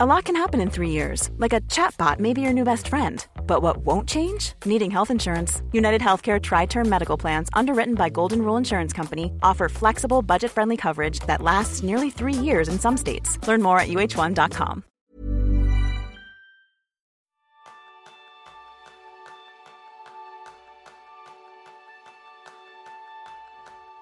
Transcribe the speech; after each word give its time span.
A 0.00 0.06
lot 0.06 0.26
can 0.26 0.36
happen 0.36 0.60
in 0.60 0.70
three 0.70 0.90
years, 0.90 1.28
like 1.38 1.52
a 1.52 1.60
chatbot 1.62 2.20
may 2.20 2.32
be 2.32 2.40
your 2.40 2.52
new 2.52 2.62
best 2.62 2.86
friend. 2.86 3.26
But 3.48 3.62
what 3.62 3.78
won't 3.78 4.08
change? 4.08 4.52
Needing 4.64 4.92
health 4.92 5.10
insurance. 5.10 5.60
United 5.72 6.00
Healthcare 6.00 6.40
Tri 6.40 6.66
Term 6.66 6.88
Medical 6.88 7.16
Plans, 7.18 7.48
underwritten 7.52 7.96
by 7.96 8.08
Golden 8.08 8.42
Rule 8.42 8.56
Insurance 8.56 8.92
Company, 8.92 9.32
offer 9.42 9.68
flexible, 9.68 10.22
budget 10.22 10.52
friendly 10.52 10.76
coverage 10.76 11.18
that 11.26 11.42
lasts 11.42 11.82
nearly 11.82 12.10
three 12.10 12.32
years 12.32 12.68
in 12.68 12.78
some 12.78 12.96
states. 12.96 13.44
Learn 13.48 13.60
more 13.60 13.80
at 13.80 13.88
uh1.com. 13.88 14.84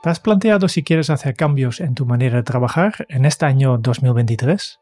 ¿Te 0.03 0.11
has 0.11 0.21
planteado 0.21 0.69
si 0.69 0.83
quieres 0.83 1.09
hacer 1.09 1.35
cambios 1.37 1.81
en 1.81 1.95
tu 1.95 2.05
manera 2.05 2.37
de 2.37 2.43
trabajar 2.43 3.07
en 3.09 3.25
este 3.25 3.47
año 3.47 3.79
2023? 3.79 4.79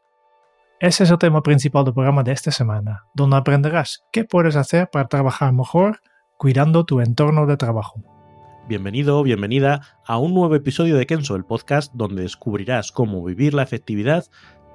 Ese 0.81 1.05
es 1.05 1.09
el 1.09 1.17
tema 1.17 1.41
principal 1.41 1.85
del 1.85 1.93
programa 1.93 2.21
de 2.21 2.33
esta 2.33 2.51
semana, 2.51 3.05
donde 3.13 3.37
aprenderás 3.37 4.03
qué 4.11 4.25
puedes 4.25 4.57
hacer 4.57 4.89
para 4.91 5.07
trabajar 5.07 5.53
mejor 5.53 6.01
cuidando 6.35 6.83
tu 6.83 6.99
entorno 6.99 7.45
de 7.45 7.55
trabajo. 7.55 8.03
Bienvenido, 8.67 9.23
bienvenida 9.23 9.79
a 10.05 10.17
un 10.17 10.33
nuevo 10.33 10.53
episodio 10.53 10.97
de 10.97 11.05
Kenso, 11.05 11.37
el 11.37 11.45
podcast 11.45 11.93
donde 11.93 12.23
descubrirás 12.23 12.91
cómo 12.91 13.23
vivir 13.23 13.53
la 13.53 13.63
efectividad 13.63 14.25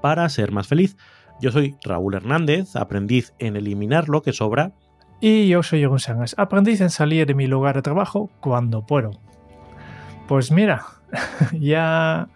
para 0.00 0.26
ser 0.30 0.52
más 0.52 0.68
feliz. 0.68 0.96
Yo 1.38 1.52
soy 1.52 1.76
Raúl 1.84 2.14
Hernández, 2.14 2.76
aprendiz 2.76 3.34
en 3.38 3.56
eliminar 3.56 4.08
lo 4.08 4.22
que 4.22 4.32
sobra. 4.32 4.72
Y 5.20 5.48
yo 5.48 5.62
soy 5.62 5.80
Jeroen 5.80 5.98
Sánchez, 5.98 6.34
aprendiz 6.38 6.80
en 6.80 6.88
salir 6.88 7.26
de 7.26 7.34
mi 7.34 7.46
lugar 7.46 7.76
de 7.76 7.82
trabajo 7.82 8.30
cuando 8.40 8.86
puedo. 8.86 9.10
Pues 10.28 10.50
mira, 10.50 10.82
ya, 11.60 12.28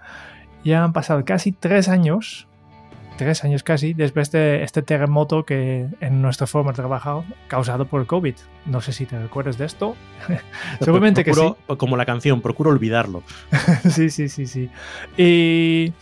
ya 0.64 0.84
han 0.84 0.92
pasado 0.92 1.24
casi 1.24 1.52
tres 1.52 1.88
años 1.88 2.46
tres 3.16 3.44
años 3.44 3.62
casi, 3.62 3.94
después 3.94 4.30
de 4.30 4.62
este 4.62 4.82
terremoto 4.82 5.44
que 5.44 5.86
en 6.00 6.22
nuestra 6.22 6.46
forma 6.46 6.72
de 6.72 6.76
trabajar 6.76 7.22
causado 7.48 7.86
por 7.86 8.00
el 8.00 8.06
COVID. 8.06 8.34
No 8.66 8.80
sé 8.80 8.92
si 8.92 9.06
te 9.06 9.18
recuerdas 9.18 9.58
de 9.58 9.66
esto. 9.66 9.96
Seguramente 10.80 11.24
que 11.24 11.34
sí. 11.34 11.54
Como 11.78 11.96
la 11.96 12.06
canción, 12.06 12.40
procuro 12.40 12.70
olvidarlo. 12.70 13.22
sí, 13.88 14.10
sí, 14.10 14.28
sí, 14.28 14.46
sí. 14.46 14.70
Y, 15.16 15.92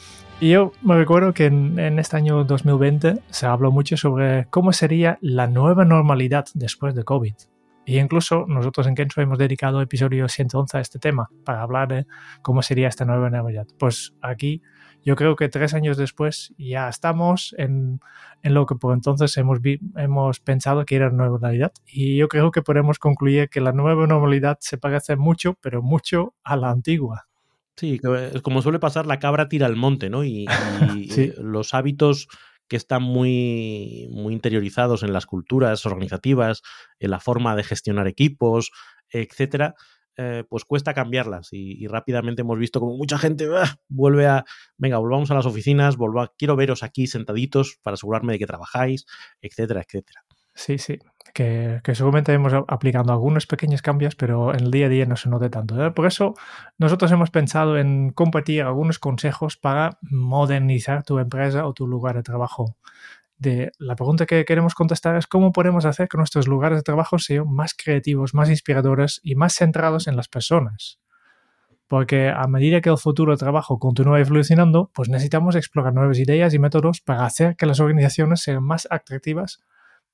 yo 0.40 0.72
me 0.82 0.96
recuerdo 0.96 1.32
que 1.32 1.46
en, 1.46 1.78
en, 1.78 2.00
este 2.00 2.16
año 2.16 2.42
2020 2.42 3.20
se 3.30 3.46
habló 3.46 3.70
mucho 3.70 3.96
sobre 3.96 4.46
cómo 4.50 4.72
sería 4.72 5.18
la 5.20 5.46
nueva 5.46 5.84
normalidad 5.84 6.46
después 6.54 6.94
de 6.96 7.04
COVID. 7.04 7.34
Y 7.84 7.98
incluso 7.98 8.44
nosotros 8.46 8.86
en 8.86 8.94
Kenzo 8.94 9.20
hemos 9.20 9.38
dedicado 9.38 9.80
episodio 9.80 10.28
111 10.28 10.78
a 10.78 10.80
este 10.80 10.98
tema 10.98 11.30
para 11.44 11.62
hablar 11.62 11.88
de 11.88 12.06
cómo 12.40 12.62
sería 12.62 12.88
esta 12.88 13.04
nueva 13.04 13.28
normalidad. 13.28 13.66
Pues 13.78 14.14
aquí 14.20 14.62
yo 15.04 15.16
creo 15.16 15.36
que 15.36 15.48
tres 15.48 15.74
años 15.74 15.96
después 15.96 16.54
ya 16.56 16.88
estamos 16.88 17.54
en, 17.58 18.00
en 18.42 18.54
lo 18.54 18.66
que 18.66 18.74
por 18.76 18.94
entonces 18.94 19.36
hemos, 19.36 19.58
hemos 19.96 20.40
pensado 20.40 20.84
que 20.84 20.96
era 20.96 21.10
nueva 21.10 21.32
normalidad. 21.32 21.72
Y 21.86 22.16
yo 22.16 22.28
creo 22.28 22.50
que 22.50 22.62
podemos 22.62 22.98
concluir 22.98 23.48
que 23.48 23.60
la 23.60 23.72
nueva 23.72 24.06
normalidad 24.06 24.58
se 24.60 24.78
parece 24.78 25.16
mucho, 25.16 25.58
pero 25.60 25.82
mucho 25.82 26.34
a 26.44 26.56
la 26.56 26.70
antigua. 26.70 27.26
Sí, 27.76 28.00
como 28.42 28.62
suele 28.62 28.78
pasar, 28.78 29.06
la 29.06 29.18
cabra 29.18 29.48
tira 29.48 29.66
al 29.66 29.76
monte, 29.76 30.10
¿no? 30.10 30.24
Y, 30.24 30.46
eh, 31.16 31.34
los 31.38 31.74
hábitos 31.74 32.28
que 32.68 32.76
están 32.76 33.02
muy, 33.02 34.08
muy 34.10 34.32
interiorizados 34.32 35.02
en 35.02 35.12
las 35.12 35.26
culturas 35.26 35.84
organizativas, 35.84 36.62
en 37.00 37.10
la 37.10 37.20
forma 37.20 37.56
de 37.56 37.64
gestionar 37.64 38.06
equipos, 38.06 38.70
etcétera, 39.10 39.74
eh, 40.16 40.44
pues 40.48 40.64
cuesta 40.64 40.94
cambiarlas 40.94 41.48
y, 41.52 41.86
rápidamente 41.86 42.42
hemos 42.42 42.58
visto 42.58 42.80
como 42.80 42.96
mucha 42.96 43.18
gente 43.18 43.48
ah, 43.56 43.78
vuelve 43.88 44.26
a, 44.26 44.44
venga, 44.76 44.98
volvamos 44.98 45.30
a 45.30 45.34
las 45.34 45.46
oficinas, 45.46 45.96
volvo 45.96 46.32
quiero 46.36 46.56
veros 46.56 46.82
aquí 46.82 47.06
sentaditos 47.06 47.78
para 47.82 47.94
asegurarme 47.94 48.34
de 48.34 48.38
que 48.38 48.46
trabajáis, 48.46 49.06
etcétera, 49.40 49.82
etcétera. 49.82 50.24
Sí, 50.54 50.76
sí, 50.76 50.98
que, 51.32 51.80
seguramente 51.94 52.32
hemos 52.32 52.52
aplicando 52.68 53.12
algunos 53.12 53.46
pequeños 53.46 53.80
cambios, 53.80 54.14
pero 54.14 54.52
en 54.52 54.64
el 54.64 54.70
día 54.70 54.86
a 54.86 54.88
día 54.90 55.06
no 55.06 55.16
se 55.16 55.30
note 55.30 55.48
tanto. 55.48 55.82
¿eh? 55.84 55.90
Por 55.92 56.06
eso 56.06 56.34
nosotros 56.78 57.10
hemos 57.10 57.30
pensado 57.30 57.78
en 57.78 58.10
compartir 58.10 58.62
algunos 58.62 58.98
consejos 58.98 59.56
para 59.56 59.98
modernizar 60.02 61.04
tu 61.04 61.18
empresa 61.18 61.66
o 61.66 61.72
tu 61.72 61.86
lugar 61.86 62.16
de 62.16 62.22
trabajo 62.22 62.76
la 63.78 63.96
pregunta 63.96 64.26
que 64.26 64.44
queremos 64.44 64.74
contestar 64.74 65.16
es 65.16 65.26
cómo 65.26 65.52
podemos 65.52 65.84
hacer 65.84 66.08
que 66.08 66.16
nuestros 66.16 66.48
lugares 66.48 66.78
de 66.78 66.82
trabajo 66.82 67.18
sean 67.18 67.52
más 67.52 67.74
creativos, 67.74 68.34
más 68.34 68.50
inspiradores 68.50 69.20
y 69.22 69.34
más 69.34 69.54
centrados 69.54 70.06
en 70.06 70.16
las 70.16 70.28
personas. 70.28 70.98
Porque 71.88 72.30
a 72.30 72.46
medida 72.46 72.80
que 72.80 72.90
el 72.90 72.98
futuro 72.98 73.32
de 73.32 73.38
trabajo 73.38 73.78
continúa 73.78 74.20
evolucionando, 74.20 74.90
pues 74.94 75.08
necesitamos 75.08 75.56
explorar 75.56 75.92
nuevas 75.92 76.18
ideas 76.18 76.54
y 76.54 76.58
métodos 76.58 77.00
para 77.00 77.26
hacer 77.26 77.56
que 77.56 77.66
las 77.66 77.80
organizaciones 77.80 78.40
sean 78.40 78.62
más 78.64 78.88
atractivas 78.90 79.62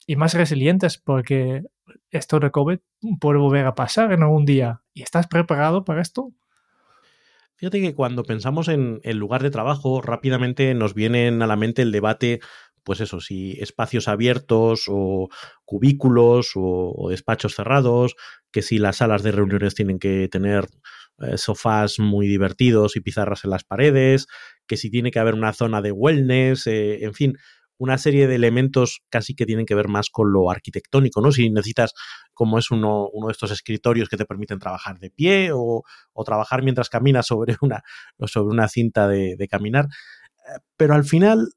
y 0.05 0.15
más 0.15 0.33
resilientes, 0.33 0.97
porque 0.97 1.63
esto 2.11 2.39
de 2.39 2.51
COVID 2.51 2.79
puede 3.19 3.39
volver 3.39 3.65
a 3.65 3.75
pasar 3.75 4.11
en 4.11 4.23
algún 4.23 4.45
día. 4.45 4.81
¿Y 4.93 5.03
estás 5.03 5.27
preparado 5.27 5.85
para 5.85 6.01
esto? 6.01 6.33
Fíjate 7.59 7.81
que 7.81 7.93
cuando 7.93 8.23
pensamos 8.23 8.69
en 8.69 9.01
el 9.03 9.17
lugar 9.17 9.43
de 9.43 9.51
trabajo, 9.51 10.01
rápidamente 10.01 10.73
nos 10.73 10.93
viene 10.93 11.27
a 11.27 11.45
la 11.45 11.57
mente 11.57 11.81
el 11.81 11.91
debate 11.91 12.39
pues 12.89 13.01
eso, 13.01 13.21
si 13.21 13.51
espacios 13.61 14.07
abiertos 14.07 14.85
o 14.87 15.29
cubículos 15.63 16.53
o, 16.55 17.09
despachos 17.11 17.53
cerrados, 17.53 18.15
que 18.51 18.63
si 18.63 18.79
las 18.79 18.97
salas 18.97 19.21
de 19.21 19.31
reuniones 19.31 19.75
tienen 19.75 19.99
que 19.99 20.27
tener 20.27 20.65
eh, 21.19 21.37
sofás 21.37 21.99
muy 21.99 22.27
divertidos 22.27 22.95
y 22.95 23.01
pizarras 23.01 23.43
en 23.43 23.51
las 23.51 23.63
paredes, 23.63 24.25
que 24.65 24.75
si 24.75 24.89
tiene 24.89 25.11
que 25.11 25.19
haber 25.19 25.35
una 25.35 25.53
zona 25.53 25.83
de 25.83 25.91
wellness, 25.91 26.65
eh, 26.65 27.03
en 27.03 27.13
fin, 27.13 27.37
una 27.77 27.99
serie 27.99 28.25
de 28.25 28.33
elementos 28.33 29.03
casi 29.11 29.35
que 29.35 29.45
tienen 29.45 29.67
que 29.67 29.75
ver 29.75 29.87
más 29.87 30.09
con 30.09 30.33
lo 30.33 30.49
arquitectónico, 30.49 31.21
¿no? 31.21 31.31
Si 31.31 31.47
necesitas, 31.51 31.93
como 32.33 32.57
es 32.57 32.71
uno, 32.71 33.07
uno 33.13 33.27
de 33.27 33.33
estos 33.33 33.51
escritorios 33.51 34.09
que 34.09 34.17
te 34.17 34.25
permiten 34.25 34.57
trabajar 34.57 34.97
de 34.97 35.11
pie 35.11 35.51
o, 35.53 35.83
trabajar 36.25 36.63
mientras 36.63 36.89
caminas 36.89 37.27
sobre 37.27 37.55
una, 37.61 37.83
sobre 38.25 38.51
una 38.51 38.67
cinta 38.67 39.07
de, 39.07 39.47
caminar. 39.47 39.85
Eh, 39.85 40.57
pero 40.75 40.95
al 40.95 41.03
final 41.03 41.49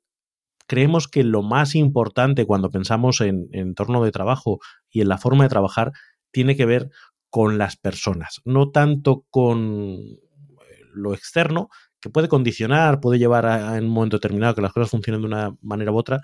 creemos 0.72 1.06
que 1.06 1.22
lo 1.22 1.42
más 1.42 1.74
importante 1.74 2.46
cuando 2.46 2.70
pensamos 2.70 3.20
en, 3.20 3.50
entorno 3.52 4.02
de 4.02 4.10
trabajo 4.10 4.58
y 4.88 5.02
en 5.02 5.10
la 5.10 5.18
forma 5.18 5.44
de 5.44 5.50
trabajar 5.50 5.92
tiene 6.30 6.56
que 6.56 6.64
ver 6.64 6.88
con 7.28 7.58
las 7.58 7.76
personas, 7.76 8.40
no 8.46 8.70
tanto 8.70 9.26
con 9.28 9.98
eh, 10.00 10.16
lo 10.94 11.12
externo, 11.12 11.68
que 12.00 12.08
puede 12.08 12.28
condicionar, 12.28 13.00
puede 13.00 13.18
llevar 13.18 13.44
a, 13.44 13.76
en 13.76 13.84
un 13.84 13.90
momento 13.90 14.16
determinado 14.16 14.54
que 14.54 14.62
las 14.62 14.72
cosas 14.72 14.88
funcionen 14.88 15.20
de 15.20 15.26
una 15.26 15.54
manera 15.60 15.92
u 15.92 15.98
otra, 15.98 16.22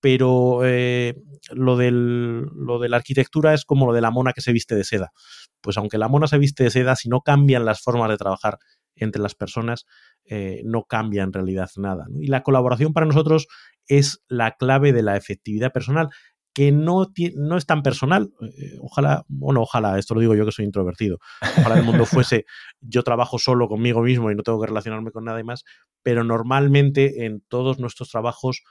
pero 0.00 0.60
eh, 0.64 1.16
lo, 1.50 1.76
del, 1.76 2.46
lo 2.54 2.78
de 2.78 2.88
la 2.88 2.96
arquitectura 2.96 3.52
es 3.52 3.66
como 3.66 3.84
lo 3.84 3.92
de 3.92 4.00
la 4.00 4.10
mona 4.10 4.32
que 4.32 4.40
se 4.40 4.54
viste 4.54 4.76
de 4.76 4.84
seda. 4.84 5.12
Pues 5.60 5.76
aunque 5.76 5.98
la 5.98 6.08
mona 6.08 6.26
se 6.26 6.38
viste 6.38 6.64
de 6.64 6.70
seda, 6.70 6.96
si 6.96 7.10
no 7.10 7.20
cambian 7.20 7.66
las 7.66 7.82
formas 7.82 8.08
de 8.08 8.16
trabajar 8.16 8.56
entre 9.00 9.20
las 9.20 9.34
personas, 9.34 9.86
eh, 10.24 10.62
no 10.64 10.84
cambia 10.84 11.22
en 11.22 11.32
realidad 11.32 11.70
nada. 11.76 12.06
Y 12.20 12.28
la 12.28 12.42
colaboración 12.42 12.92
para 12.92 13.06
nosotros 13.06 13.48
es 13.86 14.22
la 14.28 14.52
clave 14.52 14.92
de 14.92 15.02
la 15.02 15.16
efectividad 15.16 15.72
personal, 15.72 16.10
que 16.52 16.72
no, 16.72 17.12
no 17.36 17.56
es 17.56 17.66
tan 17.66 17.82
personal. 17.82 18.32
Eh, 18.40 18.76
ojalá, 18.80 19.24
bueno, 19.28 19.62
ojalá, 19.62 19.98
esto 19.98 20.14
lo 20.14 20.20
digo 20.20 20.34
yo 20.34 20.44
que 20.44 20.52
soy 20.52 20.64
introvertido. 20.64 21.18
Ojalá 21.58 21.78
el 21.78 21.84
mundo 21.84 22.06
fuese 22.06 22.44
yo 22.80 23.02
trabajo 23.02 23.38
solo 23.38 23.68
conmigo 23.68 24.02
mismo 24.02 24.30
y 24.30 24.34
no 24.34 24.42
tengo 24.42 24.60
que 24.60 24.66
relacionarme 24.66 25.12
con 25.12 25.24
nadie 25.24 25.44
más, 25.44 25.64
pero 26.02 26.24
normalmente 26.24 27.24
en 27.24 27.42
todos 27.48 27.78
nuestros 27.78 28.10
trabajos 28.10 28.62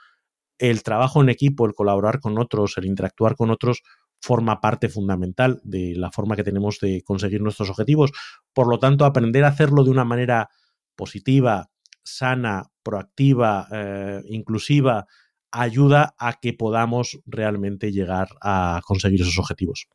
el 0.58 0.82
trabajo 0.82 1.22
en 1.22 1.30
equipo, 1.30 1.66
el 1.66 1.74
colaborar 1.74 2.20
con 2.20 2.38
otros, 2.38 2.76
el 2.76 2.84
interactuar 2.84 3.34
con 3.34 3.50
otros, 3.50 3.82
forma 4.20 4.60
parte 4.60 4.88
fundamental 4.88 5.60
de 5.64 5.94
la 5.96 6.10
forma 6.10 6.36
que 6.36 6.44
tenemos 6.44 6.78
de 6.80 7.02
conseguir 7.02 7.40
nuestros 7.40 7.70
objetivos. 7.70 8.12
Por 8.52 8.68
lo 8.68 8.78
tanto, 8.78 9.04
aprender 9.04 9.44
a 9.44 9.48
hacerlo 9.48 9.82
de 9.84 9.90
una 9.90 10.04
manera 10.04 10.48
positiva, 10.94 11.70
sana, 12.02 12.64
proactiva, 12.82 13.66
eh, 13.72 14.20
inclusiva, 14.28 15.06
ayuda 15.52 16.14
a 16.18 16.34
que 16.34 16.52
podamos 16.52 17.20
realmente 17.26 17.92
llegar 17.92 18.28
a 18.40 18.80
conseguir 18.84 19.22
esos 19.22 19.38
objetivos. 19.38 19.88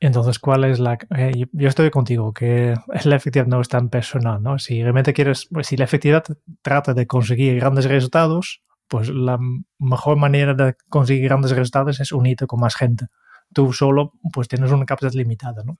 Entonces, 0.00 0.38
¿cuál 0.38 0.64
es 0.64 0.80
la...? 0.80 0.96
Eh, 1.14 1.46
yo 1.52 1.68
estoy 1.68 1.90
contigo, 1.90 2.32
que 2.32 2.74
la 3.04 3.16
efectividad 3.16 3.46
no 3.46 3.60
es 3.60 3.68
tan 3.68 3.90
personal, 3.90 4.42
¿no? 4.42 4.58
Si 4.58 4.82
realmente 4.82 5.12
quieres, 5.12 5.46
pues, 5.52 5.66
si 5.66 5.76
la 5.76 5.84
efectividad 5.84 6.24
trata 6.62 6.94
de 6.94 7.06
conseguir 7.06 7.56
grandes 7.56 7.84
resultados, 7.84 8.62
pues 8.90 9.08
la 9.08 9.38
mejor 9.78 10.16
manera 10.16 10.52
de 10.52 10.74
conseguir 10.88 11.26
grandes 11.26 11.52
resultados 11.52 12.00
es 12.00 12.10
unirte 12.10 12.48
con 12.48 12.58
más 12.58 12.74
gente. 12.74 13.06
Tú 13.54 13.72
solo, 13.72 14.14
pues 14.32 14.48
tienes 14.48 14.72
una 14.72 14.84
capacidad 14.84 15.12
limitada, 15.12 15.62
¿no? 15.64 15.78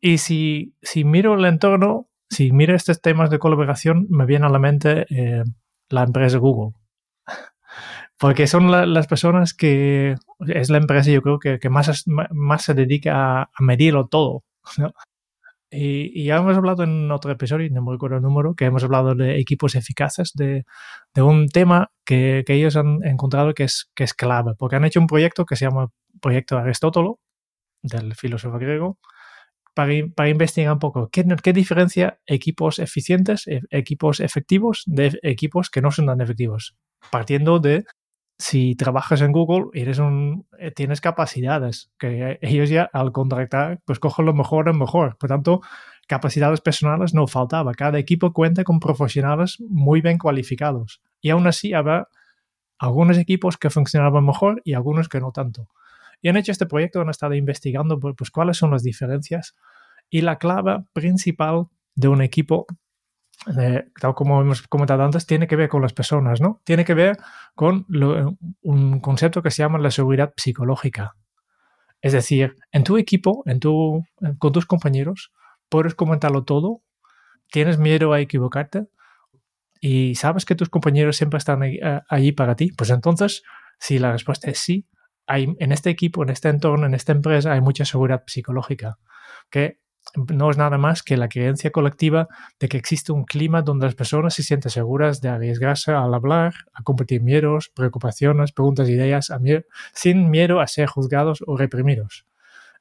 Y 0.00 0.18
si, 0.18 0.74
si 0.82 1.04
miro 1.04 1.34
el 1.34 1.44
entorno, 1.44 2.08
si 2.28 2.50
miro 2.50 2.74
estos 2.74 3.00
temas 3.00 3.30
de 3.30 3.38
colaboración, 3.38 4.08
me 4.10 4.26
viene 4.26 4.46
a 4.46 4.48
la 4.48 4.58
mente 4.58 5.06
eh, 5.10 5.44
la 5.88 6.02
empresa 6.02 6.38
Google. 6.38 6.74
Porque 8.18 8.48
son 8.48 8.72
las 8.92 9.06
personas 9.06 9.54
que 9.54 10.16
es 10.48 10.68
la 10.68 10.78
empresa, 10.78 11.12
yo 11.12 11.22
creo, 11.22 11.38
que, 11.38 11.70
más, 11.70 12.04
más 12.06 12.64
se 12.64 12.74
dedica 12.74 13.42
a, 13.42 13.50
medirlo 13.60 14.08
todo. 14.08 14.42
Y, 15.72 16.24
ya 16.24 16.36
hemos 16.36 16.56
hablado 16.56 16.84
en 16.84 17.10
otro 17.10 17.32
episodio, 17.32 17.68
no 17.72 17.82
me 17.82 17.92
recuerdo 17.92 18.16
el 18.16 18.22
número, 18.22 18.54
que 18.54 18.66
hemos 18.66 18.84
hablado 18.84 19.14
de 19.14 19.38
equipos 19.38 19.74
eficaces, 19.74 20.32
de, 20.34 20.64
de 21.14 21.22
un 21.22 21.48
tema 21.48 21.90
que, 22.04 22.44
que, 22.46 22.54
ellos 22.54 22.76
han 22.76 23.02
encontrado 23.04 23.54
que 23.54 23.64
es, 23.64 23.90
que 23.94 24.04
es 24.04 24.12
clave, 24.12 24.52
porque 24.58 24.76
han 24.76 24.84
hecho 24.84 25.00
un 25.00 25.06
proyecto 25.06 25.46
que 25.46 25.56
se 25.56 25.64
llama 25.64 25.88
Proyecto 26.20 26.58
Aristótelo, 26.58 27.20
del 27.82 28.14
filósofo 28.14 28.58
griego, 28.58 28.98
para, 29.74 29.92
para 30.14 30.28
investigar 30.28 30.74
un 30.74 30.78
poco 30.78 31.08
qué, 31.10 31.24
qué 31.42 31.52
diferencia 31.54 32.18
equipos 32.26 32.78
eficientes, 32.78 33.46
e, 33.46 33.62
equipos 33.70 34.20
efectivos 34.20 34.82
de 34.86 35.18
equipos 35.22 35.70
que 35.70 35.80
no 35.80 35.90
son 35.90 36.06
tan 36.06 36.20
efectivos, 36.20 36.76
partiendo 37.10 37.58
de 37.58 37.84
si 38.42 38.74
trabajas 38.74 39.20
en 39.20 39.30
Google, 39.30 39.66
eres 39.72 40.00
un, 40.00 40.46
eh, 40.58 40.72
tienes 40.72 41.00
capacidades 41.00 41.92
que 41.96 42.38
ellos 42.42 42.70
ya 42.70 42.90
al 42.92 43.12
contratar, 43.12 43.80
pues 43.84 44.00
cogen 44.00 44.26
lo 44.26 44.34
mejor 44.34 44.68
en 44.68 44.76
mejor. 44.76 45.16
Por 45.16 45.28
tanto, 45.28 45.60
capacidades 46.08 46.60
personales 46.60 47.14
no 47.14 47.28
faltaba. 47.28 47.72
Cada 47.72 48.00
equipo 48.00 48.32
cuenta 48.32 48.64
con 48.64 48.80
profesionales 48.80 49.58
muy 49.60 50.00
bien 50.00 50.18
cualificados. 50.18 51.02
Y 51.20 51.30
aún 51.30 51.46
así 51.46 51.72
había 51.72 52.08
algunos 52.80 53.16
equipos 53.16 53.56
que 53.56 53.70
funcionaban 53.70 54.26
mejor 54.26 54.60
y 54.64 54.74
algunos 54.74 55.08
que 55.08 55.20
no 55.20 55.30
tanto. 55.30 55.68
Y 56.20 56.28
han 56.28 56.36
hecho 56.36 56.50
este 56.50 56.66
proyecto, 56.66 57.00
han 57.00 57.10
estado 57.10 57.34
investigando 57.34 58.00
pues, 58.00 58.16
pues 58.18 58.32
cuáles 58.32 58.56
son 58.56 58.72
las 58.72 58.82
diferencias. 58.82 59.54
Y 60.10 60.22
la 60.22 60.38
clave 60.38 60.82
principal 60.92 61.68
de 61.94 62.08
un 62.08 62.20
equipo 62.22 62.66
tal 64.00 64.14
como 64.14 64.40
hemos 64.40 64.62
comentado 64.68 65.02
antes, 65.02 65.26
tiene 65.26 65.46
que 65.46 65.56
ver 65.56 65.68
con 65.68 65.82
las 65.82 65.92
personas, 65.92 66.40
¿no? 66.40 66.60
Tiene 66.64 66.84
que 66.84 66.94
ver 66.94 67.16
con 67.54 67.86
un 68.62 69.00
concepto 69.00 69.42
que 69.42 69.50
se 69.50 69.62
llama 69.62 69.78
la 69.78 69.90
seguridad 69.90 70.32
psicológica. 70.36 71.16
Es 72.00 72.12
decir, 72.12 72.56
en 72.72 72.84
tu 72.84 72.96
equipo, 72.98 73.42
en 73.46 73.60
tu, 73.60 74.04
con 74.38 74.52
tus 74.52 74.66
compañeros, 74.66 75.32
puedes 75.68 75.94
comentarlo 75.94 76.44
todo, 76.44 76.82
tienes 77.50 77.78
miedo 77.78 78.12
a 78.12 78.20
equivocarte 78.20 78.88
y 79.80 80.14
sabes 80.16 80.44
que 80.44 80.54
tus 80.54 80.68
compañeros 80.68 81.16
siempre 81.16 81.38
están 81.38 81.62
eh, 81.62 81.80
allí 82.08 82.32
para 82.32 82.56
ti. 82.56 82.70
Pues 82.76 82.90
entonces, 82.90 83.42
si 83.78 83.98
la 83.98 84.12
respuesta 84.12 84.50
es 84.50 84.58
sí, 84.58 84.86
hay, 85.26 85.54
en 85.58 85.72
este 85.72 85.90
equipo, 85.90 86.22
en 86.22 86.30
este 86.30 86.48
entorno, 86.48 86.86
en 86.86 86.94
esta 86.94 87.12
empresa, 87.12 87.52
hay 87.52 87.60
mucha 87.60 87.84
seguridad 87.84 88.22
psicológica 88.26 88.98
que 89.50 89.78
no 90.28 90.50
es 90.50 90.58
nada 90.58 90.78
más 90.78 91.02
que 91.02 91.16
la 91.16 91.28
creencia 91.28 91.70
colectiva 91.70 92.28
de 92.60 92.68
que 92.68 92.76
existe 92.76 93.12
un 93.12 93.24
clima 93.24 93.62
donde 93.62 93.86
las 93.86 93.94
personas 93.94 94.34
se 94.34 94.42
sienten 94.42 94.70
seguras 94.70 95.20
de 95.20 95.28
arriesgarse 95.28 95.92
al 95.92 96.12
hablar, 96.12 96.54
a 96.74 96.82
compartir 96.82 97.22
miedos, 97.22 97.70
preocupaciones, 97.74 98.52
preguntas, 98.52 98.88
ideas, 98.88 99.32
sin 99.94 100.30
miedo 100.30 100.60
a 100.60 100.66
ser 100.66 100.88
juzgados 100.88 101.42
o 101.46 101.56
reprimidos. 101.56 102.26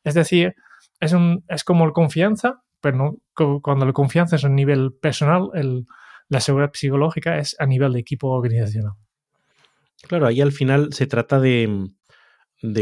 Es 0.04 0.14
decir, 0.14 0.56
es, 1.00 1.64
como 1.64 1.86
la 1.86 1.94
confianza, 1.94 2.64
pero 2.82 3.18
cuando 3.34 3.86
la 3.86 3.94
confianza 3.94 4.36
es 4.36 4.44
a 4.44 4.50
nivel 4.50 4.92
personal, 4.94 5.50
la 6.28 6.40
seguridad 6.42 6.72
psicológica 6.74 7.38
es 7.38 7.56
a 7.60 7.66
nivel 7.66 7.94
de 7.94 8.00
equipo 8.00 8.30
organizacional. 8.30 8.94
Claro, 10.08 10.28
ahí 10.28 10.42
al 10.42 10.52
final 10.52 10.92
se 10.92 11.06
trata 11.08 11.40
de 11.40 11.92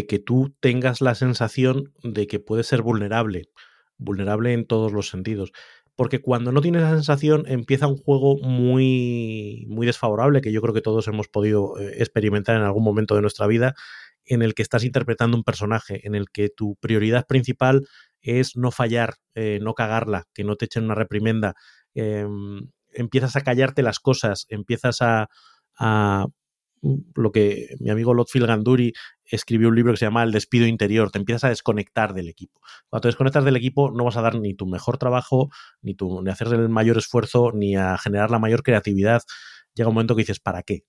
que 0.08 0.20
tú 0.20 0.56
tengas 0.60 1.02
la 1.02 1.14
sensación 1.14 1.94
de 2.04 2.26
que 2.28 2.40
puedes 2.40 2.68
ser 2.68 2.82
vulnerable 2.82 3.50
vulnerable 4.00 4.54
en 4.54 4.66
todos 4.66 4.92
los 4.92 5.10
sentidos. 5.10 5.52
Porque 5.96 6.22
cuando 6.22 6.52
no 6.52 6.62
tienes 6.62 6.82
esa 6.82 6.96
sensación 6.96 7.44
empieza 7.48 7.88
un 7.88 7.98
juego 7.98 8.38
muy, 8.38 9.66
muy 9.68 9.86
desfavorable, 9.86 10.42
que 10.42 10.52
yo 10.52 10.62
creo 10.62 10.74
que 10.74 10.82
todos 10.82 11.08
hemos 11.08 11.28
podido 11.28 11.78
eh, 11.80 11.96
experimentar 11.98 12.56
en 12.56 12.64
algún 12.64 12.84
momento 12.84 13.16
de 13.16 13.22
nuestra 13.22 13.48
vida, 13.48 13.76
en 14.26 14.42
el 14.42 14.54
que 14.54 14.62
estás 14.62 14.84
interpretando 14.84 15.38
un 15.38 15.44
personaje, 15.44 16.06
en 16.08 16.16
el 16.16 16.30
que 16.32 16.50
tu 16.50 16.76
prioridad 16.78 17.28
principal 17.28 17.88
es 18.22 18.56
no 18.56 18.72
fallar, 18.72 19.16
eh, 19.36 19.60
no 19.62 19.74
cagarla, 19.74 20.26
que 20.34 20.44
no 20.44 20.56
te 20.56 20.66
echen 20.66 20.86
una 20.86 20.96
reprimenda. 20.96 21.56
Em, 21.94 22.70
empiezas 22.92 23.36
a 23.36 23.42
callarte 23.42 23.84
las 23.84 24.00
cosas, 24.00 24.46
empiezas 24.50 25.02
a, 25.02 25.30
a 25.78 26.28
lo 27.16 27.32
que 27.32 27.76
mi 27.80 27.90
amigo 27.90 28.14
Lotfield 28.14 28.48
Ganduri 28.48 28.94
escribió 29.26 29.70
un 29.70 29.76
libro 29.76 29.94
que 29.94 29.98
se 29.98 30.06
llama 30.06 30.24
El 30.24 30.32
despido 30.32 30.66
interior, 30.66 31.12
te 31.12 31.20
empiezas 31.20 31.44
a 31.46 31.50
desconectar 31.50 32.14
del 32.14 32.28
equipo. 32.28 32.62
Cuando 32.90 33.02
te 33.02 33.08
desconectas 33.10 33.46
del 33.46 33.56
equipo 33.56 33.92
no 33.92 34.06
vas 34.06 34.18
a 34.18 34.22
dar 34.22 34.40
ni 34.40 34.54
tu 34.54 34.66
mejor 34.66 34.98
trabajo, 34.98 35.50
ni, 35.82 35.96
tu, 35.96 36.22
ni 36.22 36.30
hacer 36.32 36.48
el 36.48 36.70
mayor 36.70 36.98
esfuerzo, 36.98 37.52
ni 37.54 37.76
a 37.76 37.98
generar 37.98 38.32
la 38.32 38.40
mayor 38.40 38.64
creatividad. 38.64 39.22
Llega 39.76 39.90
un 39.90 39.96
momento 39.96 40.16
que 40.16 40.24
dices, 40.24 40.40
¿para 40.40 40.64
qué? 40.64 40.84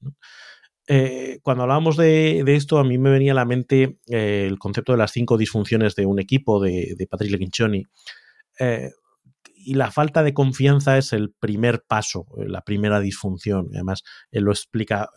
Eh, 0.87 1.39
cuando 1.43 1.63
hablábamos 1.63 1.97
de, 1.97 2.43
esto, 2.47 2.79
a 2.79 2.85
mí 2.85 2.99
me 2.99 3.11
venía 3.11 3.33
a 3.33 3.37
la 3.37 3.45
mente 3.45 3.99
eh, 4.09 4.47
el 4.49 4.59
concepto 4.59 4.93
de 4.93 4.99
las 4.99 5.13
cinco 5.13 5.37
disfunciones 5.37 5.95
de 5.95 6.07
un 6.07 6.19
equipo 6.19 6.61
de, 6.61 6.95
de 6.97 7.07
Patrick 7.07 7.31
Leguinchoni. 7.33 7.85
Eh, 8.59 8.91
y 9.65 9.75
la 9.75 9.91
falta 9.91 10.23
de 10.23 10.35
confianza 10.35 10.99
es 10.99 11.13
el 11.13 11.33
primer 11.39 11.83
paso, 11.87 12.27
la 12.37 12.63
primera 12.63 13.01
disfunción. 13.01 13.69
Además, 13.73 14.03
él 14.31 14.45
lo 14.45 14.53
explica 14.53 15.09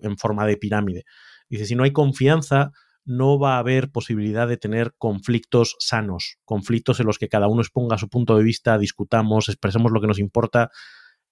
en 0.00 0.16
forma 0.16 0.46
de 0.46 0.56
pirámide. 0.56 1.04
Dice, 1.48 1.66
si 1.66 1.74
no 1.74 1.84
hay 1.84 1.92
confianza, 1.92 2.70
no 3.04 3.38
va 3.38 3.56
a 3.56 3.58
haber 3.58 3.90
posibilidad 3.90 4.46
de 4.46 4.56
tener 4.56 4.94
conflictos 4.96 5.76
sanos, 5.78 6.36
conflictos 6.44 7.00
en 7.00 7.06
los 7.06 7.18
que 7.18 7.28
cada 7.28 7.48
uno 7.48 7.60
exponga 7.60 7.98
su 7.98 8.08
punto 8.08 8.36
de 8.36 8.44
vista, 8.44 8.78
discutamos, 8.78 9.48
expresemos 9.48 9.92
lo 9.92 10.00
que 10.00 10.06
nos 10.06 10.18
importa. 10.18 10.70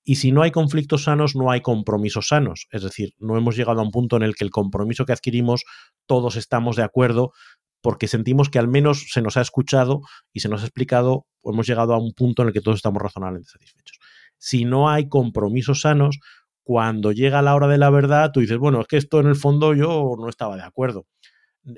Y 0.05 0.17
si 0.17 0.33
no 0.33 0.43
hay 0.43 0.51
conflictos 0.51 1.05
sanos, 1.05 1.37
no 1.37 1.51
hay 1.51 1.61
compromisos 1.61 2.29
sanos. 2.29 2.67
Es 2.71 2.83
decir, 2.83 3.11
no 3.19 3.37
hemos 3.37 3.57
llegado 3.57 3.81
a 3.81 3.85
un 3.85 3.91
punto 3.91 4.17
en 4.17 4.23
el 4.23 4.35
que 4.35 4.45
el 4.45 4.51
compromiso 4.51 5.05
que 5.05 5.13
adquirimos 5.13 5.65
todos 6.07 6.37
estamos 6.37 6.77
de 6.77 6.83
acuerdo 6.83 7.33
porque 7.81 8.09
sentimos 8.09 8.51
que 8.51 8.59
al 8.59 8.69
menos 8.69 9.07
se 9.11 9.23
nos 9.23 9.37
ha 9.37 9.41
escuchado 9.41 10.01
y 10.33 10.41
se 10.41 10.49
nos 10.49 10.63
ha 10.63 10.67
explicado, 10.67 11.27
o 11.41 11.53
hemos 11.53 11.67
llegado 11.67 11.95
a 11.95 11.99
un 11.99 12.13
punto 12.13 12.43
en 12.43 12.49
el 12.49 12.55
que 12.55 12.61
todos 12.61 12.77
estamos 12.77 13.01
razonablemente 13.03 13.51
satisfechos. 13.51 13.99
Si 14.37 14.65
no 14.65 14.89
hay 14.89 15.09
compromisos 15.09 15.83
sanos, 15.83 16.19
cuando 16.63 17.13
llega 17.13 17.41
la 17.41 17.55
hora 17.55 17.67
de 17.67 17.79
la 17.79 17.91
verdad, 17.91 18.31
tú 18.33 18.41
dices, 18.41 18.59
bueno, 18.59 18.81
es 18.81 18.87
que 18.87 18.99
esto 18.99 19.21
en 19.21 19.27
el 19.27 19.37
fondo 19.37 19.75
yo 19.75 20.17
no 20.19 20.29
estaba 20.29 20.57
de 20.57 20.63
acuerdo. 20.63 21.07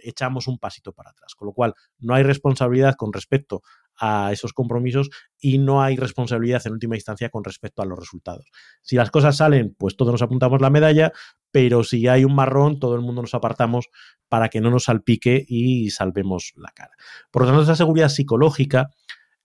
Echamos 0.03 0.49
un 0.49 0.59
pasito 0.59 0.93
para 0.93 1.11
atrás. 1.11 1.35
Con 1.35 1.47
lo 1.47 1.53
cual, 1.53 1.75
no 1.99 2.15
hay 2.15 2.23
responsabilidad 2.23 2.97
con 2.97 3.13
respecto 3.13 3.63
a 4.01 4.33
esos 4.33 4.53
compromisos 4.55 5.11
y 5.39 5.59
no 5.59 5.83
hay 5.83 5.97
responsabilidad 5.97 6.63
en 6.65 6.73
última 6.73 6.97
instancia 6.97 7.29
con 7.29 7.45
respecto 7.45 7.83
a 7.83 7.85
los 7.85 7.99
resultados. 7.99 8.51
Si 8.81 8.97
las 8.97 9.11
cosas 9.11 9.37
salen, 9.37 9.77
pues 9.79 9.97
todos 9.97 10.13
nos 10.13 10.23
apuntamos 10.23 10.61
la 10.61 10.71
medalla, 10.71 11.13
pero 11.51 11.85
si 11.85 12.09
hay 12.09 12.25
un 12.25 12.35
marrón, 12.35 12.81
todo 12.81 12.95
el 12.95 13.03
mundo 13.03 13.21
nos 13.21 13.35
apartamos 13.35 13.91
para 14.29 14.49
que 14.49 14.61
no 14.61 14.71
nos 14.71 14.85
salpique 14.85 15.45
y 15.47 15.91
salvemos 15.91 16.53
la 16.57 16.71
cara. 16.71 16.93
Por 17.31 17.43
lo 17.43 17.49
tanto, 17.49 17.63
esa 17.63 17.77
seguridad 17.77 18.09
psicológica, 18.09 18.91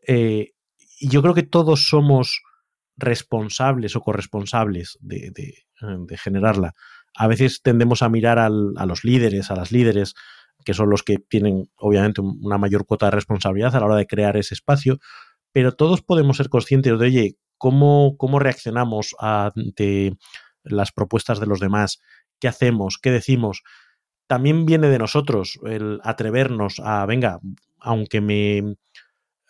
eh, 0.07 0.53
yo 1.01 1.21
creo 1.21 1.33
que 1.33 1.43
todos 1.43 1.89
somos 1.89 2.41
responsables 2.97 3.95
o 3.95 4.01
corresponsables 4.01 4.97
de, 5.01 5.33
generarla. 6.17 6.75
A 7.17 7.27
veces 7.27 7.61
tendemos 7.61 8.01
a 8.01 8.09
mirar 8.09 8.39
a 8.39 8.49
los 8.49 9.03
líderes, 9.03 9.51
a 9.51 9.55
las 9.55 9.71
líderes, 9.71 10.15
que 10.65 10.73
son 10.73 10.89
los 10.89 11.03
que 11.03 11.17
tienen 11.17 11.69
obviamente 11.77 12.21
una 12.21 12.57
mayor 12.57 12.85
cuota 12.85 13.05
de 13.05 13.11
responsabilidad 13.11 13.75
a 13.75 13.79
la 13.79 13.85
hora 13.85 13.95
de 13.95 14.07
crear 14.07 14.35
ese 14.35 14.55
espacio, 14.55 14.99
pero 15.53 15.73
todos 15.73 16.01
podemos 16.01 16.37
ser 16.37 16.49
conscientes 16.49 16.99
de, 16.99 17.05
oye, 17.05 17.37
¿cómo, 17.57 18.17
cómo 18.17 18.39
reaccionamos 18.39 19.15
ante 19.19 20.17
las 20.63 20.91
propuestas 20.91 21.39
de 21.39 21.45
los 21.45 21.59
demás? 21.61 22.01
¿Qué 22.39 22.49
hacemos? 22.49 22.97
¿Qué 23.01 23.11
decimos? 23.11 23.63
También 24.27 24.65
viene 24.65 24.89
de 24.89 24.97
nosotros 24.97 25.59
el 25.63 26.01
atrevernos 26.03 26.81
a, 26.83 27.05
venga, 27.05 27.39
aunque 27.79 28.19
me, 28.19 28.75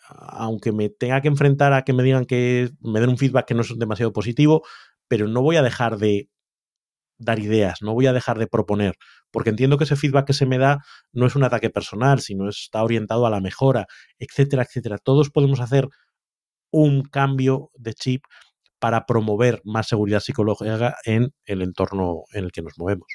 aunque 0.08 0.70
me 0.72 0.90
tenga 0.90 1.22
que 1.22 1.28
enfrentar 1.28 1.72
a 1.72 1.82
que 1.82 1.94
me 1.94 2.02
digan 2.02 2.26
que 2.26 2.70
me 2.82 3.00
den 3.00 3.10
un 3.10 3.18
feedback 3.18 3.46
que 3.46 3.54
no 3.54 3.62
es 3.62 3.76
demasiado 3.78 4.12
positivo, 4.12 4.62
pero 5.08 5.28
no 5.28 5.42
voy 5.42 5.56
a 5.56 5.62
dejar 5.62 5.96
de 5.96 6.28
dar 7.18 7.38
ideas, 7.38 7.82
no 7.82 7.94
voy 7.94 8.06
a 8.06 8.12
dejar 8.12 8.38
de 8.38 8.46
proponer, 8.46 8.94
porque 9.30 9.50
entiendo 9.50 9.78
que 9.78 9.84
ese 9.84 9.96
feedback 9.96 10.26
que 10.26 10.32
se 10.32 10.46
me 10.46 10.58
da 10.58 10.84
no 11.12 11.26
es 11.26 11.36
un 11.36 11.44
ataque 11.44 11.70
personal, 11.70 12.20
sino 12.20 12.48
está 12.48 12.82
orientado 12.82 13.26
a 13.26 13.30
la 13.30 13.40
mejora, 13.40 13.86
etcétera, 14.18 14.62
etcétera. 14.62 14.98
Todos 14.98 15.30
podemos 15.30 15.60
hacer 15.60 15.88
un 16.70 17.02
cambio 17.02 17.70
de 17.74 17.94
chip 17.94 18.24
para 18.78 19.06
promover 19.06 19.60
más 19.64 19.88
seguridad 19.88 20.20
psicológica 20.20 20.96
en 21.04 21.32
el 21.44 21.62
entorno 21.62 22.24
en 22.32 22.44
el 22.44 22.52
que 22.52 22.62
nos 22.62 22.74
movemos. 22.78 23.06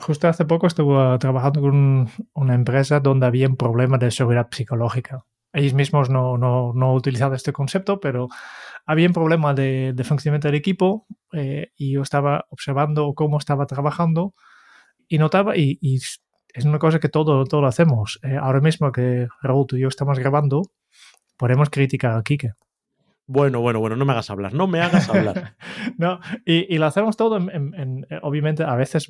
Justo 0.00 0.26
hace 0.26 0.46
poco 0.46 0.66
estuve 0.66 1.18
trabajando 1.18 1.60
con 1.60 2.08
una 2.32 2.54
empresa 2.54 3.00
donde 3.00 3.26
había 3.26 3.46
un 3.46 3.56
problema 3.56 3.98
de 3.98 4.10
seguridad 4.10 4.48
psicológica 4.50 5.24
ellos 5.52 5.74
mismos 5.74 6.10
no, 6.10 6.38
no, 6.38 6.72
no 6.74 6.94
utilizado 6.94 7.34
este 7.34 7.52
concepto, 7.52 8.00
pero 8.00 8.28
había 8.86 9.06
un 9.06 9.12
problema 9.12 9.54
de, 9.54 9.92
de 9.94 10.04
funcionamiento 10.04 10.48
del 10.48 10.56
equipo 10.56 11.06
eh, 11.32 11.72
y 11.76 11.92
yo 11.92 12.02
estaba 12.02 12.46
observando 12.50 13.12
cómo 13.14 13.38
estaba 13.38 13.66
trabajando 13.66 14.34
y 15.08 15.18
notaba, 15.18 15.56
y, 15.56 15.78
es 16.54 16.64
una 16.64 16.78
cosa 16.78 17.00
que 17.00 17.08
todo, 17.08 17.44
todo 17.44 17.62
lo 17.62 17.66
hacemos. 17.66 18.18
Eh, 18.22 18.36
ahora 18.36 18.60
mismo 18.60 18.92
que 18.92 19.26
Raúl, 19.40 19.66
tú 19.66 19.76
y 19.76 19.80
yo 19.80 19.88
estamos 19.88 20.18
grabando, 20.18 20.62
podemos 21.38 21.70
criticar 21.70 22.16
a 22.16 22.22
Kike. 22.22 22.52
Bueno, 23.26 23.60
bueno, 23.60 23.80
bueno, 23.80 23.96
no 23.96 24.04
me 24.04 24.12
hagas 24.12 24.28
hablar, 24.30 24.52
no 24.52 24.66
me 24.66 24.80
hagas 24.80 25.08
hablar. 25.08 25.56
no, 25.96 26.20
y, 26.44 26.74
y, 26.74 26.78
lo 26.78 26.86
hacemos 26.86 27.16
todo, 27.16 27.38
en, 27.38 28.06
obviamente 28.20 28.64
a 28.64 28.74
veces 28.74 29.08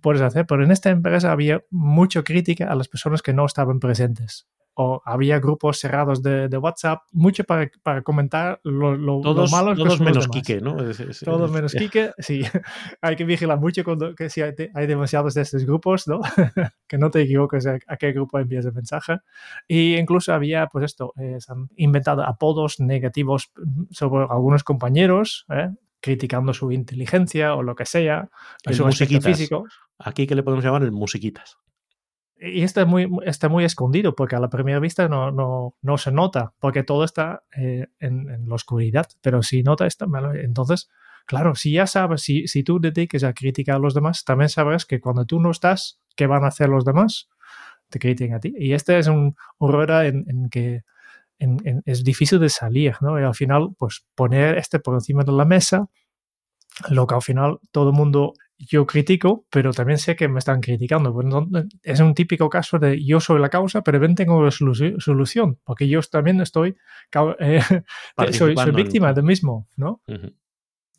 puedes 0.00 0.22
hacer, 0.22 0.46
pero 0.46 0.64
en 0.64 0.72
esta 0.72 0.90
empresa 0.90 1.30
había 1.30 1.62
mucha 1.70 2.24
crítica 2.24 2.68
a 2.68 2.74
las 2.74 2.88
personas 2.88 3.22
que 3.22 3.32
no 3.32 3.44
estaban 3.44 3.78
presentes 3.78 4.48
o 4.74 5.02
había 5.04 5.38
grupos 5.38 5.78
cerrados 5.78 6.22
de, 6.22 6.48
de 6.48 6.56
WhatsApp, 6.58 7.02
mucho 7.12 7.44
para, 7.44 7.70
para 7.82 8.02
comentar 8.02 8.60
lo, 8.64 8.96
lo, 8.96 9.20
todos, 9.20 9.50
lo 9.50 9.56
malos 9.56 9.78
todos 9.78 9.98
que 9.98 10.04
menos. 10.04 10.28
Quique, 10.28 10.60
¿no? 10.60 10.80
Es- 10.88 11.00
es- 11.00 11.20
Todos 11.20 11.50
es- 11.50 11.54
menos 11.54 11.72
Quique, 11.78 12.12
sí. 12.18 12.42
hay 13.02 13.16
que 13.16 13.24
vigilar 13.24 13.58
mucho 13.60 13.84
cuando 13.84 14.14
que 14.14 14.30
si 14.30 14.40
hay, 14.40 14.52
de- 14.54 14.70
hay 14.74 14.86
demasiados 14.86 15.34
de 15.34 15.42
estos 15.42 15.64
grupos, 15.64 16.08
¿no? 16.08 16.20
que 16.88 16.98
no 16.98 17.10
te 17.10 17.20
equivoques 17.22 17.66
a, 17.66 17.78
a 17.86 17.96
qué 17.96 18.12
grupo 18.12 18.38
envías 18.38 18.64
el 18.64 18.72
mensaje. 18.72 19.18
Y 19.68 19.96
incluso 19.96 20.32
había, 20.32 20.66
pues 20.68 20.86
esto, 20.86 21.12
eh, 21.16 21.36
se 21.38 21.52
han 21.52 21.68
inventado 21.76 22.22
apodos 22.24 22.80
negativos 22.80 23.52
sobre 23.90 24.26
algunos 24.30 24.64
compañeros, 24.64 25.44
¿eh? 25.50 25.68
criticando 26.00 26.52
su 26.52 26.72
inteligencia 26.72 27.54
o 27.54 27.62
lo 27.62 27.74
que 27.76 27.84
sea, 27.86 28.28
El 28.64 28.74
su 28.74 28.84
musiquitas. 28.84 29.24
físico. 29.24 29.64
Aquí 29.98 30.26
que 30.26 30.34
le 30.34 30.42
podemos 30.42 30.64
llamar 30.64 30.82
el 30.82 30.90
musiquitas. 30.92 31.58
Y 32.44 32.62
está 32.62 32.84
muy, 32.84 33.08
está 33.24 33.48
muy 33.48 33.64
escondido 33.64 34.16
porque 34.16 34.34
a 34.34 34.40
la 34.40 34.50
primera 34.50 34.80
vista 34.80 35.08
no, 35.08 35.30
no, 35.30 35.76
no 35.80 35.98
se 35.98 36.10
nota, 36.10 36.52
porque 36.58 36.82
todo 36.82 37.04
está 37.04 37.44
eh, 37.56 37.86
en, 38.00 38.28
en 38.28 38.48
la 38.48 38.54
oscuridad. 38.56 39.06
Pero 39.20 39.42
si 39.42 39.62
nota 39.62 39.86
esto, 39.86 40.08
bueno, 40.08 40.34
entonces, 40.34 40.90
claro, 41.24 41.54
si 41.54 41.72
ya 41.72 41.86
sabes, 41.86 42.22
si, 42.22 42.48
si 42.48 42.64
tú 42.64 42.80
dediques 42.80 43.22
a 43.22 43.32
criticar 43.32 43.76
a 43.76 43.78
los 43.78 43.94
demás, 43.94 44.24
también 44.24 44.48
sabrás 44.48 44.84
que 44.86 45.00
cuando 45.00 45.24
tú 45.24 45.38
no 45.38 45.52
estás, 45.52 46.00
¿qué 46.16 46.26
van 46.26 46.44
a 46.44 46.48
hacer 46.48 46.68
los 46.68 46.84
demás? 46.84 47.28
Te 47.88 48.00
critican 48.00 48.38
a 48.38 48.40
ti. 48.40 48.52
Y 48.58 48.72
este 48.72 48.98
es 48.98 49.06
un, 49.06 49.36
un 49.58 49.72
rueda 49.72 50.06
en, 50.06 50.24
en 50.28 50.50
que 50.50 50.82
es 51.84 52.04
difícil 52.04 52.38
de 52.38 52.48
salir, 52.48 52.94
¿no? 53.00 53.18
Y 53.20 53.24
al 53.24 53.34
final, 53.34 53.70
pues 53.78 54.04
poner 54.14 54.58
este 54.58 54.78
por 54.78 54.94
encima 54.94 55.24
de 55.24 55.32
la 55.32 55.44
mesa, 55.44 55.88
lo 56.88 57.06
que 57.06 57.14
al 57.14 57.22
final 57.22 57.58
todo 57.70 57.90
el 57.90 57.96
mundo 57.96 58.34
yo 58.70 58.86
critico, 58.86 59.44
pero 59.50 59.72
también 59.72 59.98
sé 59.98 60.14
que 60.14 60.28
me 60.28 60.38
están 60.38 60.60
criticando. 60.60 61.12
Pues 61.12 61.26
no- 61.26 61.48
es 61.82 62.00
un 62.00 62.14
típico 62.14 62.48
caso 62.48 62.78
de 62.78 63.04
yo 63.04 63.18
soy 63.20 63.40
la 63.40 63.48
causa, 63.48 63.82
pero 63.82 63.98
ven 63.98 64.14
tengo 64.14 64.42
la 64.42 64.50
solu- 64.50 65.00
solución, 65.00 65.58
porque 65.64 65.88
yo 65.88 66.00
también 66.02 66.40
estoy, 66.40 66.76
eh, 67.40 67.60
soy, 68.32 68.54
soy 68.56 68.68
en- 68.70 68.74
víctima 68.76 69.12
del 69.12 69.24
mismo, 69.24 69.68
¿no? 69.76 70.00
Ujú. 70.06 70.32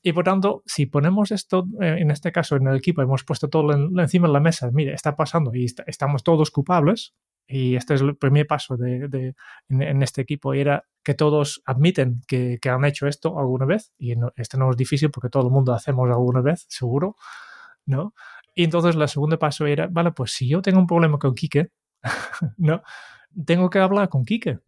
Y 0.05 0.11
por 0.11 0.25
tanto, 0.25 0.63
si 0.65 0.85
ponemos 0.85 1.31
esto, 1.31 1.65
eh, 1.81 1.95
en 1.99 2.11
este 2.11 2.31
caso 2.33 2.57
en 2.57 2.67
el 2.67 2.75
equipo, 2.75 3.01
hemos 3.01 3.23
puesto 3.23 3.47
todo 3.49 3.71
en- 3.73 3.97
encima 3.97 4.27
de 4.27 4.33
la 4.33 4.41
mesa, 4.41 4.69
mire, 4.71 4.93
está 4.93 5.15
pasando 5.15 5.53
y 5.55 5.63
está- 5.65 5.83
estamos 5.87 6.23
todos 6.23 6.51
culpables, 6.51 7.13
y 7.47 7.75
este 7.75 7.93
es 7.93 8.01
el 8.01 8.15
primer 8.17 8.45
paso 8.47 8.75
de, 8.77 9.07
de- 9.07 9.35
en, 9.69 9.81
en 9.81 10.03
este 10.03 10.21
equipo, 10.21 10.53
era 10.53 10.83
que 11.03 11.13
todos 11.13 11.61
admiten 11.65 12.21
que, 12.27 12.57
que 12.61 12.69
han 12.69 12.83
hecho 12.85 13.07
esto 13.07 13.39
alguna 13.39 13.65
vez, 13.65 13.93
y 13.97 14.15
no, 14.17 14.31
este 14.35 14.57
no 14.57 14.69
es 14.71 14.75
difícil 14.77 15.09
porque 15.11 15.29
todo 15.29 15.47
el 15.47 15.53
mundo 15.53 15.73
hacemos 15.73 16.09
alguna 16.09 16.41
vez, 16.41 16.65
seguro, 16.67 17.15
¿no? 17.85 18.13
Y 18.55 18.63
entonces 18.65 18.95
el 18.95 19.07
segundo 19.07 19.39
paso 19.39 19.65
era, 19.65 19.87
vale, 19.89 20.11
pues 20.11 20.31
si 20.33 20.47
yo 20.47 20.61
tengo 20.61 20.79
un 20.79 20.87
problema 20.87 21.17
con 21.19 21.35
Quique, 21.35 21.69
¿no? 22.57 22.81
Tengo 23.45 23.69
que 23.69 23.79
hablar 23.79 24.09
con 24.09 24.25
Quique, 24.25 24.59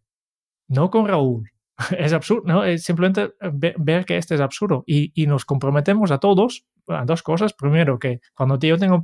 no 0.68 0.90
con 0.90 1.06
Raúl. 1.06 1.50
Es 1.98 2.12
absurdo, 2.12 2.42
¿no? 2.46 2.64
Es 2.64 2.84
simplemente 2.84 3.34
ve- 3.52 3.74
ver 3.78 4.06
que 4.06 4.16
este 4.16 4.34
es 4.34 4.40
absurdo 4.40 4.82
y, 4.86 5.12
y 5.14 5.26
nos 5.26 5.44
comprometemos 5.44 6.10
a 6.10 6.18
todos 6.18 6.66
a 6.88 7.04
dos 7.04 7.22
cosas. 7.22 7.52
Primero, 7.52 7.98
que 7.98 8.20
cuando 8.34 8.58
yo 8.58 8.78
tengo 8.78 9.02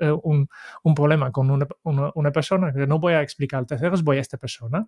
eh, 0.00 0.12
un, 0.22 0.48
problema 0.94 1.32
con 1.32 1.50
una, 1.50 1.66
una, 1.82 2.10
una 2.14 2.32
persona, 2.32 2.72
que 2.72 2.86
no 2.86 2.98
voy 2.98 3.14
a 3.14 3.22
explicar 3.22 3.64
terceros, 3.66 4.02
voy 4.02 4.18
a 4.18 4.20
esta 4.20 4.36
persona. 4.36 4.86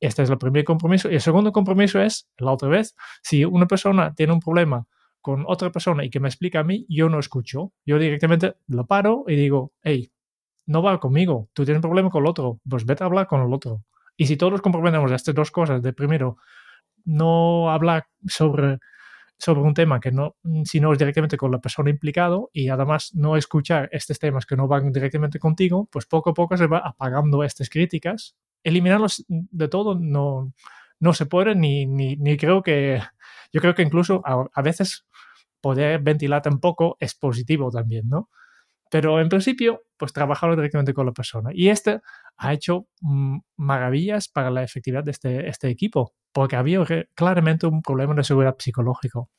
Este 0.00 0.22
es 0.22 0.30
el 0.30 0.38
primer 0.38 0.64
compromiso. 0.64 1.10
Y 1.10 1.14
el 1.14 1.20
segundo 1.20 1.52
compromiso 1.52 2.00
es, 2.00 2.28
la 2.38 2.52
otra 2.52 2.68
vez, 2.68 2.94
si 3.22 3.44
una 3.44 3.66
persona 3.66 4.14
tiene 4.14 4.32
un 4.32 4.40
problema 4.40 4.86
con 5.26 5.42
otra 5.48 5.72
persona 5.72 6.04
y 6.04 6.08
que 6.08 6.20
me 6.20 6.28
explica 6.28 6.60
a 6.60 6.62
mí, 6.62 6.86
yo 6.88 7.08
no 7.08 7.18
escucho. 7.18 7.72
Yo 7.84 7.98
directamente 7.98 8.54
lo 8.68 8.86
paro 8.86 9.24
y 9.26 9.34
digo, 9.34 9.72
hey, 9.82 10.12
no 10.66 10.82
va 10.82 11.00
conmigo, 11.00 11.48
tú 11.52 11.64
tienes 11.64 11.78
un 11.78 11.88
problema 11.90 12.10
con 12.10 12.22
el 12.22 12.28
otro, 12.28 12.60
pues 12.70 12.86
vete 12.86 13.02
a 13.02 13.06
hablar 13.06 13.26
con 13.26 13.42
el 13.42 13.52
otro. 13.52 13.82
Y 14.16 14.26
si 14.26 14.36
todos 14.36 14.62
comprometemos 14.62 15.10
estas 15.10 15.34
dos 15.34 15.50
cosas, 15.50 15.82
de 15.82 15.92
primero, 15.92 16.36
no 17.04 17.72
hablar 17.72 18.06
sobre, 18.24 18.78
sobre 19.36 19.62
un 19.62 19.74
tema 19.74 19.98
que 19.98 20.12
no, 20.12 20.36
si 20.62 20.78
no 20.78 20.92
es 20.92 20.98
directamente 21.00 21.36
con 21.36 21.50
la 21.50 21.58
persona 21.58 21.90
implicado 21.90 22.48
y 22.52 22.68
además 22.68 23.10
no 23.12 23.36
escuchar 23.36 23.88
estos 23.90 24.20
temas 24.20 24.46
que 24.46 24.54
no 24.54 24.68
van 24.68 24.92
directamente 24.92 25.40
contigo, 25.40 25.88
pues 25.90 26.06
poco 26.06 26.30
a 26.30 26.34
poco 26.34 26.56
se 26.56 26.68
va 26.68 26.78
apagando 26.78 27.42
estas 27.42 27.68
críticas. 27.68 28.36
Eliminarlos 28.62 29.24
de 29.26 29.66
todo 29.66 29.98
no, 29.98 30.52
no 31.00 31.14
se 31.14 31.26
puede 31.26 31.56
ni, 31.56 31.84
ni, 31.84 32.36
creo 32.36 32.62
que, 32.62 33.02
yo 33.52 33.60
creo 33.60 33.74
que 33.74 33.82
incluso 33.82 34.22
a 34.24 34.62
veces 34.62 35.04
poder 35.60 36.00
ventilarte 36.02 36.48
un 36.48 36.60
poco 36.60 36.96
es 37.00 37.14
positivo 37.14 37.70
también, 37.70 38.08
¿no? 38.08 38.30
Pero 38.90 39.20
en 39.20 39.28
principio, 39.28 39.82
pues 39.96 40.12
trabajarlo 40.12 40.54
directamente 40.54 40.94
con 40.94 41.06
la 41.06 41.12
persona. 41.12 41.50
Y 41.52 41.68
este 41.68 42.00
ha 42.36 42.52
hecho 42.52 42.86
mm, 43.00 43.38
maravillas 43.56 44.28
para 44.28 44.50
la 44.50 44.62
efectividad 44.62 45.02
de 45.02 45.10
este, 45.10 45.48
este 45.48 45.68
equipo, 45.68 46.14
porque 46.32 46.56
había 46.56 46.84
claramente 47.14 47.66
un 47.66 47.82
problema 47.82 48.14
de 48.14 48.22
seguridad 48.24 48.56
psicológico. 48.58 49.30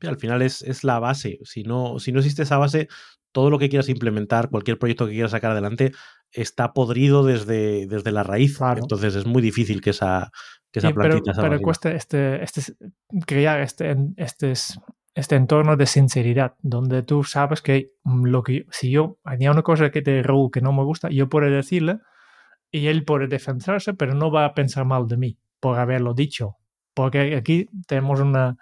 Al 0.00 0.18
final 0.18 0.42
es, 0.42 0.62
es 0.62 0.82
la 0.82 0.98
base. 0.98 1.38
Si 1.44 1.62
no, 1.62 1.98
si 1.98 2.10
no 2.10 2.18
existe 2.18 2.42
esa 2.42 2.58
base, 2.58 2.88
todo 3.32 3.50
lo 3.50 3.58
que 3.58 3.68
quieras 3.68 3.88
implementar, 3.88 4.50
cualquier 4.50 4.78
proyecto 4.78 5.06
que 5.06 5.12
quieras 5.12 5.30
sacar 5.30 5.52
adelante, 5.52 5.92
está 6.32 6.72
podrido 6.72 7.24
desde, 7.24 7.86
desde 7.86 8.12
la 8.12 8.24
raíz. 8.24 8.58
Claro. 8.58 8.80
Entonces 8.82 9.14
es 9.14 9.26
muy 9.26 9.42
difícil 9.42 9.80
que 9.80 9.90
esa, 9.90 10.30
que 10.72 10.80
esa 10.80 10.88
Sí, 10.88 10.94
pero, 10.94 11.08
plantita 11.10 11.32
pero 11.34 11.46
arriba. 11.46 11.62
cuesta 11.62 11.92
este, 11.92 12.42
este, 12.42 12.62
crear 13.26 13.60
este, 13.60 13.96
este, 14.16 14.52
este 15.14 15.36
entorno 15.36 15.76
de 15.76 15.86
sinceridad, 15.86 16.54
donde 16.60 17.02
tú 17.02 17.22
sabes 17.22 17.62
que 17.62 17.92
mm, 18.02 18.24
lo 18.26 18.42
que 18.42 18.66
si 18.70 18.90
yo 18.90 19.18
hay 19.24 19.46
una 19.46 19.62
cosa 19.62 19.90
que 19.90 20.02
de 20.02 20.22
Raúl 20.22 20.50
que 20.50 20.60
no 20.60 20.72
me 20.72 20.82
gusta, 20.82 21.08
yo 21.10 21.28
puedo 21.28 21.48
decirle 21.48 21.98
y 22.70 22.88
él 22.88 23.04
puede 23.04 23.28
defenderse, 23.28 23.94
pero 23.94 24.14
no 24.14 24.32
va 24.32 24.44
a 24.44 24.54
pensar 24.54 24.84
mal 24.84 25.06
de 25.06 25.16
mí 25.16 25.38
por 25.60 25.78
haberlo 25.78 26.14
dicho. 26.14 26.56
Porque 26.92 27.36
aquí 27.36 27.68
tenemos 27.86 28.20
una, 28.20 28.56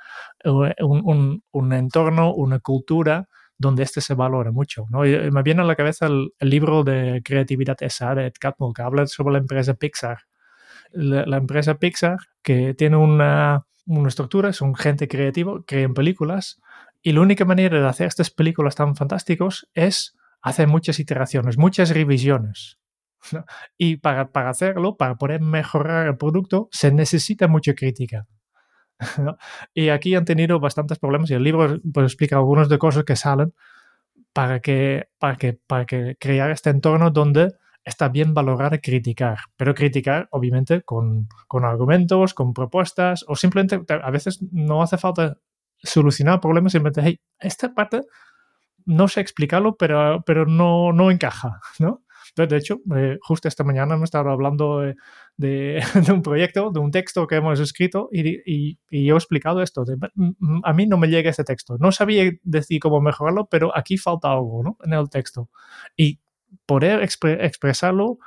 un, 0.44 1.42
un, 1.50 1.72
entorno, 1.72 2.34
una 2.34 2.60
cultura 2.60 3.28
donde 3.58 3.82
este 3.82 4.00
se 4.00 4.14
valora 4.14 4.50
mucho. 4.50 4.86
¿no? 4.90 5.06
Y 5.06 5.30
me 5.30 5.42
viene 5.42 5.62
a 5.62 5.64
la 5.64 5.76
cabeza 5.76 6.06
el, 6.06 6.32
libro 6.40 6.82
de 6.84 7.22
creatividad 7.24 7.76
esa 7.80 8.14
de 8.14 8.26
Ed 8.26 8.34
Catmull, 8.40 8.72
que 8.74 8.82
habla 8.82 9.06
sobre 9.06 9.32
la 9.32 9.38
empresa 9.38 9.74
Pixar. 9.74 10.18
La 10.92 11.36
empresa 11.36 11.74
Pixar, 11.78 12.18
que 12.42 12.74
tiene 12.74 12.96
una, 12.96 13.66
una 13.86 14.08
estructura, 14.08 14.52
son 14.52 14.74
gente 14.74 15.08
creativa, 15.08 15.60
crean 15.66 15.94
películas, 15.94 16.60
y 17.02 17.12
la 17.12 17.20
única 17.20 17.44
manera 17.44 17.80
de 17.80 17.88
hacer 17.88 18.06
estas 18.06 18.30
películas 18.30 18.76
tan 18.76 18.94
fantásticos 18.94 19.68
es 19.74 20.16
hacer 20.40 20.68
muchas 20.68 20.98
iteraciones, 21.00 21.58
muchas 21.58 21.90
revisiones. 21.90 22.78
¿no? 23.32 23.44
Y 23.76 23.96
para, 23.96 24.30
para, 24.30 24.50
hacerlo, 24.50 24.96
para 24.96 25.16
poder 25.16 25.40
mejorar 25.40 26.06
el 26.06 26.16
producto, 26.16 26.68
se 26.70 26.92
necesita 26.92 27.48
mucha 27.48 27.74
crítica. 27.74 28.26
¿no? 29.18 29.36
Y 29.74 29.88
aquí 29.88 30.14
han 30.14 30.24
tenido 30.24 30.60
bastantes 30.60 30.98
problemas 30.98 31.30
y 31.30 31.34
el 31.34 31.42
libro 31.42 31.80
pues, 31.92 32.04
explica 32.04 32.36
algunas 32.36 32.68
de 32.68 32.78
cosas 32.78 33.04
que 33.04 33.16
salen 33.16 33.52
para 34.32 34.60
que, 34.60 35.08
para 35.18 35.36
que, 35.36 35.54
para 35.54 35.86
que 35.86 36.16
crear 36.18 36.50
este 36.50 36.70
entorno 36.70 37.10
donde 37.10 37.54
está 37.84 38.08
bien 38.08 38.34
valorar 38.34 38.80
criticar, 38.80 39.38
pero 39.56 39.74
criticar 39.74 40.28
obviamente 40.30 40.82
con, 40.82 41.28
con, 41.48 41.64
argumentos, 41.64 42.34
con 42.34 42.54
propuestas 42.54 43.24
o 43.28 43.36
simplemente 43.36 43.80
a 43.88 44.10
veces 44.10 44.42
no 44.52 44.82
hace 44.82 44.98
falta 44.98 45.38
solucionar 45.82 46.40
problemas, 46.40 46.72
simplemente, 46.72 47.02
hey, 47.04 47.20
esta 47.38 47.74
parte 47.74 48.02
no 48.84 49.08
sé 49.08 49.20
explicarlo, 49.20 49.76
pero, 49.76 50.22
pero 50.24 50.46
no, 50.46 50.92
no 50.92 51.10
encaja, 51.10 51.60
¿no? 51.78 52.02
De 52.34 52.56
hecho, 52.56 52.80
eh, 52.96 53.18
justo 53.20 53.46
esta 53.46 53.62
mañana 53.62 53.94
hemos 53.94 54.04
estado 54.04 54.30
hablando 54.30 54.80
de, 54.80 54.96
de, 55.36 55.82
de, 56.06 56.12
un 56.12 56.22
proyecto, 56.22 56.70
de 56.70 56.80
un 56.80 56.90
texto 56.90 57.26
que 57.26 57.36
hemos 57.36 57.60
escrito 57.60 58.08
y, 58.10 58.30
y, 58.50 58.78
y 58.90 59.04
yo 59.04 59.14
he 59.14 59.18
explicado 59.18 59.60
esto. 59.60 59.84
De, 59.84 59.96
a 60.62 60.72
mí 60.72 60.86
no 60.86 60.96
me 60.96 61.08
llega 61.08 61.28
este 61.28 61.44
texto. 61.44 61.76
No 61.78 61.92
sabía 61.92 62.32
decir 62.42 62.80
cómo 62.80 63.02
mejorarlo, 63.02 63.48
pero 63.50 63.76
aquí 63.76 63.98
falta 63.98 64.32
algo 64.32 64.62
¿no? 64.62 64.78
en 64.82 64.94
el 64.94 65.10
texto. 65.10 65.50
Y 65.94 66.20
poder 66.66 67.02
expre 67.02 67.44
expresarlo 67.46 68.18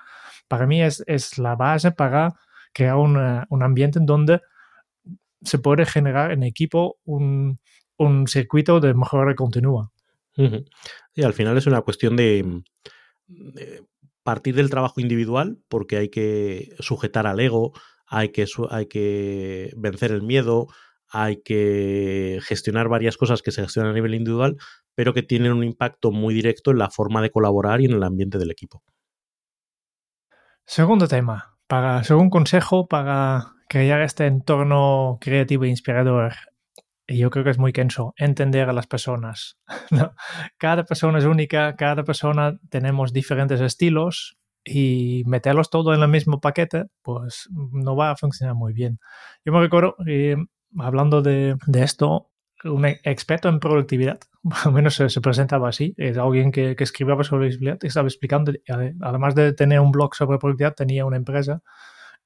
para 0.47 0.67
mí 0.67 0.81
es, 0.81 1.03
es, 1.07 1.37
la 1.37 1.55
base 1.55 1.91
para 1.91 2.35
crear 2.73 2.97
un 2.97 3.63
ambiente 3.63 3.99
en 3.99 4.05
donde 4.05 4.41
se 5.41 5.59
puede 5.59 5.85
generar 5.85 6.31
en 6.31 6.43
equipo 6.43 6.97
un, 7.05 7.59
un 7.97 8.27
circuito 8.27 8.79
de 8.79 8.93
mejora 8.93 9.35
continua. 9.35 9.91
Y 11.13 11.23
al 11.23 11.33
final 11.33 11.57
es 11.57 11.65
una 11.65 11.81
cuestión 11.81 12.15
de, 12.17 12.61
de, 13.27 13.83
partir 14.23 14.55
del 14.55 14.69
trabajo 14.69 14.99
individual, 14.99 15.59
porque 15.69 15.97
hay 15.97 16.09
que 16.09 16.75
sujetar 16.79 17.25
al 17.25 17.39
ego, 17.39 17.71
hay 18.05 18.29
que, 18.29 18.45
hay 18.69 18.87
que 18.87 19.71
vencer 19.77 20.11
el 20.11 20.23
miedo, 20.23 20.67
hay 21.09 21.41
que 21.41 22.39
gestionar 22.43 22.89
varias 22.89 23.17
cosas 23.17 23.41
que 23.41 23.51
se 23.51 23.61
gestionan 23.61 23.91
a 23.91 23.95
nivel 23.95 24.15
individual, 24.15 24.57
pero 24.95 25.13
que 25.13 25.23
tienen 25.23 25.51
un 25.51 25.63
impacto 25.63 26.11
muy 26.11 26.33
directo 26.33 26.71
en 26.71 26.79
la 26.79 26.89
forma 26.89 27.21
de 27.21 27.31
colaborar 27.31 27.81
y 27.81 27.85
en 27.85 27.93
el 27.93 28.03
ambiente 28.03 28.37
del 28.37 28.51
equipo. 28.51 28.83
Segundo 30.65 31.07
tema, 31.07 31.57
para, 31.67 32.03
según 32.03 32.29
consejo 32.29 32.87
para 32.87 33.55
crear 33.69 34.01
este 34.01 34.25
entorno 34.25 35.17
creativo 35.21 35.65
e 35.65 35.69
inspirador. 35.69 36.33
Y 37.07 37.19
yo 37.19 37.29
creo 37.29 37.43
que 37.43 37.51
es 37.51 37.59
muy 37.59 37.71
kenso, 37.71 38.13
entender 38.17 38.67
a 38.67 38.73
las 38.73 38.87
personas. 38.87 39.59
Cada 40.57 40.85
persona 40.85 41.19
es 41.19 41.25
única, 41.25 41.75
cada 41.75 42.03
persona 42.03 42.57
tenemos 42.69 43.13
diferentes 43.13 43.61
estilos 43.61 44.37
y 44.63 45.21
meterlos 45.27 45.69
todo 45.69 45.93
en 45.93 46.01
el 46.01 46.07
mismo 46.07 46.41
paquete, 46.41 46.85
pues 47.03 47.47
no 47.51 47.95
va 47.95 48.11
a 48.11 48.15
funcionar 48.15 48.55
muy 48.55 48.73
bien. 48.73 48.99
Yo 49.45 49.53
me 49.53 49.59
recuerdo, 49.59 49.95
eh, 50.07 50.35
hablando 50.79 51.21
de, 51.21 51.55
de, 51.67 51.83
esto, 51.83 52.31
un 52.63 52.85
experto 52.85 53.49
en 53.49 53.59
productividad, 53.59 54.19
al 54.65 54.73
menos 54.73 54.95
se, 54.95 55.09
se 55.09 55.21
presentaba 55.21 55.69
así, 55.69 55.93
es 55.97 56.17
alguien 56.17 56.51
que, 56.51 56.75
que 56.75 56.83
escribía 56.83 57.21
sobre 57.23 57.49
y 57.49 57.87
estaba 57.87 58.07
explicando, 58.07 58.51
además 59.01 59.35
de 59.35 59.53
tener 59.53 59.79
un 59.79 59.91
blog 59.91 60.15
sobre 60.15 60.37
productividad, 60.37 60.75
tenía 60.75 61.05
una 61.05 61.17
empresa 61.17 61.61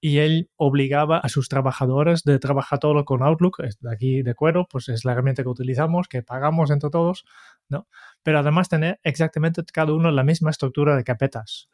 y 0.01 0.19
él 0.19 0.49
obligaba 0.55 1.17
a 1.17 1.29
sus 1.29 1.49
trabajadores 1.49 2.23
de 2.23 2.39
trabajar 2.39 2.79
todo 2.79 3.03
con 3.03 3.21
Outlook, 3.21 3.57
de 3.57 3.93
aquí 3.93 4.21
de 4.21 4.33
cuero, 4.33 4.65
pues 4.69 4.87
es 4.89 5.03
la 5.03 5.11
herramienta 5.11 5.43
que 5.43 5.49
utilizamos, 5.49 6.07
que 6.07 6.23
pagamos 6.23 6.71
entre 6.71 6.89
todos, 6.89 7.25
¿no? 7.67 7.87
Pero 8.23 8.39
además 8.39 8.69
tener 8.69 8.99
exactamente 9.03 9.61
cada 9.73 9.93
uno 9.93 10.09
la 10.11 10.23
misma 10.23 10.51
estructura 10.51 10.95
de 10.95 11.03
carpetas. 11.03 11.69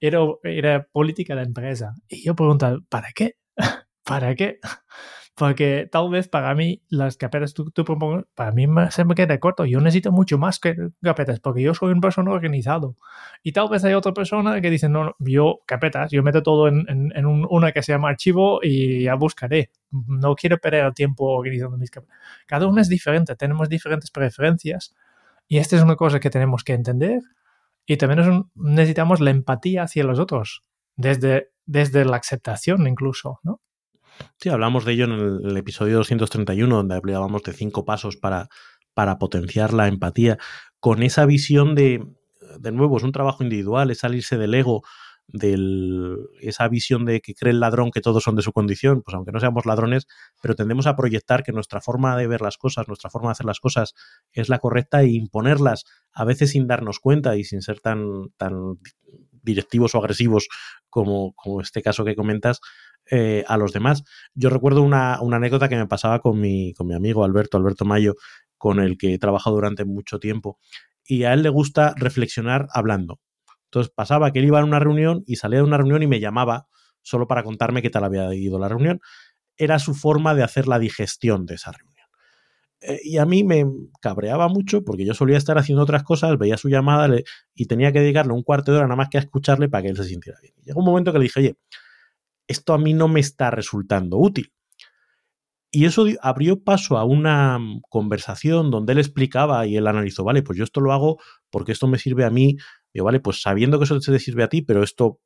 era, 0.00 0.20
era 0.42 0.86
política 0.92 1.34
de 1.34 1.42
empresa. 1.42 1.94
Y 2.08 2.24
yo 2.24 2.34
preguntaba, 2.34 2.78
¿para 2.88 3.12
qué? 3.14 3.36
¿Para 4.08 4.34
qué? 4.34 4.58
Porque 5.36 5.88
tal 5.92 6.10
vez 6.10 6.26
para 6.28 6.52
mí 6.54 6.82
las 6.88 7.16
carpetas 7.16 7.54
tú, 7.54 7.70
tú 7.70 7.84
propongas, 7.84 8.24
para 8.34 8.50
mí 8.50 8.66
se 8.90 9.04
me 9.04 9.14
queda 9.14 9.38
corto. 9.38 9.64
Yo 9.66 9.80
necesito 9.80 10.10
mucho 10.10 10.36
más 10.36 10.58
que 10.58 10.74
carpetas 11.00 11.38
porque 11.38 11.62
yo 11.62 11.74
soy 11.74 11.92
un 11.92 12.00
persona 12.00 12.32
organizado. 12.32 12.96
Y 13.44 13.52
tal 13.52 13.68
vez 13.68 13.84
hay 13.84 13.94
otra 13.94 14.12
persona 14.12 14.60
que 14.60 14.68
dice, 14.68 14.88
no, 14.88 15.14
yo 15.20 15.60
carpetas, 15.64 16.10
yo 16.10 16.24
meto 16.24 16.42
todo 16.42 16.66
en, 16.66 16.84
en, 16.88 17.12
en 17.14 17.24
un, 17.24 17.46
una 17.48 17.70
que 17.70 17.84
se 17.84 17.92
llama 17.92 18.08
archivo 18.08 18.58
y 18.64 19.04
ya 19.04 19.14
buscaré. 19.14 19.70
No 19.92 20.34
quiero 20.34 20.58
perder 20.58 20.86
el 20.86 20.94
tiempo 20.94 21.26
organizando 21.26 21.76
mis 21.76 21.92
carpetas. 21.92 22.18
Cada 22.46 22.66
uno 22.66 22.80
es 22.80 22.88
diferente, 22.88 23.36
tenemos 23.36 23.68
diferentes 23.68 24.10
preferencias. 24.10 24.96
Y 25.46 25.58
esta 25.58 25.76
es 25.76 25.82
una 25.82 25.94
cosa 25.94 26.18
que 26.18 26.30
tenemos 26.30 26.64
que 26.64 26.72
entender. 26.72 27.20
Y 27.86 27.96
también 27.96 28.44
necesitamos 28.56 29.20
la 29.20 29.30
empatía 29.30 29.84
hacia 29.84 30.02
los 30.02 30.18
otros, 30.18 30.64
desde, 30.96 31.52
desde 31.64 32.04
la 32.04 32.16
aceptación 32.16 32.88
incluso, 32.88 33.38
¿no? 33.44 33.60
Sí, 34.36 34.48
hablamos 34.48 34.84
de 34.84 34.92
ello 34.92 35.04
en 35.04 35.12
el, 35.12 35.40
el, 35.50 35.56
episodio 35.56 35.96
231, 35.96 36.76
donde 36.76 36.94
hablábamos 36.94 37.42
de 37.42 37.52
cinco 37.52 37.84
pasos 37.84 38.16
para, 38.16 38.48
para 38.94 39.18
potenciar 39.18 39.72
la 39.72 39.88
empatía, 39.88 40.38
con 40.80 41.02
esa 41.02 41.26
visión 41.26 41.74
de, 41.74 42.04
de 42.58 42.72
nuevo, 42.72 42.96
es 42.96 43.02
un 43.02 43.12
trabajo 43.12 43.42
individual, 43.42 43.90
es 43.90 43.98
salirse 43.98 44.36
del 44.38 44.54
ego, 44.54 44.82
de 45.28 46.16
esa 46.40 46.66
visión 46.68 47.04
de 47.04 47.20
que 47.20 47.34
cree 47.34 47.52
el 47.52 47.60
ladrón 47.60 47.90
que 47.90 48.00
todos 48.00 48.22
son 48.22 48.34
de 48.34 48.42
su 48.42 48.52
condición, 48.52 49.02
pues 49.02 49.14
aunque 49.14 49.30
no 49.30 49.40
seamos 49.40 49.66
ladrones, 49.66 50.06
pero 50.40 50.54
tendemos 50.54 50.86
a 50.86 50.96
proyectar 50.96 51.42
que 51.42 51.52
nuestra 51.52 51.82
forma 51.82 52.16
de 52.16 52.26
ver 52.26 52.40
las 52.40 52.56
cosas, 52.56 52.88
nuestra 52.88 53.10
forma 53.10 53.28
de 53.28 53.32
hacer 53.32 53.46
las 53.46 53.60
cosas 53.60 53.94
es 54.32 54.48
la 54.48 54.58
correcta 54.58 55.02
e 55.02 55.08
imponerlas, 55.08 55.84
a 56.12 56.24
veces 56.24 56.52
sin 56.52 56.66
darnos 56.66 56.98
cuenta 56.98 57.36
y 57.36 57.44
sin 57.44 57.60
ser 57.60 57.80
tan, 57.80 58.30
tan 58.38 58.78
directivos 59.42 59.94
o 59.94 59.98
agresivos 59.98 60.48
como, 60.88 61.34
como 61.34 61.60
este 61.60 61.82
caso 61.82 62.06
que 62.06 62.16
comentas, 62.16 62.60
eh, 63.10 63.44
a 63.48 63.56
los 63.56 63.72
demás. 63.72 64.04
Yo 64.34 64.50
recuerdo 64.50 64.82
una, 64.82 65.14
anécdota 65.14 65.68
que 65.68 65.76
me 65.76 65.86
pasaba 65.86 66.20
con 66.20 66.40
mi, 66.40 66.74
con 66.74 66.86
mi 66.86 66.94
amigo 66.94 67.24
Alberto, 67.24 67.56
Alberto 67.56 67.84
Mayo, 67.84 68.14
con 68.56 68.80
el 68.80 68.98
que 68.98 69.14
he 69.14 69.18
trabajado 69.18 69.56
durante 69.56 69.84
mucho 69.84 70.18
tiempo. 70.18 70.58
Y 71.04 71.24
a 71.24 71.32
él 71.32 71.42
le 71.42 71.48
gusta 71.48 71.94
reflexionar 71.96 72.68
hablando. 72.72 73.20
Entonces 73.64 73.92
pasaba 73.94 74.32
que 74.32 74.40
él 74.40 74.46
iba 74.46 74.60
a 74.60 74.64
una 74.64 74.78
reunión 74.78 75.22
y 75.26 75.36
salía 75.36 75.58
de 75.58 75.64
una 75.64 75.76
reunión 75.76 76.02
y 76.02 76.06
me 76.06 76.20
llamaba 76.20 76.66
solo 77.02 77.26
para 77.26 77.42
contarme 77.42 77.82
qué 77.82 77.90
tal 77.90 78.04
había 78.04 78.34
ido 78.34 78.58
la 78.58 78.68
reunión. 78.68 79.00
Era 79.56 79.78
su 79.78 79.94
forma 79.94 80.34
de 80.34 80.42
hacer 80.42 80.68
la 80.68 80.78
digestión 80.78 81.46
de 81.46 81.54
esa 81.54 81.72
reunión. 81.72 81.98
Eh, 82.80 83.00
y 83.02 83.18
a 83.18 83.26
mí 83.26 83.42
me 83.42 83.64
cabreaba 84.00 84.48
mucho 84.48 84.84
porque 84.84 85.04
yo 85.04 85.14
solía 85.14 85.36
estar 85.36 85.58
haciendo 85.58 85.82
otras 85.82 86.04
cosas, 86.04 86.38
veía 86.38 86.56
su 86.56 86.68
llamada 86.68 87.08
y 87.54 87.66
tenía 87.66 87.92
que 87.92 88.00
dedicarle 88.00 88.32
un 88.32 88.42
cuarto 88.42 88.70
de 88.70 88.78
hora 88.78 88.86
nada 88.86 88.96
más 88.96 89.08
que 89.08 89.18
a 89.18 89.20
escucharle 89.20 89.68
para 89.68 89.82
que 89.82 89.88
él 89.88 89.96
se 89.96 90.04
sintiera 90.04 90.38
bien. 90.40 90.54
Llegó 90.64 90.80
un 90.80 90.86
momento 90.86 91.12
que 91.12 91.18
le 91.18 91.24
dije, 91.24 91.40
oye, 91.40 91.56
esto 92.48 92.74
a 92.74 92.78
mí 92.78 92.94
no 92.94 93.06
me 93.08 93.20
está 93.20 93.50
resultando 93.50 94.18
útil. 94.18 94.52
Y 95.70 95.84
eso 95.84 96.06
abrió 96.22 96.62
paso 96.64 96.96
a 96.96 97.04
una 97.04 97.58
conversación 97.90 98.70
donde 98.70 98.94
él 98.94 98.98
explicaba 98.98 99.66
y 99.66 99.76
él 99.76 99.86
analizó, 99.86 100.24
vale, 100.24 100.42
pues 100.42 100.56
yo 100.58 100.64
esto 100.64 100.80
lo 100.80 100.92
hago 100.94 101.18
porque 101.50 101.72
esto 101.72 101.86
me 101.86 101.98
sirve 101.98 102.24
a 102.24 102.30
mí. 102.30 102.56
Digo, 102.94 103.04
vale, 103.04 103.20
pues 103.20 103.42
sabiendo 103.42 103.78
que 103.78 103.84
eso 103.84 104.00
te 104.00 104.18
sirve 104.18 104.44
a 104.44 104.48
ti, 104.48 104.62
pero 104.62 104.82
esto 104.82 105.20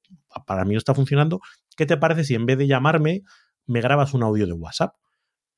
para 0.47 0.65
mí 0.65 0.73
no 0.73 0.79
está 0.79 0.95
funcionando, 0.95 1.41
¿qué 1.77 1.87
te 1.87 1.97
parece 1.97 2.25
si 2.25 2.35
en 2.35 2.45
vez 2.45 2.59
de 2.59 2.67
llamarme 2.67 3.23
me 3.67 3.81
grabas 3.81 4.15
un 4.15 4.25
audio 4.25 4.47
de 4.47 4.53
WhatsApp? 4.53 4.97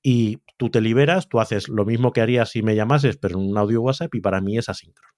Y 0.02 0.42
tú 0.58 0.68
te 0.68 0.82
liberas, 0.82 1.30
tú 1.30 1.40
haces 1.40 1.68
lo 1.68 1.86
mismo 1.86 2.12
que 2.12 2.20
harías 2.20 2.50
si 2.50 2.62
me 2.62 2.76
llamases, 2.76 3.16
pero 3.16 3.38
en 3.40 3.48
un 3.48 3.56
audio 3.56 3.80
WhatsApp 3.80 4.14
y 4.14 4.20
para 4.20 4.42
mí 4.42 4.58
es 4.58 4.68
asíncrono. 4.68 5.14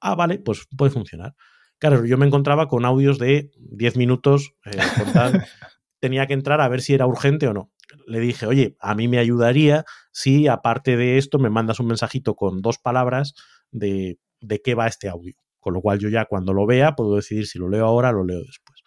Ah, 0.00 0.14
vale, 0.14 0.38
pues 0.38 0.68
puede 0.76 0.92
funcionar. 0.92 1.34
Claro, 1.78 2.04
yo 2.04 2.16
me 2.16 2.26
encontraba 2.26 2.68
con 2.68 2.84
audios 2.84 3.18
de 3.18 3.50
10 3.58 3.96
minutos, 3.96 4.54
eh, 4.64 4.76
tal, 5.12 5.44
tenía 6.00 6.26
que 6.26 6.34
entrar 6.34 6.60
a 6.60 6.68
ver 6.68 6.80
si 6.80 6.94
era 6.94 7.06
urgente 7.06 7.48
o 7.48 7.52
no. 7.52 7.70
Le 8.06 8.20
dije, 8.20 8.46
oye, 8.46 8.76
a 8.80 8.94
mí 8.94 9.08
me 9.08 9.18
ayudaría 9.18 9.84
si 10.12 10.48
aparte 10.48 10.96
de 10.96 11.18
esto 11.18 11.38
me 11.38 11.50
mandas 11.50 11.80
un 11.80 11.86
mensajito 11.86 12.34
con 12.34 12.62
dos 12.62 12.78
palabras 12.78 13.34
de, 13.70 14.18
de 14.40 14.60
qué 14.62 14.74
va 14.74 14.86
este 14.86 15.08
audio. 15.08 15.34
Con 15.60 15.74
lo 15.74 15.80
cual 15.80 15.98
yo 15.98 16.08
ya 16.08 16.26
cuando 16.26 16.52
lo 16.52 16.66
vea 16.66 16.94
puedo 16.94 17.16
decidir 17.16 17.46
si 17.46 17.58
lo 17.58 17.68
leo 17.68 17.86
ahora 17.86 18.10
o 18.10 18.12
lo 18.12 18.24
leo 18.24 18.40
después. 18.40 18.80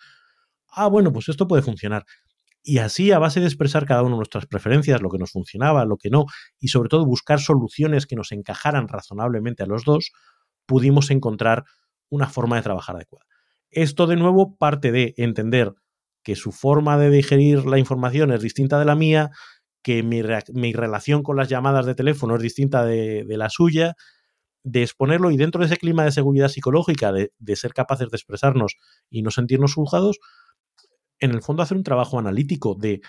Ah, 0.70 0.88
bueno, 0.88 1.12
pues 1.12 1.30
esto 1.30 1.48
puede 1.48 1.64
funcionar. 1.64 2.06
Y 2.62 2.80
así, 2.80 3.12
a 3.12 3.20
base 3.20 3.40
de 3.40 3.46
expresar 3.46 3.86
cada 3.86 4.04
uno 4.04 4.18
nuestras 4.18 4.46
preferencias, 4.46 5.02
lo 5.02 5.10
que 5.10 5.18
nos 5.18 5.32
funcionaba, 5.32 5.86
lo 5.86 5.98
que 5.98 6.10
no, 6.10 6.26
y 6.60 6.68
sobre 6.68 6.90
todo 6.90 7.06
buscar 7.06 7.40
soluciones 7.40 8.06
que 8.06 8.16
nos 8.16 8.32
encajaran 8.32 8.88
razonablemente 8.90 9.64
a 9.64 9.68
los 9.68 9.86
dos, 9.86 10.12
pudimos 10.66 11.10
encontrar 11.10 11.64
una 12.10 12.28
forma 12.28 12.56
de 12.56 12.64
trabajar 12.64 12.96
adecuada. 12.96 13.26
Esto 13.70 14.08
de 14.08 14.16
nuevo 14.16 14.56
parte 14.58 14.92
de 14.92 15.14
entender 15.18 15.74
que 16.24 16.36
su 16.36 16.52
forma 16.52 16.98
de 16.98 17.10
digerir 17.10 17.66
la 17.66 17.80
información 17.80 18.32
es 18.32 18.42
distinta 18.42 18.80
de 18.80 18.86
la 18.86 18.96
mía, 18.96 19.32
que 19.82 20.04
mi, 20.04 20.22
relación 20.22 21.24
con 21.24 21.38
las 21.38 21.48
llamadas 21.48 21.86
de 21.86 21.96
teléfono 21.96 22.36
es 22.36 22.42
distinta 22.42 22.86
de, 22.86 23.24
de, 23.24 23.38
la 23.38 23.50
suya, 23.50 23.96
de 24.64 24.84
exponerlo 24.84 25.32
y 25.32 25.38
dentro 25.38 25.62
de 25.62 25.68
ese 25.68 25.78
clima 25.78 26.04
de 26.04 26.12
seguridad 26.12 26.50
psicológica, 26.50 27.14
de, 27.14 27.32
de 27.38 27.56
ser 27.56 27.74
capaces 27.74 28.10
de 28.10 28.18
expresarnos 28.18 28.76
y 29.10 29.22
no 29.22 29.32
sentirnos 29.32 29.76
juzgados, 29.76 30.20
en 31.20 31.32
el 31.32 31.42
fondo 31.42 31.64
hacer 31.64 31.78
un 31.78 31.84
trabajo 31.84 32.20
analítico 32.20 32.76
de 32.76 33.02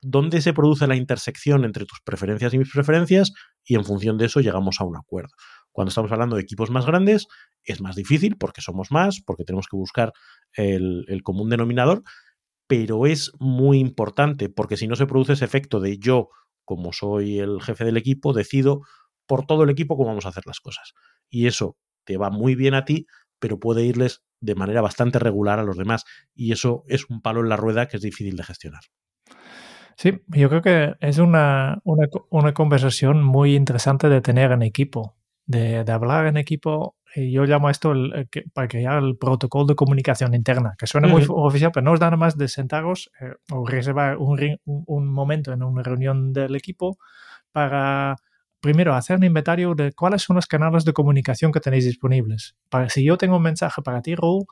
dónde 0.00 0.40
se 0.40 0.52
produce 0.52 0.86
la 0.86 0.96
intersección 0.96 1.64
entre 1.64 1.84
tus 1.86 2.00
preferencias 2.00 2.54
y 2.54 2.58
mis 2.58 2.70
preferencias 2.70 3.32
y 3.64 3.74
en 3.74 3.84
función 3.84 4.18
de 4.18 4.26
eso 4.26 4.40
llegamos 4.40 4.80
a 4.80 4.84
un 4.84 4.96
acuerdo. 4.96 5.34
Cuando 5.76 5.90
estamos 5.90 6.10
hablando 6.10 6.36
de 6.36 6.42
equipos 6.42 6.70
más 6.70 6.86
grandes, 6.86 7.28
es 7.62 7.82
más 7.82 7.96
difícil 7.96 8.38
porque 8.38 8.62
somos 8.62 8.90
más, 8.90 9.20
porque 9.20 9.44
tenemos 9.44 9.66
que 9.68 9.76
buscar 9.76 10.14
el, 10.54 11.20
común 11.22 11.50
denominador, 11.50 12.02
pero 12.66 13.04
es 13.04 13.30
muy 13.40 13.78
importante 13.78 14.48
porque 14.48 14.78
si 14.78 14.88
no 14.88 14.96
se 14.96 15.04
produce 15.04 15.34
ese 15.34 15.44
efecto 15.44 15.78
de 15.78 15.98
yo, 15.98 16.30
como 16.64 16.94
soy 16.94 17.40
el 17.40 17.60
jefe 17.60 17.84
del 17.84 17.98
equipo, 17.98 18.32
decido 18.32 18.80
por 19.26 19.44
todo 19.44 19.64
el 19.64 19.68
equipo 19.68 19.98
cómo 19.98 20.08
vamos 20.08 20.24
a 20.24 20.30
hacer 20.30 20.44
las 20.46 20.60
cosas. 20.60 20.94
Y 21.28 21.46
eso 21.46 21.76
te 22.04 22.16
va 22.16 22.30
muy 22.30 22.54
bien 22.54 22.72
a 22.72 22.86
ti, 22.86 23.06
pero 23.38 23.60
puede 23.60 23.84
irles 23.84 24.22
de 24.40 24.54
manera 24.54 24.80
bastante 24.80 25.18
regular 25.18 25.58
a 25.58 25.64
los 25.64 25.76
demás. 25.76 26.06
Y 26.34 26.52
eso 26.52 26.84
es 26.88 27.10
un 27.10 27.20
palo 27.20 27.40
en 27.40 27.50
la 27.50 27.56
rueda 27.56 27.86
que 27.86 27.98
es 27.98 28.02
difícil 28.02 28.34
de 28.34 28.44
gestionar. 28.44 28.80
Sí, 29.98 30.22
yo 30.28 30.48
creo 30.48 30.62
que 30.62 30.94
es 31.00 31.18
una 31.18 31.82
conversación 32.54 33.22
muy 33.22 33.54
interesante 33.54 34.08
de 34.08 34.22
tener 34.22 34.52
en 34.52 34.62
equipo 34.62 35.15
de, 35.46 35.84
de 35.84 35.92
hablar 35.92 36.26
en 36.26 36.36
equipo. 36.36 36.96
Y 37.14 37.32
yo 37.32 37.44
llamo 37.44 37.68
a 37.68 37.70
esto 37.70 37.92
el, 37.92 38.12
el, 38.14 38.28
que, 38.28 38.42
para 38.52 38.68
crear 38.68 39.02
el 39.02 39.16
protocolo 39.16 39.64
de 39.64 39.74
comunicación 39.74 40.34
interna, 40.34 40.74
que 40.78 40.86
suena 40.86 41.08
muy 41.08 41.22
uh 41.22 41.26
-huh. 41.26 41.46
oficial, 41.46 41.70
pero 41.72 41.84
no 41.84 41.92
os 41.92 42.00
da 42.00 42.06
nada 42.06 42.18
más 42.18 42.36
de 42.36 42.48
sentaros 42.48 43.10
eh, 43.20 43.32
o 43.50 43.66
reservar 43.66 44.18
un, 44.18 44.38
un, 44.64 44.84
un, 44.86 45.08
momento 45.08 45.52
en 45.52 45.62
una 45.62 45.82
reunión 45.82 46.32
del 46.32 46.54
equipo 46.56 46.98
para 47.52 48.16
primero 48.60 48.94
hacer 48.94 49.16
un 49.16 49.24
inventario 49.24 49.74
de 49.74 49.92
cuáles 49.92 50.22
son 50.22 50.36
los 50.36 50.46
canales 50.46 50.84
de 50.84 50.92
comunicación 50.92 51.52
que 51.52 51.60
tenéis 51.60 51.84
disponibles. 51.84 52.56
Para 52.68 52.88
si 52.90 53.04
yo 53.04 53.16
tengo 53.16 53.36
un 53.36 53.42
mensaje 53.42 53.80
para 53.80 54.02
ti, 54.02 54.14
Raúl, 54.14 54.44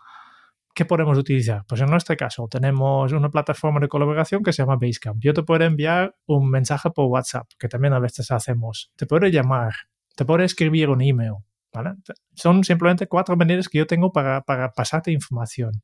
¿qué 0.74 0.84
podemos 0.84 1.18
utilizar? 1.18 1.64
Pues 1.66 1.80
en 1.80 1.90
nuestro 1.90 2.16
caso 2.16 2.48
tenemos 2.48 3.12
una 3.12 3.28
plataforma 3.30 3.80
de 3.80 3.88
colaboración 3.88 4.42
que 4.42 4.52
se 4.52 4.62
llama 4.62 4.76
Basecamp. 4.80 5.20
Yo 5.20 5.34
te 5.34 5.42
puedo 5.42 5.64
enviar 5.64 6.14
un 6.26 6.48
mensaje 6.48 6.90
por 6.90 7.06
WhatsApp, 7.06 7.46
que 7.58 7.68
también 7.68 7.92
a 7.92 7.98
veces 7.98 8.30
hacemos. 8.30 8.92
Te 8.96 9.06
puedo 9.06 9.26
llamar, 9.26 9.72
te 10.14 10.24
puedo 10.24 10.42
escribir 10.42 10.88
un 10.88 11.02
email. 11.02 11.34
¿vale? 11.72 11.94
Son 12.34 12.62
simplemente 12.64 13.06
cuatro 13.06 13.36
maneras 13.36 13.68
que 13.68 13.78
yo 13.78 13.86
tengo 13.86 14.12
para, 14.12 14.42
para 14.42 14.72
pasarte 14.72 15.10
información. 15.10 15.82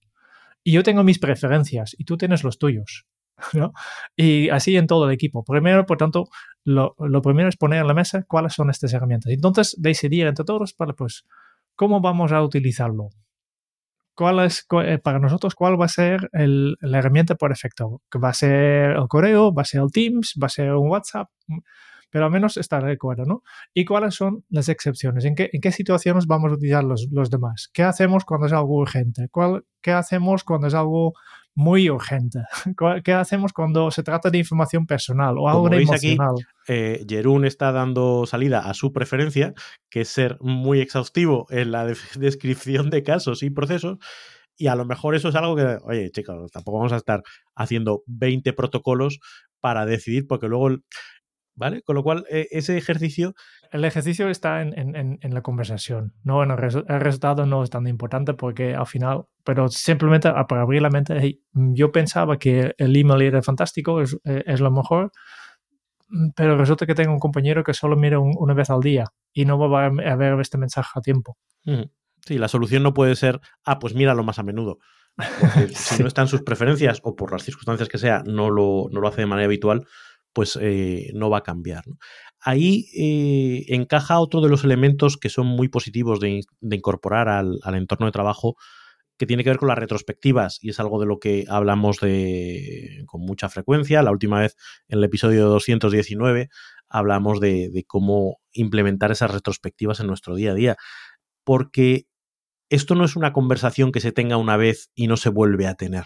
Y 0.62 0.72
yo 0.72 0.82
tengo 0.82 1.02
mis 1.02 1.18
preferencias 1.18 1.94
y 1.98 2.04
tú 2.04 2.16
tienes 2.16 2.44
los 2.44 2.58
tuyos. 2.58 3.06
¿no? 3.54 3.72
Y 4.16 4.48
así 4.50 4.76
en 4.76 4.86
todo 4.86 5.06
el 5.06 5.14
equipo. 5.14 5.44
Primero, 5.44 5.86
por 5.86 5.98
tanto, 5.98 6.28
lo, 6.64 6.94
lo, 6.98 7.22
primero 7.22 7.48
es 7.48 7.56
poner 7.56 7.80
en 7.80 7.86
la 7.86 7.94
mesa 7.94 8.24
cuáles 8.28 8.52
son 8.52 8.70
estas 8.70 8.92
herramientas. 8.92 9.32
Entonces, 9.32 9.74
decidir 9.78 10.26
entre 10.26 10.44
todos, 10.44 10.74
para, 10.74 10.92
pues, 10.92 11.24
¿cómo 11.74 12.00
vamos 12.00 12.32
a 12.32 12.42
utilizarlo? 12.42 13.08
¿Cuál 14.14 14.40
es, 14.40 14.66
para 15.02 15.18
nosotros, 15.18 15.54
cuál 15.54 15.80
va 15.80 15.86
a 15.86 15.88
ser 15.88 16.28
el, 16.32 16.76
la 16.80 16.98
herramienta 16.98 17.36
por 17.36 17.52
efecto? 17.52 18.02
¿Va 18.22 18.28
a 18.28 18.34
ser 18.34 18.90
el 18.96 19.08
correo? 19.08 19.54
¿Va 19.54 19.62
a 19.62 19.64
ser 19.64 19.80
el 19.80 19.90
Teams? 19.90 20.34
¿Va 20.40 20.46
a 20.46 20.50
ser 20.50 20.72
un 20.74 20.90
WhatsApp? 20.90 21.30
Pero 22.10 22.26
al 22.26 22.30
menos 22.30 22.56
está 22.56 22.80
de 22.80 22.92
acuerdo, 22.92 23.24
¿no? 23.24 23.42
¿Y 23.72 23.84
cuáles 23.84 24.14
son 24.14 24.44
las 24.48 24.68
excepciones? 24.68 25.24
¿En 25.24 25.34
qué, 25.34 25.50
en 25.52 25.60
qué 25.60 25.72
situaciones 25.72 26.26
vamos 26.26 26.52
a 26.52 26.54
utilizar 26.54 26.84
los, 26.84 27.08
los 27.10 27.30
demás? 27.30 27.70
¿Qué 27.72 27.82
hacemos 27.82 28.24
cuando 28.24 28.46
es 28.46 28.52
algo 28.52 28.76
urgente? 28.76 29.28
¿Cuál, 29.30 29.64
¿Qué 29.80 29.92
hacemos 29.92 30.44
cuando 30.44 30.66
es 30.66 30.74
algo 30.74 31.14
muy 31.54 31.90
urgente. 31.90 32.40
¿Qué 33.04 33.12
hacemos 33.12 33.52
cuando 33.52 33.90
se 33.90 34.02
trata 34.02 34.30
de 34.30 34.38
información 34.38 34.86
personal 34.86 35.36
o 35.38 35.48
algo 35.48 35.72
emocional? 35.72 36.34
Aquí, 36.34 36.44
eh, 36.68 37.04
Jerún 37.08 37.44
está 37.44 37.72
dando 37.72 38.26
salida 38.26 38.60
a 38.60 38.74
su 38.74 38.92
preferencia, 38.92 39.52
que 39.90 40.02
es 40.02 40.08
ser 40.08 40.38
muy 40.40 40.80
exhaustivo 40.80 41.46
en 41.50 41.72
la 41.72 41.86
descripción 42.18 42.90
de 42.90 43.02
casos 43.02 43.42
y 43.42 43.50
procesos. 43.50 43.98
Y 44.56 44.66
a 44.66 44.74
lo 44.74 44.84
mejor 44.84 45.14
eso 45.14 45.28
es 45.30 45.34
algo 45.34 45.56
que, 45.56 45.78
oye, 45.84 46.10
chicos, 46.10 46.50
tampoco 46.52 46.78
vamos 46.78 46.92
a 46.92 46.96
estar 46.96 47.22
haciendo 47.54 48.02
20 48.06 48.52
protocolos 48.52 49.20
para 49.60 49.86
decidir, 49.86 50.26
porque 50.26 50.48
luego 50.48 50.70
¿Vale? 51.60 51.82
Con 51.82 51.94
lo 51.94 52.02
cual, 52.02 52.24
e, 52.30 52.48
ese 52.52 52.78
ejercicio... 52.78 53.34
El 53.70 53.84
ejercicio 53.84 54.30
está 54.30 54.62
en, 54.62 55.18
la 55.22 55.42
conversación, 55.42 56.14
no 56.24 56.42
en 56.42 56.50
el, 56.50 56.56
resultado 56.56 57.46
no 57.46 57.62
es 57.62 57.70
tan 57.70 57.86
importante 57.86 58.34
porque 58.34 58.74
al 58.74 58.86
final, 58.86 59.26
pero 59.44 59.68
simplemente 59.68 60.28
para 60.48 60.62
abrir 60.62 60.82
la 60.82 60.90
mente, 60.90 61.38
yo 61.52 61.92
pensaba 61.92 62.36
que 62.38 62.74
el 62.78 62.96
email 62.96 63.22
era 63.22 63.42
fantástico, 63.42 64.00
es, 64.00 64.18
e, 64.24 64.56
lo 64.56 64.72
mejor, 64.72 65.12
pero 66.34 66.56
resulta 66.56 66.86
que 66.86 66.96
tengo 66.96 67.12
un 67.12 67.20
compañero 67.20 67.62
que 67.62 67.74
solo 67.74 67.94
mira 67.94 68.18
una 68.18 68.54
vez 68.54 68.70
al 68.70 68.80
día 68.80 69.04
y 69.32 69.44
no 69.44 69.56
va 69.58 69.84
a 69.86 70.16
ver 70.16 70.40
este 70.40 70.58
mensaje 70.58 70.90
a 70.94 71.00
tiempo. 71.00 71.36
Sí, 72.26 72.38
la 72.38 72.48
solución 72.48 72.82
no 72.82 72.92
puede 72.92 73.14
ser, 73.14 73.38
ah, 73.64 73.78
pues 73.78 73.94
míralo 73.94 74.24
más 74.24 74.40
a 74.40 74.42
menudo. 74.42 74.78
si 75.74 76.02
no 76.02 76.08
están 76.08 76.26
sus 76.26 76.42
preferencias 76.42 77.00
o 77.02 77.14
por 77.14 77.30
las 77.30 77.44
circunstancias 77.44 77.88
que 77.88 77.98
sea, 77.98 78.22
no 78.26 78.50
lo, 78.50 78.88
no 78.90 79.00
lo 79.00 79.08
hace 79.08 79.20
de 79.20 79.26
manera 79.26 79.46
habitual, 79.46 79.86
pues 80.32 80.58
eh, 80.60 81.10
no 81.14 81.30
va 81.30 81.38
a 81.38 81.42
cambiar. 81.42 81.84
Ahí 82.40 82.86
eh, 82.96 83.64
encaja 83.74 84.18
otro 84.20 84.40
de 84.40 84.48
los 84.48 84.64
elementos 84.64 85.16
que 85.16 85.28
son 85.28 85.46
muy 85.46 85.68
positivos 85.68 86.20
de, 86.20 86.42
incorporar 86.60 87.28
al, 87.28 87.60
entorno 87.74 88.06
de 88.06 88.12
trabajo, 88.12 88.56
que 89.18 89.26
tiene 89.26 89.44
que 89.44 89.50
ver 89.50 89.58
con 89.58 89.68
las 89.68 89.78
retrospectivas, 89.78 90.58
y 90.62 90.70
es 90.70 90.80
algo 90.80 90.98
de 90.98 91.06
lo 91.06 91.18
que 91.18 91.44
hablamos 91.48 92.00
de, 92.00 93.04
con 93.06 93.20
mucha 93.20 93.50
frecuencia. 93.50 94.02
La 94.02 94.12
última 94.12 94.40
vez, 94.40 94.56
en 94.88 94.98
el 94.98 95.04
episodio 95.04 95.46
219, 95.48 96.48
hablamos 96.88 97.40
de 97.40 97.84
cómo 97.86 98.38
implementar 98.52 99.12
esas 99.12 99.30
retrospectivas 99.30 100.00
en 100.00 100.06
nuestro 100.06 100.34
día 100.34 100.52
a 100.52 100.54
día, 100.54 100.76
porque 101.44 102.06
esto 102.70 102.94
no 102.94 103.04
es 103.04 103.16
una 103.16 103.32
conversación 103.32 103.92
que 103.92 104.00
se 104.00 104.12
tenga 104.12 104.38
una 104.38 104.56
vez 104.56 104.90
y 104.94 105.06
no 105.06 105.16
se 105.18 105.28
vuelve 105.28 105.66
a 105.66 105.74
tener 105.74 106.04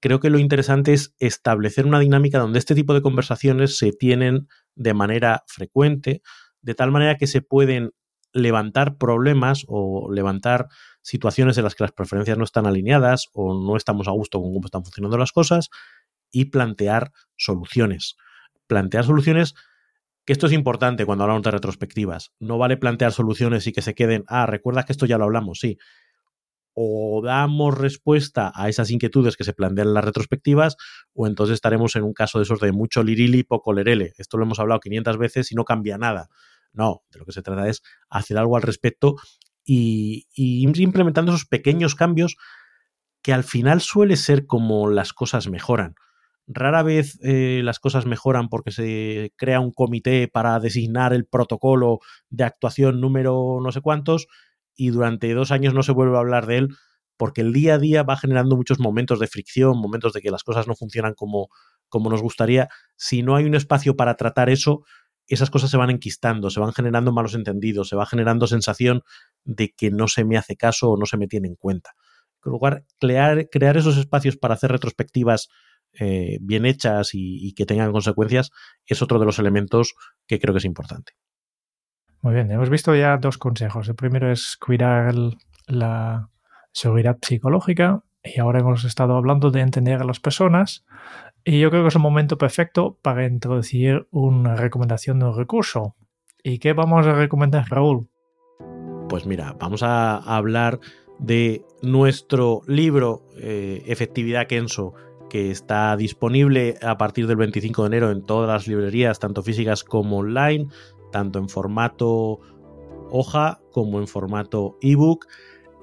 creo 0.00 0.20
que 0.20 0.30
lo 0.30 0.38
interesante 0.38 0.92
es 0.92 1.14
establecer 1.18 1.86
una 1.86 2.00
dinámica 2.00 2.38
donde 2.38 2.58
este 2.58 2.74
tipo 2.74 2.94
de 2.94 3.02
conversaciones 3.02 3.76
se 3.76 3.92
tienen 3.92 4.48
de 4.74 4.94
manera 4.94 5.44
frecuente, 5.46 6.22
de 6.62 6.74
tal 6.74 6.90
manera 6.90 7.16
que 7.16 7.26
se 7.26 7.42
pueden 7.42 7.92
levantar 8.32 8.96
problemas 8.96 9.64
o 9.68 10.10
levantar 10.12 10.68
situaciones 11.02 11.58
en 11.58 11.64
las 11.64 11.74
que 11.74 11.84
las 11.84 11.92
preferencias 11.92 12.38
no 12.38 12.44
están 12.44 12.66
alineadas 12.66 13.26
o 13.32 13.54
no 13.54 13.76
estamos 13.76 14.08
a 14.08 14.12
gusto 14.12 14.40
con 14.40 14.52
cómo 14.52 14.66
están 14.66 14.84
funcionando 14.84 15.18
las 15.18 15.32
cosas 15.32 15.68
y 16.30 16.46
plantear 16.46 17.12
soluciones. 17.36 18.16
Plantear 18.66 19.04
soluciones, 19.04 19.54
que 20.24 20.32
esto 20.32 20.46
es 20.46 20.52
importante 20.52 21.04
cuando 21.04 21.24
hablamos 21.24 21.42
de 21.42 21.50
retrospectivas. 21.50 22.32
No 22.38 22.56
vale 22.56 22.76
plantear 22.76 23.12
soluciones 23.12 23.66
y 23.66 23.72
que 23.72 23.82
se 23.82 23.94
queden, 23.94 24.24
ah, 24.28 24.46
recuerda 24.46 24.84
que 24.84 24.92
esto 24.92 25.06
ya 25.06 25.18
lo 25.18 25.24
hablamos, 25.24 25.58
sí 25.58 25.76
o 26.74 27.20
damos 27.24 27.76
respuesta 27.76 28.52
a 28.54 28.68
esas 28.68 28.90
inquietudes 28.90 29.36
que 29.36 29.44
se 29.44 29.52
plantean 29.52 29.88
en 29.88 29.94
las 29.94 30.04
retrospectivas, 30.04 30.76
o 31.12 31.26
entonces 31.26 31.54
estaremos 31.54 31.96
en 31.96 32.04
un 32.04 32.12
caso 32.12 32.38
de 32.38 32.44
esos 32.44 32.60
de 32.60 32.72
mucho 32.72 33.02
lirili, 33.02 33.42
poco 33.42 33.72
lerele. 33.72 34.12
Esto 34.18 34.36
lo 34.36 34.44
hemos 34.44 34.60
hablado 34.60 34.80
500 34.80 35.18
veces 35.18 35.52
y 35.52 35.54
no 35.54 35.64
cambia 35.64 35.98
nada. 35.98 36.28
No, 36.72 37.02
de 37.10 37.18
lo 37.18 37.26
que 37.26 37.32
se 37.32 37.42
trata 37.42 37.68
es 37.68 37.82
hacer 38.08 38.38
algo 38.38 38.56
al 38.56 38.62
respecto 38.62 39.16
y, 39.64 40.26
ir 40.34 40.80
implementando 40.80 41.32
esos 41.32 41.46
pequeños 41.46 41.94
cambios 41.94 42.36
que 43.22 43.32
al 43.32 43.44
final 43.44 43.80
suele 43.80 44.16
ser 44.16 44.46
como 44.46 44.88
las 44.88 45.12
cosas 45.12 45.48
mejoran. 45.48 45.94
Rara 46.46 46.82
vez 46.82 47.18
eh, 47.22 47.60
las 47.62 47.78
cosas 47.78 48.06
mejoran 48.06 48.48
porque 48.48 48.72
se 48.72 49.32
crea 49.36 49.60
un 49.60 49.72
comité 49.72 50.26
para 50.26 50.58
designar 50.58 51.12
el 51.12 51.26
protocolo 51.26 52.00
de 52.28 52.44
actuación 52.44 53.00
número 53.00 53.58
no 53.62 53.70
sé 53.70 53.80
cuántos, 53.80 54.26
y 54.74 54.90
durante 54.90 55.32
dos 55.34 55.50
años 55.50 55.74
no 55.74 55.82
se 55.82 55.92
vuelve 55.92 56.16
a 56.16 56.20
hablar 56.20 56.46
de 56.46 56.58
él 56.58 56.68
porque 57.20 57.42
el 57.42 57.52
día 57.52 57.74
a 57.74 57.78
día 57.78 58.02
va 58.02 58.16
generando 58.16 58.56
muchos 58.56 58.78
momentos 58.80 59.20
de 59.20 59.26
fricción, 59.26 59.78
momentos 59.78 60.14
de 60.14 60.22
que 60.22 60.30
las 60.30 60.42
cosas 60.42 60.66
no 60.66 60.74
funcionan 60.74 61.12
como, 61.12 61.48
como 61.90 62.08
nos 62.08 62.22
gustaría. 62.22 62.68
Si 62.96 63.22
no 63.22 63.36
hay 63.36 63.44
un 63.44 63.54
espacio 63.54 63.94
para 63.94 64.16
tratar 64.16 64.48
eso, 64.48 64.84
esas 65.26 65.50
cosas 65.50 65.70
se 65.70 65.76
van 65.76 65.90
enquistando, 65.90 66.48
se 66.48 66.60
van 66.60 66.72
generando 66.72 67.12
malos 67.12 67.34
entendidos, 67.34 67.90
se 67.90 67.96
va 67.96 68.06
generando 68.06 68.46
sensación 68.46 69.02
de 69.44 69.74
que 69.76 69.90
no 69.90 70.08
se 70.08 70.24
me 70.24 70.38
hace 70.38 70.56
caso 70.56 70.92
o 70.92 70.96
no 70.96 71.04
se 71.04 71.18
me 71.18 71.26
tiene 71.28 71.48
en 71.48 71.56
cuenta. 71.56 71.90
En 72.42 72.52
lugar, 72.52 72.84
crear, 72.98 73.50
crear 73.50 73.76
esos 73.76 73.98
espacios 73.98 74.38
para 74.38 74.54
hacer 74.54 74.72
retrospectivas 74.72 75.48
eh, 75.92 76.38
bien 76.40 76.64
hechas 76.64 77.12
y, 77.12 77.46
y 77.46 77.52
que 77.52 77.66
tengan 77.66 77.92
consecuencias 77.92 78.50
es 78.86 79.02
otro 79.02 79.18
de 79.18 79.26
los 79.26 79.38
elementos 79.38 79.92
que 80.26 80.40
creo 80.40 80.54
que 80.54 80.58
es 80.58 80.64
importante. 80.64 81.12
Muy 82.22 82.34
bien, 82.34 82.50
hemos 82.50 82.68
visto 82.68 82.94
ya 82.94 83.16
dos 83.16 83.38
consejos. 83.38 83.88
El 83.88 83.94
primero 83.94 84.30
es 84.30 84.58
cuidar 84.58 85.14
la 85.66 86.28
seguridad 86.72 87.18
psicológica 87.22 88.02
y 88.22 88.38
ahora 88.40 88.60
hemos 88.60 88.84
estado 88.84 89.16
hablando 89.16 89.50
de 89.50 89.60
entender 89.60 90.02
a 90.02 90.04
las 90.04 90.20
personas 90.20 90.84
y 91.44 91.60
yo 91.60 91.70
creo 91.70 91.82
que 91.82 91.88
es 91.88 91.96
un 91.96 92.02
momento 92.02 92.36
perfecto 92.36 92.98
para 93.00 93.26
introducir 93.26 94.06
una 94.10 94.54
recomendación 94.54 95.18
de 95.18 95.26
un 95.26 95.36
recurso. 95.36 95.96
¿Y 96.42 96.58
qué 96.58 96.74
vamos 96.74 97.06
a 97.06 97.14
recomendar, 97.14 97.64
Raúl? 97.70 98.10
Pues 99.08 99.24
mira, 99.24 99.56
vamos 99.58 99.82
a 99.82 100.16
hablar 100.16 100.78
de 101.18 101.64
nuestro 101.80 102.60
libro 102.66 103.22
eh, 103.38 103.82
Efectividad 103.86 104.46
Kenso, 104.46 104.92
que 105.30 105.50
está 105.50 105.96
disponible 105.96 106.76
a 106.82 106.98
partir 106.98 107.26
del 107.26 107.36
25 107.38 107.82
de 107.82 107.86
enero 107.86 108.10
en 108.10 108.24
todas 108.26 108.48
las 108.48 108.68
librerías, 108.68 109.18
tanto 109.18 109.42
físicas 109.42 109.84
como 109.84 110.18
online 110.18 110.68
tanto 111.10 111.38
en 111.38 111.48
formato 111.48 112.40
hoja 113.10 113.60
como 113.72 114.00
en 114.00 114.06
formato 114.06 114.78
ebook, 114.80 115.26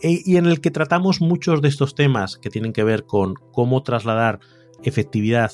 e, 0.01 0.21
y 0.23 0.37
en 0.37 0.45
el 0.45 0.61
que 0.61 0.71
tratamos 0.71 1.21
muchos 1.21 1.61
de 1.61 1.67
estos 1.67 1.95
temas 1.95 2.37
que 2.37 2.49
tienen 2.49 2.73
que 2.73 2.83
ver 2.83 3.05
con 3.05 3.35
cómo 3.51 3.83
trasladar 3.83 4.39
efectividad 4.83 5.51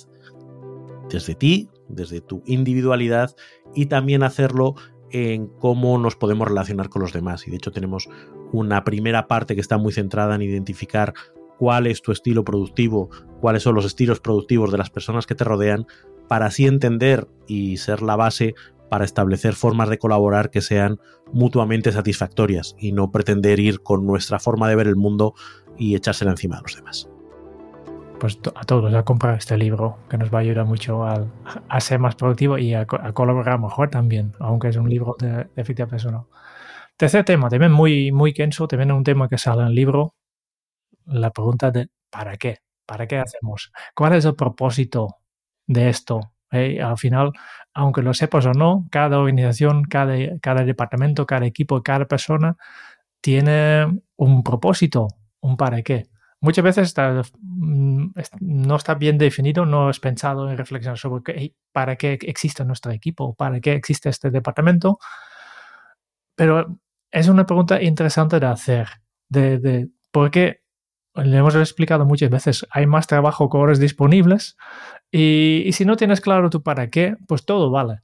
desde 1.09 1.35
ti, 1.35 1.69
desde 1.87 2.21
tu 2.21 2.43
individualidad, 2.45 3.35
y 3.73 3.87
también 3.87 4.23
hacerlo 4.23 4.75
en 5.11 5.47
cómo 5.47 5.97
nos 5.97 6.15
podemos 6.15 6.47
relacionar 6.47 6.89
con 6.89 7.01
los 7.01 7.13
demás. 7.13 7.47
Y 7.47 7.51
de 7.51 7.57
hecho 7.57 7.71
tenemos 7.71 8.09
una 8.51 8.83
primera 8.83 9.27
parte 9.27 9.55
que 9.55 9.61
está 9.61 9.77
muy 9.77 9.93
centrada 9.93 10.35
en 10.35 10.41
identificar 10.41 11.13
cuál 11.59 11.87
es 11.87 12.01
tu 12.01 12.11
estilo 12.11 12.43
productivo, 12.43 13.09
cuáles 13.39 13.63
son 13.63 13.75
los 13.75 13.85
estilos 13.85 14.19
productivos 14.19 14.71
de 14.71 14.79
las 14.79 14.89
personas 14.89 15.27
que 15.27 15.35
te 15.35 15.43
rodean, 15.43 15.85
para 16.27 16.47
así 16.47 16.65
entender 16.65 17.27
y 17.47 17.77
ser 17.77 18.01
la 18.01 18.15
base 18.15 18.55
para 18.89 19.05
establecer 19.05 19.53
formas 19.53 19.89
de 19.89 19.97
colaborar 19.97 20.49
que 20.49 20.61
sean 20.61 20.99
mutuamente 21.31 21.91
satisfactorias 21.91 22.75
y 22.77 22.91
no 22.91 23.11
pretender 23.11 23.59
ir 23.59 23.81
con 23.81 24.05
nuestra 24.05 24.39
forma 24.39 24.69
de 24.69 24.75
ver 24.75 24.87
el 24.87 24.95
mundo 24.95 25.33
y 25.77 25.95
echársela 25.95 26.31
encima 26.31 26.57
a 26.57 26.61
los 26.61 26.75
demás. 26.75 27.09
Pues 28.19 28.39
a 28.55 28.63
todos 28.63 28.93
a 28.93 29.03
comprar 29.03 29.37
este 29.37 29.57
libro 29.57 29.97
que 30.09 30.17
nos 30.17 30.33
va 30.33 30.37
a 30.37 30.41
ayudar 30.41 30.65
mucho 30.65 31.03
a, 31.03 31.27
ser 31.79 31.99
más 31.99 32.15
productivo 32.15 32.57
y 32.57 32.73
a, 32.73 32.85
colaborar 32.85 33.59
mejor 33.59 33.89
también, 33.89 34.33
aunque 34.39 34.69
es 34.69 34.77
un 34.77 34.89
libro 34.89 35.15
de, 35.19 35.29
de 35.29 35.41
efectividad 35.55 35.89
personal. 35.89 36.25
Tercer 36.95 37.25
tema, 37.25 37.49
también 37.49 37.71
muy, 37.71 38.11
muy 38.11 38.33
kenso, 38.33 38.67
también 38.67 38.91
un 38.91 39.03
tema 39.03 39.27
que 39.27 39.37
sale 39.37 39.61
en 39.61 39.67
el 39.69 39.75
libro, 39.75 40.15
la 41.05 41.31
pregunta 41.31 41.71
de 41.71 41.89
¿para 42.09 42.37
qué? 42.37 42.59
¿Para 42.85 43.07
qué 43.07 43.17
hacemos? 43.17 43.71
¿Cuál 43.95 44.13
es 44.13 44.25
el 44.25 44.35
propósito 44.35 45.17
de 45.67 45.89
esto? 45.89 46.32
Al 46.53 46.97
final, 46.97 47.31
aunque 47.73 48.01
lo 48.01 48.13
sepas 48.13 48.45
o 48.45 48.53
no, 48.53 48.87
cada 48.91 49.19
organización, 49.19 49.83
cada, 49.83 50.15
cada 50.41 50.63
departamento, 50.63 51.25
cada 51.25 51.45
equipo, 51.45 51.81
cada 51.81 52.05
persona 52.05 52.57
tiene 53.21 54.01
un 54.17 54.43
propósito, 54.43 55.07
un 55.41 55.57
para 55.57 55.81
qué. 55.81 56.07
Muchas 56.41 56.63
veces 56.65 56.93
mm, 57.39 58.07
no 58.41 58.75
está 58.75 58.95
bien 58.95 59.17
definido, 59.17 59.65
no 59.65 59.89
es 59.89 59.99
pensado 60.01 60.49
en 60.49 60.57
reflexión 60.57 60.97
sobre 60.97 61.53
para 61.71 61.95
qué 61.95 62.19
existe 62.21 62.65
nuestro 62.65 62.91
equipo, 62.91 63.33
para 63.33 63.61
qué 63.61 63.73
existe 63.73 64.09
este 64.09 64.29
departamento, 64.29 64.99
pero 66.35 66.79
es 67.11 67.29
una 67.29 67.45
pregunta 67.45 67.81
interesante 67.81 68.39
de 68.41 68.45
hacer, 68.47 68.89
de, 69.29 69.59
de 69.59 69.89
por 70.11 70.31
qué 70.31 70.63
le 71.15 71.37
hemos 71.37 71.55
explicado 71.55 72.05
muchas 72.05 72.29
veces, 72.29 72.67
hay 72.71 72.87
más 72.87 73.07
trabajo 73.07 73.49
que 73.49 73.57
horas 73.57 73.79
disponibles 73.79 74.57
y, 75.15 75.71
si 75.73 75.85
no 75.85 75.95
tienes 75.95 76.21
claro 76.21 76.49
tu 76.49 76.63
para 76.63 76.89
qué, 76.89 77.15
pues 77.27 77.45
todo 77.45 77.69
vale. 77.69 77.99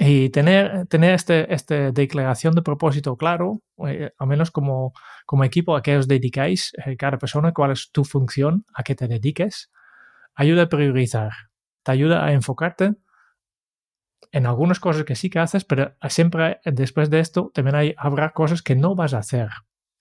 Y 0.00 0.30
tener, 0.30 0.86
tener 0.88 1.14
este, 1.14 1.54
esta 1.54 1.92
declaración 1.92 2.56
de 2.56 2.62
propósito 2.62 3.16
claro, 3.16 3.62
eh, 3.86 4.10
al 4.18 4.26
menos 4.26 4.50
como, 4.50 4.92
como 5.26 5.44
equipo 5.44 5.76
a 5.76 5.82
qué 5.82 5.96
os 5.96 6.08
dedicáis, 6.08 6.72
eh, 6.84 6.96
cada 6.96 7.18
persona, 7.18 7.52
cuál 7.52 7.70
es 7.70 7.92
tu 7.92 8.02
función, 8.02 8.66
a 8.74 8.82
qué 8.82 8.96
te 8.96 9.06
dediques, 9.06 9.70
ayuda 10.34 10.64
a 10.64 10.68
priorizar, 10.68 11.30
te 11.84 11.92
ayuda 11.92 12.24
a 12.24 12.32
enfocarte 12.32 12.94
en 14.32 14.46
algunas 14.46 14.80
cosas 14.80 15.04
que 15.04 15.14
sí 15.14 15.30
que 15.30 15.38
haces, 15.38 15.64
pero 15.64 15.94
siempre 16.08 16.58
después 16.64 17.10
de 17.10 17.20
esto 17.20 17.52
también 17.54 17.76
hay, 17.76 17.94
habrá 17.96 18.30
cosas 18.30 18.60
que 18.60 18.74
no 18.74 18.96
vas 18.96 19.14
a 19.14 19.18
hacer. 19.18 19.50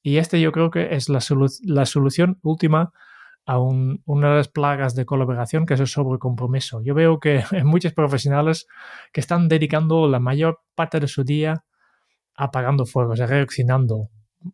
Y 0.01 0.17
este 0.17 0.41
yo 0.41 0.51
creo 0.51 0.71
que 0.71 0.95
es 0.95 1.09
la, 1.09 1.19
la 1.61 1.85
solución 1.85 2.39
última 2.41 2.91
a 3.45 3.59
una 3.59 4.29
de 4.29 4.35
las 4.35 4.47
plagas 4.47 4.95
de 4.95 5.05
colaboración 5.05 5.65
que 5.65 5.73
es 5.73 5.79
el 5.79 5.87
sobrecompromiso. 5.87 6.81
Yo 6.81 6.93
veo 6.93 7.19
que 7.19 7.43
hay 7.51 7.63
muchos 7.63 7.93
profesionales 7.93 8.67
que 9.11 9.21
están 9.21 9.47
dedicando 9.47 10.07
la 10.07 10.19
mayor 10.19 10.61
parte 10.75 10.99
de 10.99 11.07
su 11.07 11.23
día 11.23 11.65
apagando 12.35 12.85
fuegos, 12.85 13.19
reaccionando, 13.19 14.09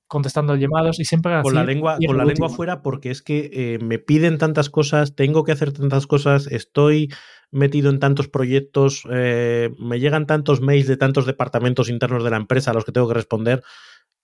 contestando 0.08 0.56
llamados 0.56 1.00
y 1.00 1.06
siempre 1.06 1.42
con 1.42 1.56
la 1.56 1.64
lengua 1.64 1.98
con 2.06 2.18
la 2.18 2.26
lengua 2.26 2.50
fuera 2.50 2.82
porque 2.82 3.10
es 3.10 3.22
que 3.22 3.50
eh, 3.54 3.80
me 3.80 3.98
piden 3.98 4.38
tantas 4.38 4.70
cosas 4.70 5.16
tengo 5.16 5.44
que 5.44 5.52
hacer 5.52 5.72
tantas 5.72 6.06
cosas 6.06 6.48
estoy 6.48 7.12
metido 7.52 7.90
en 7.90 8.00
tantos 8.00 8.28
proyectos 8.28 9.04
eh, 9.12 9.72
me 9.80 10.00
llegan 10.00 10.28
tantos 10.28 10.62
mails 10.62 10.88
de 10.88 10.98
tantos 10.98 11.26
departamentos 11.26 11.90
internos 11.90 12.24
de 12.24 12.30
la 12.30 12.38
empresa 12.38 12.72
a 12.72 12.74
los 12.74 12.86
que 12.86 12.92
tengo 12.92 13.08
que 13.08 13.16
responder 13.16 13.64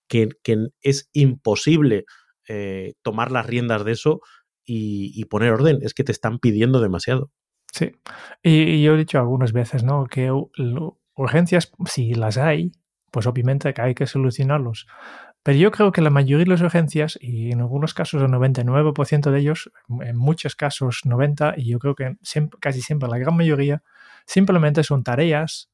que, 0.08 0.28
es 0.82 1.10
imposible 1.12 2.04
eh, 2.48 2.92
tomar 3.02 3.32
las 3.32 3.46
riendas 3.46 3.84
de 3.84 3.92
eso 3.92 4.20
y, 4.66 5.24
poner 5.26 5.52
orden 5.52 5.78
es 5.82 5.94
que 5.94 6.04
te 6.04 6.12
están 6.12 6.38
pidiendo 6.38 6.80
demasiado. 6.80 7.30
Sí. 7.72 7.92
Y, 8.42 8.82
yo 8.82 8.94
he 8.94 8.98
dicho 8.98 9.18
algunas 9.18 9.52
veces 9.52 9.84
no 9.84 10.06
que 10.06 10.30
urgencias 11.14 11.72
si 11.86 12.14
las 12.14 12.36
hay 12.36 12.72
pues 13.16 13.26
obviamente 13.26 13.72
que 13.72 13.80
hay 13.80 13.94
que 13.94 14.06
solucionarlos. 14.06 14.86
Pero 15.42 15.58
yo 15.58 15.70
creo 15.70 15.90
que 15.90 16.02
la 16.02 16.10
mayoría 16.10 16.44
de 16.44 16.50
las 16.50 16.60
urgencias, 16.60 17.18
y 17.18 17.50
en 17.50 17.60
algunos 17.60 17.94
casos 17.94 18.20
el 18.20 18.28
99% 18.28 19.30
de 19.30 19.38
ellos, 19.38 19.70
en 20.02 20.18
muchos 20.18 20.54
casos 20.54 21.00
90%, 21.04 21.54
y 21.56 21.70
yo 21.70 21.78
creo 21.78 21.94
que 21.94 22.16
casi 22.60 22.82
siempre 22.82 23.08
la 23.08 23.16
gran 23.16 23.34
mayoría, 23.34 23.82
simplemente 24.26 24.82
son 24.82 25.02
tareas 25.02 25.70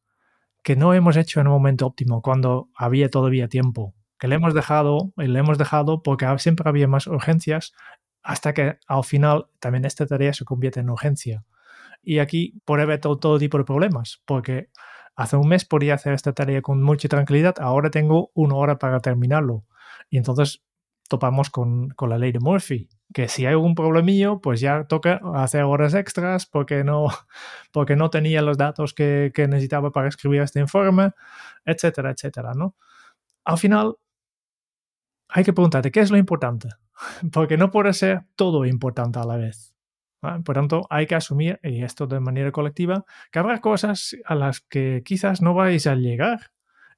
que 0.63 0.77
no 0.77 0.95
hemos 0.95 1.17
hecho 1.17 1.41
en 1.41 1.49
un 1.49 1.55
momento 1.55 1.85
óptimo, 1.85 2.23
cuando 2.23 2.69
había 2.77 3.09
todavía 3.09 3.49
tiempo, 3.49 3.93
que 4.21 4.29
le 4.29 4.37
hemos 4.37 4.55
dejado, 4.55 5.13
y 5.17 5.27
le 5.27 5.41
hemos 5.41 5.59
dejado 5.59 6.05
porque 6.05 6.33
siempre 6.39 6.69
había 6.69 6.87
más 6.87 7.09
urgencias, 7.09 7.73
hasta 8.23 8.55
que 8.55 8.79
al 8.87 9.05
final 9.05 9.47
también 9.59 9.85
esta 9.85 10.07
tarea 10.07 10.33
se 10.33 10.45
convierte 10.45 10.81
en 10.81 10.91
urgencia. 10.91 11.45
Y 12.03 12.19
aquí 12.19 12.61
puede 12.65 12.83
haber 12.83 13.01
todo, 13.01 13.39
tipo 13.39 13.59
de 13.59 13.65
problemas, 13.65 14.23
porque 14.25 14.71
hace 15.17 15.37
un 15.37 15.49
mes 15.49 15.65
podía 15.65 15.95
hacer 15.95 16.15
esta 16.15 16.33
tarea 16.33 16.63
con 16.63 16.83
mucha 16.83 17.09
tranquilidad, 17.09 17.55
ahora 17.61 17.91
tengo 17.91 18.31
una 18.35 18.57
hora 18.57 18.79
para 18.79 19.01
terminarlo. 19.01 19.65
Y 20.11 20.19
entonces 20.19 20.63
topamos 21.09 21.51
con, 21.51 21.95
la 22.09 22.19
ley 22.19 22.33
de 22.33 22.41
Murphy, 22.41 22.89
que 23.13 23.29
si 23.29 23.47
hay 23.47 23.53
algún 23.53 23.75
problemillo, 23.75 24.41
pues 24.41 24.61
ya 24.61 24.85
toca 24.85 25.21
hacer 25.35 25.63
horas 25.65 25.95
extras 25.95 26.47
porque 26.47 26.85
no, 26.85 27.07
porque 27.73 27.97
no 27.97 28.11
tenía 28.11 28.43
los 28.43 28.59
datos 28.59 28.95
que, 28.95 29.31
que 29.35 29.47
necesitaba 29.49 29.93
para 29.93 30.09
escribir 30.09 30.43
este 30.43 30.61
informe, 30.61 31.13
etcétera, 31.65 32.11
etcétera, 32.11 32.53
¿no? 32.55 32.75
Al 33.45 33.59
final, 33.59 33.97
hay 35.29 35.45
que 35.45 35.53
preguntarte, 35.53 35.91
¿qué 35.91 36.01
es 36.01 36.11
lo 36.11 36.19
importante? 36.19 36.69
Porque 37.33 37.57
no 37.57 37.71
puede 37.71 37.93
ser 37.93 38.23
todo 38.37 38.65
importante 38.67 39.19
a 39.19 39.25
la 39.25 39.37
vez. 39.37 39.73
Por 40.45 40.55
tanto, 40.55 40.87
hay 40.89 41.07
que 41.07 41.17
asumir, 41.17 41.59
y 41.65 41.83
esto 41.83 42.07
de 42.07 42.21
manera 42.21 42.53
colectiva, 42.53 43.05
que 43.33 43.41
habrá 43.41 43.61
cosas 43.61 44.17
a 44.25 44.37
las 44.37 44.61
que 44.61 45.03
quizás 45.05 45.43
no 45.43 45.53
vais 45.53 45.89
a 45.89 45.97
llegar 45.97 46.53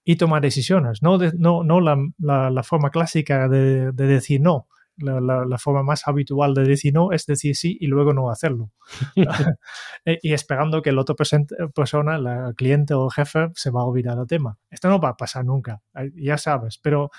y 0.05 0.17
tomar 0.17 0.43
decisiones, 0.43 1.03
no, 1.03 1.17
no, 1.19 1.64
no 1.64 1.81
la, 1.81 1.97
la, 2.19 2.62
forma 2.62 2.90
clásica 2.90 3.49
de, 3.49 3.93
de 3.93 4.07
decir 4.07 4.43
no. 4.43 4.69
La, 4.97 5.21
la, 5.21 5.59
forma 5.59 5.83
más 5.83 6.07
habitual 6.07 6.55
de 6.55 6.62
decir 6.62 6.95
no 6.95 7.11
es 7.11 7.27
decir 7.27 7.57
sí 7.57 7.77
y 7.81 7.88
luego 7.88 8.12
no 8.12 8.31
hacerlo. 8.31 8.71
E, 10.05 10.19
y 10.23 10.35
esperando 10.35 10.83
que 10.83 10.93
la 10.93 11.01
otra 11.01 11.17
persona, 11.17 12.19
la 12.19 12.53
cliente 12.55 12.95
o 12.95 13.07
el 13.07 13.11
jefe, 13.11 13.49
se 13.55 13.71
va 13.71 13.81
a 13.81 13.85
olvidar 13.85 14.17
del 14.17 14.27
tema. 14.27 14.59
Esto 14.71 14.88
no 14.90 15.01
va 15.01 15.09
a 15.09 15.17
pasar 15.17 15.47
nunca, 15.47 15.81
ya 16.14 16.37
sabes, 16.37 16.79
pero 16.79 17.11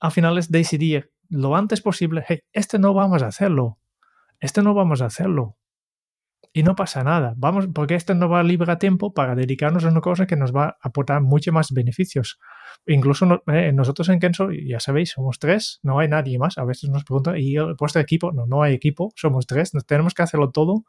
al 0.00 0.10
final 0.10 0.38
es 0.38 0.50
decidir 0.50 1.12
lo 1.28 1.56
antes 1.56 1.80
posible, 1.80 2.24
hey, 2.26 2.40
este 2.52 2.78
no 2.78 2.94
vamos 2.94 3.22
a 3.22 3.26
hacerlo, 3.26 3.78
este 4.40 4.62
no 4.62 4.74
vamos 4.74 5.02
a 5.02 5.06
hacerlo. 5.06 5.56
Y 6.52 6.62
no 6.62 6.74
pasa 6.74 7.04
nada, 7.04 7.34
vamos, 7.36 7.68
porque 7.74 7.94
esto 7.94 8.14
no 8.14 8.28
va 8.28 8.40
a 8.40 8.42
liberar 8.42 8.78
tiempo 8.78 9.12
para 9.12 9.34
dedicarnos 9.34 9.84
a 9.84 9.88
una 9.88 10.00
cosa 10.00 10.26
que 10.26 10.34
nos 10.34 10.54
va 10.54 10.64
a 10.64 10.76
aportar 10.80 11.20
muchos 11.20 11.52
más 11.52 11.72
beneficios. 11.72 12.38
Incluso 12.86 13.42
eh, 13.48 13.72
nosotros 13.72 14.08
en 14.08 14.18
Kenso, 14.18 14.50
ya 14.50 14.80
sabéis, 14.80 15.10
somos 15.10 15.38
tres, 15.38 15.78
no 15.82 15.98
hay 15.98 16.08
nadie 16.08 16.38
más. 16.38 16.56
A 16.56 16.64
veces 16.64 16.88
nos 16.88 17.04
preguntan, 17.04 17.36
¿y 17.36 17.56
el 17.56 17.76
puesto 17.76 17.98
de 17.98 18.04
equipo? 18.04 18.32
No, 18.32 18.46
no 18.46 18.62
hay 18.62 18.72
equipo, 18.74 19.12
somos 19.14 19.46
tres, 19.46 19.74
nos 19.74 19.84
tenemos 19.84 20.14
que 20.14 20.22
hacerlo 20.22 20.50
todo 20.50 20.84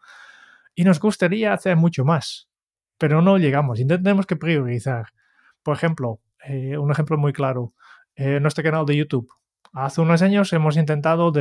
y 0.76 0.86
nos 0.86 1.00
gustaría 1.00 1.52
hacer 1.52 1.76
mucho 1.76 2.06
más, 2.06 2.50
pero 2.98 3.22
no 3.22 3.38
llegamos. 3.38 3.80
Intentemos 3.80 4.26
que 4.26 4.38
priorizar. 4.38 5.08
Por 5.62 5.76
ejemplo, 5.76 6.22
eh, 6.46 6.78
un 6.78 6.90
ejemplo 6.90 7.18
muy 7.18 7.34
claro, 7.34 7.74
eh, 8.16 8.40
nuestro 8.40 8.64
canal 8.64 8.86
de 8.86 8.96
YouTube 8.96 9.30
hace 9.74 10.02
unos 10.02 10.22
años 10.22 10.52
hemos 10.54 10.78
intentado 10.78 11.32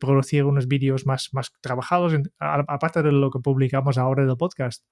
producir 0.00 0.44
unos 0.44 0.68
vídeos 0.68 1.06
más, 1.06 1.30
trabajados, 1.60 2.14
aparte 2.38 3.02
de 3.02 3.12
lo 3.12 3.30
que 3.30 3.40
publicamos 3.40 3.98
ahora 3.98 4.24
del 4.24 4.36
podcast. 4.36 4.84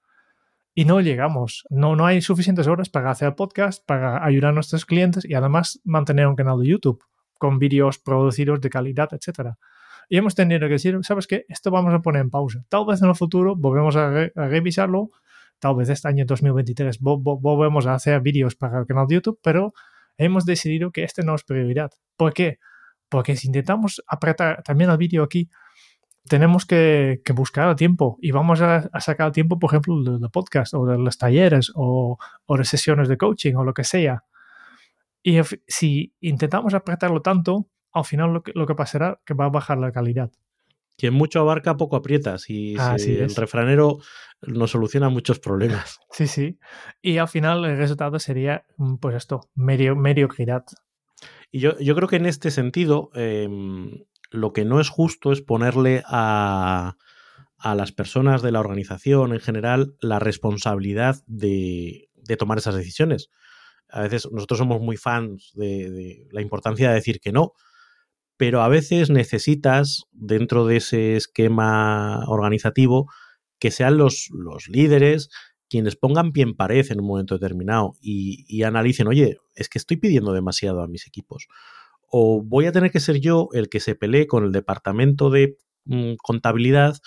Y 0.75 0.85
no 0.85 1.01
llegamos. 1.01 1.65
No, 1.69 1.95
no 1.95 2.05
hay 2.05 2.21
suficientes 2.21 2.65
horas 2.67 2.89
para 2.89 3.11
hacer 3.11 3.35
podcast, 3.35 3.85
para 3.85 4.25
ayudar 4.25 4.49
a 4.49 4.53
nuestros 4.53 4.85
clientes 4.85 5.23
y 5.23 5.35
además 5.35 5.79
mantener 5.83 6.27
un 6.27 6.35
canal 6.35 6.59
de 6.59 6.67
YouTube 6.67 7.03
con 7.37 7.59
vídeos 7.59 7.99
producidos 7.99 8.59
de 8.61 8.69
calidad, 8.69 9.09
etc. 9.11 9.51
Y 10.09 10.17
hemos 10.17 10.33
tenido 10.35 10.61
que 10.61 10.73
decir, 10.73 10.97
¿sabes 11.03 11.27
qué? 11.27 11.45
Esto 11.47 11.71
vamos 11.71 11.93
a 11.93 12.01
poner 12.01 12.21
en 12.21 12.29
pausa. 12.29 12.63
Tal 12.69 12.85
vez 12.85 13.01
en 13.01 13.09
el 13.09 13.15
futuro 13.15 13.55
volvemos 13.55 13.95
a, 13.95 14.29
revisarlo. 14.35 15.11
Tal 15.59 15.75
vez 15.75 15.89
este 15.89 16.07
año 16.07 16.25
2023 16.25 16.99
volvemos 16.99 17.85
a 17.85 17.93
hacer 17.93 18.19
vídeos 18.21 18.55
para 18.55 18.79
el 18.79 18.85
canal 18.85 19.07
de 19.07 19.15
YouTube, 19.15 19.39
pero 19.43 19.73
hemos 20.17 20.45
decidido 20.45 20.91
que 20.91 21.03
este 21.03 21.23
no 21.23 21.35
es 21.35 21.43
prioridad. 21.43 21.91
¿Por 22.17 22.33
qué? 22.33 22.59
Porque 23.13 23.35
si 23.35 23.45
intentamos 23.45 24.03
apretar 24.07 24.63
también 24.63 24.89
el 24.89 24.97
vídeo 24.97 25.21
aquí, 25.21 25.47
tenemos 26.27 26.65
que, 26.65 27.21
buscar 27.35 27.69
el 27.69 27.75
tiempo 27.75 28.17
y 28.19 28.31
vamos 28.31 28.59
a, 28.59 28.89
sacar 28.99 29.27
el 29.27 29.33
tiempo, 29.33 29.59
por 29.59 29.69
ejemplo, 29.69 30.17
de, 30.17 30.29
podcast 30.29 30.73
o 30.73 30.87
de 30.87 30.97
los 30.97 31.19
talleres 31.19 31.71
o, 31.75 32.17
de 32.49 32.65
sesiones 32.65 33.07
de 33.07 33.17
coaching 33.17 33.53
o 33.53 33.63
lo 33.63 33.75
que 33.75 33.83
sea. 33.83 34.23
Y 35.21 35.39
si 35.67 36.15
intentamos 36.21 36.73
apretarlo 36.73 37.21
tanto, 37.21 37.67
al 37.91 38.03
final 38.03 38.33
lo 38.33 38.41
que, 38.41 38.51
lo 38.55 38.65
que 38.65 38.73
pasará 38.73 39.11
es 39.11 39.25
que 39.27 39.35
va 39.35 39.45
a 39.45 39.49
bajar 39.49 39.77
la 39.77 39.91
calidad. 39.91 40.31
Quien 40.97 41.13
mucho 41.13 41.39
abarca, 41.39 41.77
poco 41.77 41.95
aprieta. 41.95 42.39
Si, 42.39 42.73
el 42.73 43.35
refranero 43.35 43.99
nos 44.41 44.71
soluciona 44.71 45.09
muchos 45.09 45.37
problemas. 45.37 45.99
Sí, 46.09 46.25
sí. 46.25 46.57
Y 46.99 47.19
al 47.19 47.27
final 47.27 47.63
el 47.65 47.77
resultado 47.77 48.17
sería, 48.17 48.65
mm, 48.77 48.95
pues 48.95 49.15
esto, 49.17 49.51
medio, 49.53 49.95
mediocridad. 49.95 50.65
Y 51.55 51.59
yo, 51.59 51.75
creo 51.77 52.07
que 52.07 52.15
en 52.15 52.25
este 52.25 52.49
sentido, 52.49 53.11
em, 53.13 54.05
lo 54.31 54.53
que 54.53 54.65
no 54.65 54.79
es 54.79 54.89
justo 54.89 55.31
es 55.31 55.43
ponerle 55.43 56.01
a, 56.07 56.97
a, 57.59 57.75
las 57.75 57.91
personas 57.91 58.41
de 58.41 58.51
la 58.51 58.59
organización 58.59 59.33
en 59.33 59.39
general 59.39 59.95
la 60.01 60.17
responsabilidad 60.17 61.17
de, 61.27 62.09
tomar 62.39 62.57
esas 62.57 62.73
decisiones. 62.73 63.29
A 63.87 64.01
veces 64.01 64.27
nosotros 64.31 64.57
somos 64.57 64.81
muy 64.81 64.97
fans 64.97 65.51
de, 65.53 66.27
la 66.31 66.41
importancia 66.41 66.89
de 66.89 66.95
decir 66.95 67.19
que 67.19 67.31
no, 67.31 67.53
pero 68.35 68.63
a 68.63 68.67
veces 68.67 69.11
necesitas, 69.11 70.05
dentro 70.11 70.65
de 70.65 70.77
ese 70.77 71.17
esquema 71.17 72.23
organizativo, 72.29 73.11
que 73.59 73.69
sean 73.69 73.99
los, 73.99 74.29
los 74.31 74.69
líderes 74.69 75.29
quienes 75.69 75.95
pongan 75.95 76.31
pie 76.31 76.43
en 76.43 76.55
pared 76.55 76.85
en 76.91 76.99
un 76.99 77.07
momento 77.07 77.35
determinado 77.35 77.93
y, 77.99 78.63
analicen, 78.63 79.07
oye, 79.07 79.37
es 79.55 79.69
que 79.69 79.79
estoy 79.79 79.97
pidiendo 79.97 80.33
demasiado 80.33 80.81
a 80.81 80.87
mis 80.87 81.07
equipos. 81.07 81.47
O 82.07 82.43
voy 82.43 82.65
a 82.65 82.71
tener 82.71 82.91
que 82.91 82.99
ser 82.99 83.19
yo 83.19 83.49
el 83.53 83.69
que 83.69 83.79
se 83.79 83.95
pelee 83.95 84.27
con 84.27 84.43
el 84.43 84.51
departamento 84.51 85.29
de 85.29 85.57
mm, 85.85 86.13
contabilidad 86.21 86.97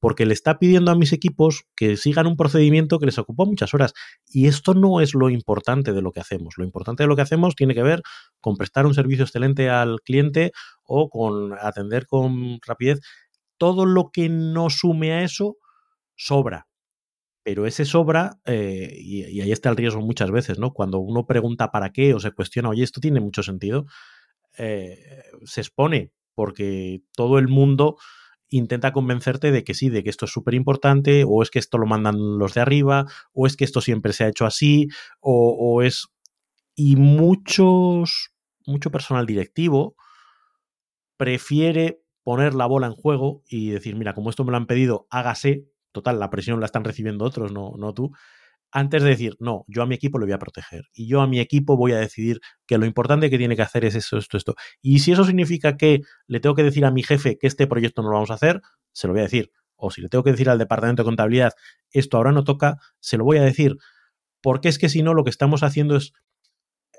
porque 0.00 0.26
le 0.26 0.34
está 0.34 0.58
pidiendo 0.58 0.90
a 0.90 0.94
mis 0.94 1.12
equipos 1.12 1.64
que 1.74 1.96
sigan 1.96 2.26
un 2.26 2.36
procedimiento 2.36 2.98
que 2.98 3.06
les 3.06 3.18
ocupa 3.18 3.44
muchas 3.44 3.72
horas. 3.74 3.92
Y 4.26 4.46
esto 4.46 4.74
no 4.74 5.00
es 5.00 5.14
lo 5.14 5.30
importante 5.30 5.92
de 5.92 6.02
lo 6.02 6.12
que 6.12 6.20
hacemos. 6.20 6.54
Lo 6.58 6.64
importante 6.64 7.02
de 7.02 7.08
lo 7.08 7.16
que 7.16 7.22
hacemos 7.22 7.54
tiene 7.54 7.74
que 7.74 7.82
ver 7.82 8.02
con 8.40 8.56
prestar 8.56 8.86
un 8.86 8.94
servicio 8.94 9.24
excelente 9.24 9.70
al 9.70 10.00
cliente 10.02 10.52
o 10.84 11.08
con 11.08 11.54
atender 11.58 12.06
con 12.06 12.58
rapidez. 12.66 13.00
Todo 13.56 13.86
lo 13.86 14.10
que 14.12 14.28
no 14.28 14.68
sume 14.68 15.12
a 15.12 15.22
eso 15.22 15.56
sobra 16.14 16.66
pero 17.46 17.64
ese 17.64 17.84
sobra, 17.84 18.40
eh, 18.44 18.92
y, 18.98 19.40
ahí 19.40 19.52
está 19.52 19.70
el 19.70 19.76
riesgo 19.76 20.00
muchas 20.00 20.32
veces, 20.32 20.58
¿no? 20.58 20.72
Cuando 20.72 20.98
uno 20.98 21.26
pregunta 21.26 21.70
para 21.70 21.92
qué 21.92 22.12
o 22.12 22.18
se 22.18 22.32
cuestiona, 22.32 22.70
oye, 22.70 22.82
esto 22.82 23.00
tiene 23.00 23.20
mucho 23.20 23.44
sentido, 23.44 23.86
eh, 24.58 25.22
se 25.44 25.60
expone 25.60 26.10
porque 26.34 27.02
todo 27.14 27.38
el 27.38 27.46
mundo 27.46 27.98
intenta 28.48 28.92
convencerte 28.92 29.52
de 29.52 29.62
que 29.62 29.74
sí, 29.74 29.90
de 29.90 30.02
que 30.02 30.10
esto 30.10 30.24
es 30.24 30.32
súper 30.32 30.54
importante, 30.54 31.22
o 31.24 31.40
es 31.40 31.50
que 31.50 31.60
esto 31.60 31.78
lo 31.78 31.86
mandan 31.86 32.36
los 32.36 32.54
de 32.54 32.62
arriba, 32.62 33.06
o 33.32 33.46
es 33.46 33.56
que 33.56 33.62
esto 33.62 33.80
siempre 33.80 34.12
se 34.12 34.24
ha 34.24 34.28
hecho 34.28 34.44
así, 34.44 34.88
o, 35.20 35.82
es... 35.82 36.08
Y 36.74 36.96
muchos, 36.96 38.32
mucho 38.66 38.90
personal 38.90 39.24
directivo 39.24 39.94
prefiere 41.16 42.02
poner 42.24 42.54
la 42.54 42.66
bola 42.66 42.88
en 42.88 42.94
juego 42.94 43.44
y 43.48 43.70
decir, 43.70 43.94
mira, 43.94 44.14
como 44.14 44.30
esto 44.30 44.42
me 44.42 44.50
lo 44.50 44.56
han 44.56 44.66
pedido, 44.66 45.06
hágase, 45.10 45.68
total, 45.96 46.20
la 46.20 46.30
presión 46.30 46.60
la 46.60 46.66
están 46.66 46.84
recibiendo 46.84 47.24
otros, 47.24 47.52
no, 47.52 47.72
no 47.78 47.94
tú, 47.94 48.12
antes 48.70 49.02
de 49.02 49.08
decir, 49.08 49.36
no, 49.38 49.64
yo 49.68 49.82
a 49.82 49.86
mi 49.86 49.94
equipo 49.94 50.18
le 50.18 50.26
voy 50.26 50.34
a 50.34 50.38
proteger 50.38 50.84
y 50.92 51.08
yo 51.08 51.22
a 51.22 51.26
mi 51.26 51.40
equipo 51.40 51.76
voy 51.76 51.92
a 51.92 51.98
decidir 51.98 52.40
que 52.66 52.76
lo 52.76 52.84
importante 52.84 53.30
que 53.30 53.38
tiene 53.38 53.56
que 53.56 53.62
hacer 53.62 53.84
es 53.84 53.94
eso, 53.94 54.18
esto, 54.18 54.36
esto. 54.36 54.54
Y 54.82 54.98
si 54.98 55.12
eso 55.12 55.24
significa 55.24 55.76
que 55.76 56.00
le 56.26 56.40
tengo 56.40 56.54
que 56.54 56.62
decir 56.62 56.84
a 56.84 56.90
mi 56.90 57.02
jefe 57.02 57.38
que 57.38 57.46
este 57.46 57.66
proyecto 57.66 58.02
no 58.02 58.08
lo 58.10 58.14
vamos 58.16 58.30
a 58.30 58.34
hacer, 58.34 58.60
se 58.92 59.06
lo 59.06 59.14
voy 59.14 59.20
a 59.20 59.24
decir. 59.24 59.50
O 59.76 59.90
si 59.90 60.02
le 60.02 60.08
tengo 60.08 60.24
que 60.24 60.32
decir 60.32 60.50
al 60.50 60.58
departamento 60.58 61.02
de 61.02 61.06
contabilidad, 61.06 61.52
esto 61.90 62.16
ahora 62.16 62.32
no 62.32 62.44
toca, 62.44 62.76
se 63.00 63.16
lo 63.16 63.24
voy 63.24 63.38
a 63.38 63.42
decir. 63.42 63.76
Porque 64.42 64.68
es 64.68 64.78
que 64.78 64.88
si 64.88 65.02
no, 65.02 65.14
lo 65.14 65.24
que 65.24 65.30
estamos 65.30 65.62
haciendo 65.62 65.96
es 65.96 66.12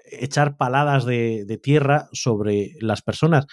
echar 0.06 0.58
paladas 0.58 1.06
de 1.06 1.60
tierra 1.62 2.08
sobre 2.12 2.72
las 2.80 3.02
personas 3.02 3.46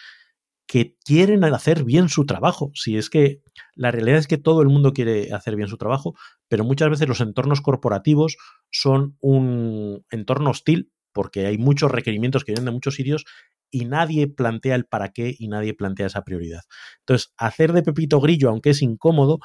que 0.67 0.97
quieren 1.05 1.45
hacer 1.45 1.85
bien 1.85 2.09
su 2.09 2.27
trabajo. 2.27 2.71
Si 2.75 2.97
es 2.97 3.11
que 3.11 3.43
la 3.75 3.91
realidad 3.91 4.19
es 4.19 4.27
que 4.27 4.39
todo 4.39 4.63
el 4.63 4.69
mundo 4.69 4.93
quiere 4.93 5.33
hacer 5.33 5.57
bien 5.57 5.69
su 5.69 5.77
trabajo, 5.77 6.15
pero 6.49 6.65
muchas 6.65 6.91
veces 6.91 7.09
los 7.09 7.21
entornos 7.21 7.61
corporativos 7.61 8.37
son 8.71 9.17
un 9.21 10.05
entorno 10.11 10.51
hostil 10.51 10.91
porque 11.13 11.47
hay 11.47 11.59
muchos 11.59 11.91
requerimientos 11.93 12.45
que 12.45 12.53
vienen 12.53 12.65
de 12.67 12.71
muchos 12.73 12.95
sitios 12.95 13.25
y 13.71 13.85
nadie 13.85 14.29
plantea 14.29 14.75
el 14.75 14.87
para 14.87 15.11
qué 15.13 15.35
y 15.39 15.49
nadie 15.49 15.75
plantea 15.75 16.07
esa 16.07 16.23
prioridad. 16.23 16.63
Entonces, 17.01 17.33
hacer 17.37 17.73
de 17.73 17.83
Pepito 17.83 18.21
Grillo, 18.21 18.49
aunque 18.49 18.71
es 18.71 18.83
incómodo, 18.83 19.39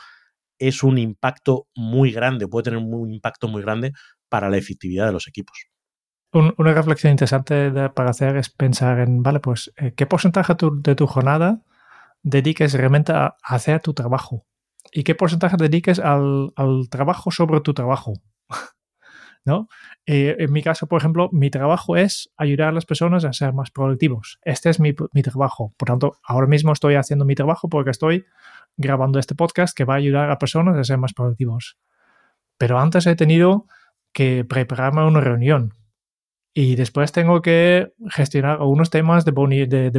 es 0.59 0.83
un 0.83 0.97
impacto 0.97 1.67
muy 1.75 2.11
grande, 2.11 2.47
puede 2.47 2.65
tener 2.65 2.79
un 2.79 3.11
impacto 3.11 3.47
muy 3.47 3.61
grande 3.61 3.93
para 4.29 4.49
la 4.49 4.57
efectividad 4.57 5.07
de 5.07 5.13
los 5.13 5.27
equipos 5.27 5.69
una 6.31 6.73
reflexión 6.73 7.11
interesante 7.11 7.71
para 7.89 8.11
hacer 8.11 8.37
es 8.37 8.49
pensar 8.49 8.99
en, 8.99 9.23
vale, 9.23 9.39
pues, 9.39 9.71
eh, 9.77 9.93
¿qué 9.95 10.05
porcentaje 10.05 10.53
de 10.59 10.95
tu 10.95 11.07
jornada 11.07 11.61
dediques 12.21 12.73
realmente 12.73 13.11
a, 13.13 13.35
hacer 13.43 13.81
tu 13.81 13.93
trabajo? 13.93 14.45
¿Y 14.91 15.03
qué 15.03 15.15
porcentaje 15.15 15.57
dediques 15.57 15.99
al, 15.99 16.51
trabajo 16.89 17.31
sobre 17.31 17.61
tu 17.61 17.73
trabajo? 17.73 18.13
¿No? 19.45 19.67
Eh, 20.05 20.35
en 20.37 20.51
mi 20.51 20.61
caso, 20.61 20.87
por 20.87 20.99
ejemplo, 20.99 21.29
mi 21.31 21.49
trabajo 21.49 21.97
es 21.97 22.31
ayudar 22.37 22.69
a 22.69 22.71
las 22.73 22.85
personas 22.85 23.25
a 23.25 23.33
ser 23.33 23.53
más 23.53 23.71
productivos. 23.71 24.39
Este 24.43 24.69
es 24.69 24.79
mi, 24.79 24.93
mi 25.13 25.23
trabajo. 25.23 25.73
Por 25.77 25.87
tanto, 25.87 26.17
ahora 26.23 26.45
mismo 26.45 26.73
estoy 26.73 26.95
haciendo 26.95 27.25
mi 27.25 27.35
trabajo 27.35 27.69
porque 27.69 27.89
estoy 27.89 28.25
grabando 28.77 29.17
este 29.17 29.35
podcast 29.35 29.75
que 29.75 29.85
va 29.85 29.95
a 29.95 29.97
ayudar 29.97 30.29
a 30.29 30.37
personas 30.37 30.77
a 30.77 30.83
ser 30.83 30.97
más 30.97 31.13
productivos. 31.13 31.77
Pero 32.57 32.79
antes 32.79 33.07
he 33.07 33.15
tenido 33.15 33.65
que 34.13 34.45
prepararme 34.45 35.05
una 35.05 35.21
reunión 35.21 35.78
y 36.61 36.75
después 36.75 37.13
tengo 37.13 37.41
que 37.41 37.93
gestionar 38.09 38.59
algunos 38.59 38.89
temas 38.89 39.23
de, 39.23 39.31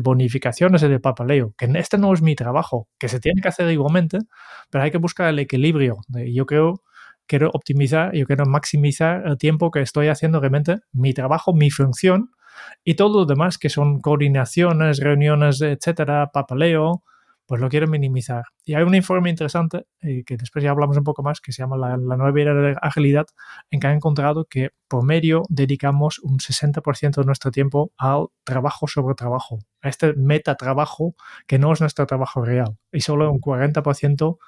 bonificaciones 0.03 0.83
y 0.83 0.89
de 0.89 1.01
papaleo, 1.01 1.55
que 1.57 1.67
este 1.77 1.97
no 1.97 2.13
es 2.13 2.21
mi 2.21 2.35
trabajo, 2.35 2.87
que 2.99 3.09
se 3.09 3.19
tiene 3.19 3.41
que 3.41 3.49
hacer 3.49 3.71
igualmente, 3.71 4.19
pero 4.69 4.85
hay 4.85 4.91
que 4.91 4.99
buscar 4.99 5.31
el 5.31 5.39
equilibrio. 5.39 5.97
Yo 6.31 6.45
creo, 6.45 6.83
quiero 7.27 7.49
optimizar, 7.55 8.15
yo 8.15 8.27
quiero 8.27 8.45
maximizar 8.45 9.27
el 9.27 9.39
tiempo 9.39 9.71
que 9.71 9.81
estoy 9.81 10.09
haciendo 10.09 10.39
realmente 10.39 10.81
mi 10.93 11.15
trabajo, 11.15 11.55
mi 11.55 11.71
función 11.71 12.31
y 12.85 12.93
todo 12.93 13.21
lo 13.21 13.25
demás 13.25 13.57
que 13.57 13.71
son 13.71 14.03
coordinaciones, 14.03 14.99
reuniones, 14.99 15.63
etcétera, 15.63 16.31
papaleo, 16.31 17.05
pues 17.51 17.61
lo 17.61 17.69
quiero 17.69 17.89
minimizar. 17.89 18.45
Y 18.65 18.75
hay 18.75 18.85
un 18.85 18.95
informe 18.95 19.29
interesante, 19.29 19.85
eh, 20.03 20.23
que 20.25 20.37
después 20.37 20.63
ya 20.63 20.71
hablamos 20.71 20.97
un 20.97 21.03
poco 21.03 21.25
más, 21.25 21.41
que 21.41 21.51
se 21.51 21.63
llama 21.63 21.77
la, 21.77 21.97
nueva 21.97 22.41
era 22.41 22.55
de 22.55 22.77
agilidad, 22.81 23.27
en 23.73 23.81
que 23.81 23.89
ha 23.89 23.93
encontrado 23.93 24.45
que 24.45 24.71
por 24.87 25.03
medio 25.03 25.43
dedicamos 25.49 26.21
un 26.21 26.39
60% 26.39 27.17
de 27.17 27.25
nuestro 27.25 27.51
tiempo 27.51 27.91
al 27.99 28.29
trabajo 28.45 28.87
sobre 28.87 29.17
trabajo, 29.17 29.59
a 29.83 29.89
este 29.89 30.13
meta-trabajo 30.13 31.17
que 31.49 31.59
no 31.59 31.73
es 31.73 31.81
nuestro 31.81 32.07
trabajo 32.07 32.41
real, 32.41 32.79
y 32.93 33.01
solo 33.01 33.29
un 33.33 33.41
40% 33.41 34.39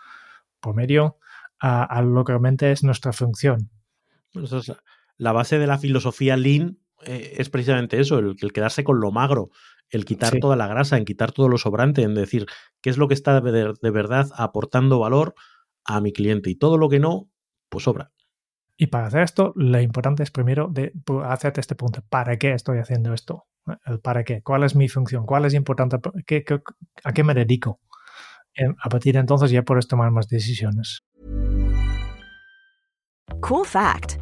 por 0.61 0.77
medio 0.77 1.17
a, 1.59 2.03
lo 2.03 2.23
que 2.23 2.31
realmente 2.31 2.71
es 2.71 2.85
nuestra 2.85 3.13
función. 3.13 3.69
la 5.17 5.33
base 5.33 5.59
de 5.59 5.67
la 5.67 5.79
filosofía 5.79 6.37
Lean 6.37 6.79
eh, 7.05 7.35
es 7.39 7.51
precisamente 7.51 7.99
eso, 7.99 8.21
el, 8.21 8.37
quedarse 8.53 8.85
con 8.85 9.01
lo 9.01 9.11
magro, 9.11 9.51
el 9.93 10.07
quitar 10.07 10.39
toda 10.41 10.57
la 10.57 10.67
grasa, 10.67 10.97
en 10.97 11.05
quitar 11.05 11.33
todo 11.33 11.49
lo 11.49 11.59
sobrante, 11.59 12.03
en 12.03 12.15
decir 12.15 12.47
qué 12.81 12.91
es 12.91 12.97
lo 12.97 13.09
que 13.09 13.15
está 13.15 13.41
de, 13.41 13.91
verdad 13.91 14.29
aportando 14.35 14.99
valor 14.99 15.35
a 15.85 16.01
mi 16.01 16.13
cliente 16.13 16.51
y 16.51 16.57
todo 16.57 16.79
lo 16.79 16.89
que 16.89 16.99
no, 16.99 17.29
pues 17.69 17.85
sobra. 17.85 18.11
Y 18.77 18.87
para 18.87 19.07
hacer 19.07 19.23
esto, 19.23 19.53
lo 19.55 19.81
importante 19.81 20.23
es 20.23 20.31
primero 20.31 20.69
de 20.69 20.93
hacerte 21.25 21.61
este 21.61 21.75
punto. 21.75 22.03
¿Para 22.09 22.39
qué 22.39 22.53
estoy 22.53 22.79
haciendo 22.79 23.13
esto? 23.13 23.45
¿El 23.85 24.01
para 24.01 24.25
qué? 24.25 24.43
¿Cuál 24.43 24.65
es 24.65 24.75
mi 24.75 24.89
función? 24.89 25.27
¿Cuál 25.27 25.45
es 25.45 25.55
importante? 25.55 25.97
a 27.05 27.13
qué 27.13 27.25
me 27.25 27.35
dedico? 27.35 27.81
A 28.83 28.89
partir 28.89 29.15
de 29.15 29.21
entonces 29.21 29.51
ya 29.51 29.63
puedes 29.63 29.87
tomar 29.87 30.11
más 30.11 30.27
decisiones. 30.27 31.05
Cool 33.41 33.67
fact 33.67 34.22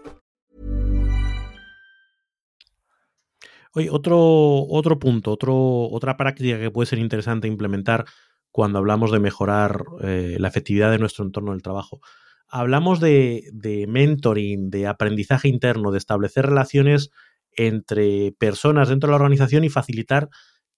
Oye, 3.73 3.89
otro, 3.89 4.17
otro 4.19 4.99
punto, 4.99 5.31
otro, 5.31 5.55
otra 5.89 6.17
práctica 6.17 6.59
que 6.59 6.71
puede 6.71 6.87
ser 6.87 6.99
interesante 6.99 7.47
implementar 7.47 8.05
cuando 8.51 8.79
hablamos 8.79 9.11
de 9.11 9.19
mejorar 9.19 9.83
eh, 10.01 10.35
la 10.39 10.49
efectividad 10.49 10.91
de 10.91 10.99
nuestro 10.99 11.23
entorno 11.23 11.51
del 11.51 11.61
trabajo. 11.61 12.01
Hablamos 12.49 12.99
de, 12.99 13.85
mentoring, 13.87 14.69
de 14.69 14.87
aprendizaje 14.87 15.47
interno, 15.47 15.91
de 15.91 15.97
establecer 15.97 16.47
relaciones 16.47 17.11
entre 17.53 18.33
personas 18.37 18.89
dentro 18.89 19.07
de 19.07 19.11
la 19.11 19.15
organización 19.15 19.63
y 19.63 19.69
facilitar 19.69 20.29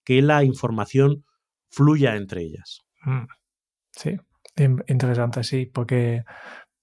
que 0.03 0.21
la 0.21 0.43
información 0.43 1.25
fluya 1.71 2.15
entre 2.15 2.43
ellas. 2.43 2.81
Mm. 3.05 3.25
Sí, 3.91 4.17
interesante, 4.87 5.43
sí, 5.43 5.65
porque 5.65 6.23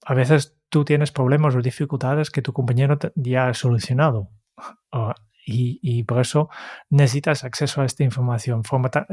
a 0.05 0.13
veces 0.13 0.57
tú 0.69 0.83
tienes 0.83 1.11
problemas 1.11 1.55
o 1.55 1.61
dificultades 1.61 2.31
que 2.31 2.41
tu 2.41 2.51
compañero 2.51 2.97
ya 3.15 3.47
ha 3.47 3.53
solucionado. 3.53 4.29
Y, 5.45 6.03
por 6.03 6.21
eso 6.21 6.49
necesitas 6.89 7.43
acceso 7.43 7.81
a 7.81 7.85
esta 7.85 8.03
información. 8.03 8.63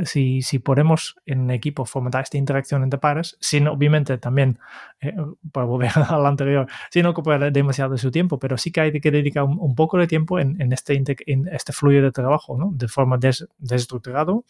si, 0.04 0.42
si 0.42 0.58
podemos 0.58 1.16
en 1.26 1.50
equipo 1.50 1.84
fomentar 1.86 2.22
esta 2.22 2.36
interacción 2.36 2.82
entre 2.82 2.98
pares, 2.98 3.36
sin 3.40 3.66
obviamente 3.66 4.18
también, 4.18 4.58
eh, 5.00 5.14
para 5.52 5.66
volver 5.66 5.90
al 6.08 6.26
anterior, 6.26 6.68
sin 6.90 7.06
ocupar 7.06 7.50
demasiado 7.52 7.92
de 7.92 7.98
su 7.98 8.10
tiempo, 8.10 8.38
pero 8.38 8.58
sí 8.58 8.70
que 8.70 8.80
hay 8.80 9.00
que 9.00 9.10
dedicar 9.10 9.44
un, 9.44 9.74
poco 9.74 9.98
de 9.98 10.06
tiempo 10.06 10.38
en, 10.38 10.60
en 10.60 10.72
este, 10.72 11.02
en 11.26 11.48
este 11.48 11.72
flujo 11.72 12.02
de 12.02 12.12
trabajo, 12.12 12.58
¿no? 12.58 12.70
de 12.74 12.88
forma 12.88 13.16
des, 13.16 13.46
desestructurado. 13.58 14.44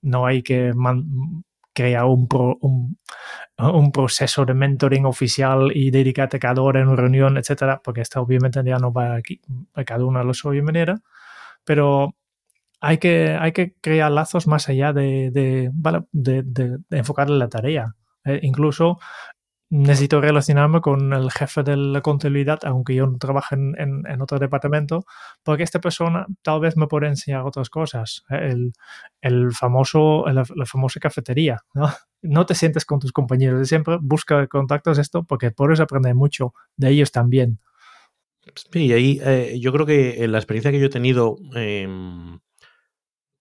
No 0.00 0.26
hay 0.26 0.42
que 0.42 0.72
crear 1.74 2.04
un, 2.06 2.28
un, 2.60 2.98
un, 3.58 3.92
proceso 3.92 4.44
de 4.44 4.54
mentoring 4.54 5.06
oficial 5.06 5.70
y 5.74 5.90
dedicarte 5.90 6.38
cada 6.38 6.62
hora 6.62 6.80
en 6.80 6.88
una 6.88 6.96
reunión, 6.96 7.36
etcétera, 7.36 7.80
porque 7.84 8.00
esto 8.00 8.20
obviamente 8.20 8.62
ya 8.64 8.78
no 8.78 8.92
va 8.92 9.14
aquí, 9.14 9.40
cada 9.86 10.04
uno 10.04 10.18
a 10.20 10.24
la 10.24 10.34
suya 10.34 10.62
manera 10.62 11.00
pero 11.68 12.14
hay 12.80 12.96
que, 12.96 13.36
hay 13.38 13.52
que 13.52 13.74
crear 13.82 14.10
lazos 14.10 14.46
más 14.46 14.70
allá 14.70 14.94
de, 14.94 15.30
de, 15.30 15.70
de, 16.12 16.78
enfocar 16.88 17.28
en 17.28 17.38
la 17.38 17.50
tarea. 17.50 17.94
Eh, 18.24 18.40
incluso 18.42 18.98
necesito 19.68 20.22
relacionarme 20.22 20.80
con 20.80 21.12
el 21.12 21.30
jefe 21.30 21.62
de 21.62 21.76
la 21.76 22.00
contabilidad, 22.00 22.60
aunque 22.64 22.94
yo 22.94 23.06
no 23.06 23.18
trabaje 23.18 23.54
en, 23.54 23.74
en, 23.76 24.22
otro 24.22 24.38
departamento, 24.38 25.04
porque 25.42 25.62
esta 25.62 25.78
persona 25.78 26.24
tal 26.40 26.60
vez 26.60 26.74
me 26.78 26.86
puede 26.86 27.08
enseñar 27.08 27.42
otras 27.42 27.68
cosas. 27.68 28.24
Eh, 28.30 28.48
el, 28.52 28.72
el 29.20 29.52
famoso, 29.52 30.24
la, 30.26 30.46
famosa 30.64 31.00
cafetería. 31.00 31.58
¿no? 31.74 31.90
no 32.22 32.46
te 32.46 32.54
sientes 32.54 32.86
con 32.86 32.98
tus 32.98 33.12
compañeros 33.12 33.58
de 33.60 33.66
siempre, 33.66 33.98
busca 34.00 34.46
contactos 34.46 34.96
esto, 34.96 35.24
porque 35.24 35.50
puedes 35.50 35.80
aprender 35.80 36.14
mucho 36.14 36.54
de 36.78 36.88
ellos 36.88 37.12
también. 37.12 37.60
Sí, 38.54 38.92
ahí 38.92 39.20
eh, 39.22 39.58
yo 39.60 39.72
creo 39.72 39.86
que 39.86 40.26
la 40.28 40.38
experiencia 40.38 40.70
que 40.70 40.80
yo 40.80 40.86
he 40.86 40.90
tenido 40.90 41.36
em, 41.54 42.38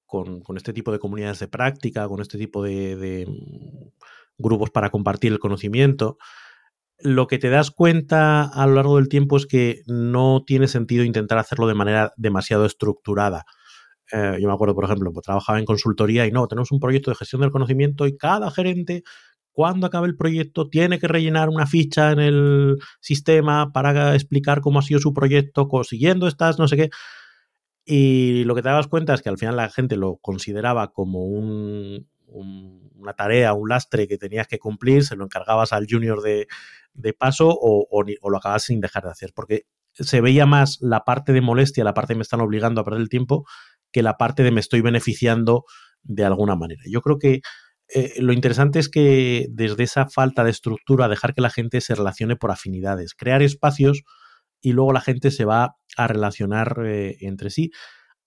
con, 0.08 0.42
este 0.56 0.74
tipo 0.74 0.92
de 0.92 1.00
comunidades 1.00 1.40
de 1.40 1.48
práctica, 1.48 2.08
con 2.08 2.22
este 2.22 2.38
tipo 2.38 2.64
de, 2.64 3.26
mm, 3.28 3.90
grupos 4.38 4.72
para 4.72 4.90
compartir 4.90 5.32
el 5.32 5.40
conocimiento, 5.40 6.18
lo 7.00 7.28
que 7.28 7.38
te 7.38 7.50
das 7.50 7.72
cuenta 7.72 8.44
a 8.44 8.66
lo 8.66 8.74
largo 8.76 8.98
del 8.98 9.10
tiempo 9.10 9.38
es 9.38 9.46
que 9.46 9.82
no 9.88 10.44
tiene 10.46 10.68
sentido 10.68 11.04
intentar 11.04 11.38
hacerlo 11.38 11.68
de 11.68 11.76
manera 11.76 12.14
demasiado 12.18 12.66
estructurada. 12.66 13.46
Eh, 14.12 14.38
yo 14.42 14.48
me 14.48 14.54
acuerdo, 14.54 14.74
por 14.74 14.86
ejemplo, 14.86 15.12
pues 15.12 15.26
trabajaba 15.26 15.60
en 15.60 15.66
consultoría 15.66 16.26
y 16.26 16.32
no, 16.32 16.48
tenemos 16.48 16.72
un 16.72 16.80
proyecto 16.80 17.12
de 17.12 17.16
gestión 17.16 17.42
del 17.42 17.52
conocimiento 17.52 18.08
y 18.08 18.18
cada 18.18 18.50
gerente, 18.52 19.04
cuando 19.58 19.88
acabe 19.88 20.06
el 20.06 20.16
proyecto, 20.16 20.70
tiene 20.70 21.00
que 21.00 21.08
rellenar 21.08 21.50
una 21.50 21.66
ficha 21.66 22.12
en 22.12 22.20
el 22.20 22.78
sistema 23.00 23.74
para 23.74 24.14
explicar 24.14 24.62
cómo 24.62 24.78
ha 24.78 24.84
sido 24.84 25.00
su 25.00 25.16
proyecto, 25.16 25.68
consiguiendo 25.68 26.28
estas, 26.28 26.60
no 26.60 26.68
sé 26.68 26.78
qué. 26.78 26.90
Y 27.84 28.44
lo 28.44 28.54
que 28.54 28.62
te 28.62 28.70
dabas 28.70 28.86
cuenta 28.86 29.16
es 29.16 29.24
que 29.24 29.30
al 29.30 29.40
final 29.40 29.56
la 29.56 29.72
gente 29.72 29.98
lo 29.98 30.18
consideraba 30.18 30.94
como 30.94 31.26
un, 31.26 32.08
una 32.28 33.14
tarea, 33.14 33.54
un 33.54 33.70
lastre 33.70 34.08
que 34.08 34.20
tenías 34.20 34.48
que 34.48 34.60
cumplir, 34.60 35.04
se 35.04 35.16
lo 35.16 35.24
encargabas 35.24 35.74
al 35.74 35.88
junior 35.90 36.22
de, 36.22 36.46
paso 37.18 37.50
o, 37.50 37.88
o, 37.90 38.30
lo 38.30 38.38
acabas 38.38 38.62
sin 38.62 38.80
dejar 38.80 39.06
de 39.06 39.10
hacer, 39.10 39.32
porque 39.34 39.66
se 39.94 40.22
veía 40.22 40.46
más 40.46 40.78
la 40.82 41.04
parte 41.04 41.34
de 41.34 41.42
molestia, 41.42 41.84
la 41.84 41.96
parte 41.96 42.14
de 42.14 42.18
me 42.18 42.22
están 42.22 42.42
obligando 42.42 42.82
a 42.82 42.84
perder 42.84 43.02
el 43.02 43.10
tiempo, 43.10 43.48
que 43.92 44.04
la 44.04 44.18
parte 44.18 44.44
de 44.44 44.52
me 44.52 44.60
estoy 44.60 44.82
beneficiando 44.82 45.66
de 46.04 46.26
alguna 46.26 46.56
manera. 46.56 46.84
Yo 46.88 47.02
creo 47.02 47.18
que 47.18 47.42
eh, 47.94 48.16
lo 48.20 48.34
interesante 48.34 48.80
es 48.80 48.90
que 48.90 49.48
desde 49.50 49.84
esa 49.84 50.08
falta 50.08 50.44
de 50.44 50.52
estructura, 50.52 51.08
dejar 51.08 51.34
que 51.34 51.42
la 51.42 51.50
gente 51.50 51.80
se 51.82 51.96
relacione 51.96 52.36
por 52.36 52.52
afinidades, 52.52 53.14
crear 53.14 53.42
espacios 53.42 54.04
y 54.62 54.74
luego 54.74 54.92
la 54.92 55.02
gente 55.02 55.32
se 55.32 55.46
va 55.46 55.78
a 55.96 56.08
relacionar 56.08 56.82
eh, 56.86 57.18
entre 57.22 57.50
sí 57.50 57.72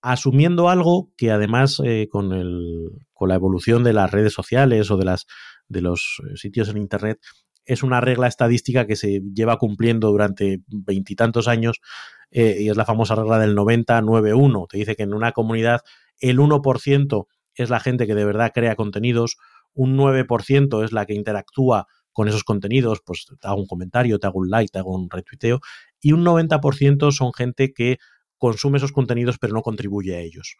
asumiendo 0.02 0.70
algo 0.70 1.12
que 1.18 1.30
además 1.30 1.78
eh, 1.84 2.08
con, 2.10 2.32
el, 2.32 2.88
con 3.12 3.28
la 3.28 3.34
evolución 3.34 3.84
de 3.84 3.92
las 3.92 4.10
redes 4.10 4.32
sociales 4.32 4.90
o 4.90 4.96
de, 4.96 5.04
las, 5.04 5.26
de 5.68 5.82
los 5.82 6.22
sitios 6.36 6.70
en 6.70 6.78
Internet 6.78 7.18
es 7.66 7.82
una 7.82 8.00
regla 8.00 8.26
estadística 8.26 8.86
que 8.86 8.96
se 8.96 9.20
lleva 9.34 9.58
cumpliendo 9.58 10.10
durante 10.10 10.62
veintitantos 10.68 11.48
años 11.48 11.82
y 12.30 12.68
es 12.68 12.76
la 12.76 12.86
famosa 12.86 13.14
regla 13.14 13.38
del 13.38 13.54
90-9-1. 13.54 14.68
Te 14.68 14.78
dice 14.78 14.96
que 14.96 15.02
en 15.02 15.12
una 15.12 15.32
comunidad 15.32 15.80
el 16.18 16.38
1% 16.38 17.26
es 17.62 17.70
la 17.70 17.80
gente 17.80 18.06
que 18.06 18.14
de 18.14 18.24
verdad 18.24 18.52
crea 18.54 18.76
contenidos, 18.76 19.36
un 19.74 19.96
9% 19.96 20.84
es 20.84 20.92
la 20.92 21.06
que 21.06 21.14
interactúa 21.14 21.86
con 22.12 22.28
esos 22.28 22.44
contenidos, 22.44 23.00
pues 23.04 23.26
te 23.40 23.46
hago 23.46 23.60
un 23.60 23.66
comentario, 23.66 24.18
te 24.18 24.26
hago 24.26 24.40
un 24.40 24.50
like, 24.50 24.70
te 24.72 24.78
hago 24.78 24.94
un 24.94 25.08
retuiteo, 25.08 25.60
y 26.00 26.12
un 26.12 26.24
90% 26.24 27.12
son 27.12 27.32
gente 27.32 27.72
que 27.72 27.98
consume 28.36 28.78
esos 28.78 28.92
contenidos 28.92 29.38
pero 29.38 29.52
no 29.52 29.62
contribuye 29.62 30.16
a 30.16 30.20
ellos. 30.20 30.56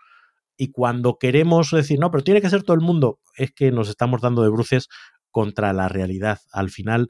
Y 0.56 0.70
cuando 0.70 1.16
queremos 1.18 1.70
decir, 1.70 1.98
no, 1.98 2.10
pero 2.10 2.22
tiene 2.22 2.40
que 2.40 2.50
ser 2.50 2.62
todo 2.62 2.74
el 2.74 2.82
mundo, 2.82 3.18
es 3.36 3.52
que 3.52 3.72
nos 3.72 3.88
estamos 3.88 4.20
dando 4.20 4.42
de 4.42 4.50
bruces 4.50 4.88
contra 5.30 5.72
la 5.72 5.88
realidad. 5.88 6.38
Al 6.52 6.70
final, 6.70 7.08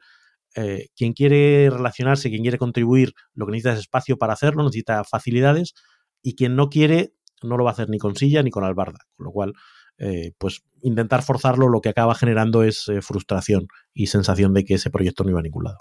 eh, 0.55 0.89
quien 0.97 1.13
quiere 1.13 1.69
relacionarse, 1.71 2.31
quien 2.31 2.43
quiere 2.43 2.59
contribuir, 2.59 3.13
lo 3.35 3.47
que 3.47 3.53
necesita 3.53 3.73
es 3.73 3.81
espacio 3.81 4.19
para 4.19 4.33
hacerlo, 4.33 4.63
necesita 4.63 5.05
facilidades, 5.05 5.75
y 6.23 6.35
quien 6.35 6.57
no 6.57 6.69
quiere, 6.69 7.13
no 7.43 7.57
lo 7.57 7.65
va 7.65 7.71
a 7.71 7.73
hacer 7.73 7.89
ni 7.89 7.99
con 7.99 8.17
silla 8.17 8.43
ni 8.43 8.51
con 8.51 8.65
albarda. 8.65 9.01
Con 9.17 9.25
lo 9.25 9.33
cual, 9.33 9.55
eh, 10.01 10.33
pues 10.39 10.65
intentar 10.83 11.23
forzarlo 11.23 11.69
lo 11.69 11.83
que 11.83 11.91
acaba 11.91 12.15
generando 12.15 12.63
es 12.63 12.89
eh, 12.89 13.03
frustración 13.03 13.69
y 13.93 14.07
sensación 14.07 14.55
de 14.55 14.65
que 14.65 14.75
ese 14.75 14.91
proyecto 14.91 15.25
no 15.25 15.31
iba 15.31 15.41
a 15.41 15.43
ningún 15.43 15.65
lado. 15.65 15.81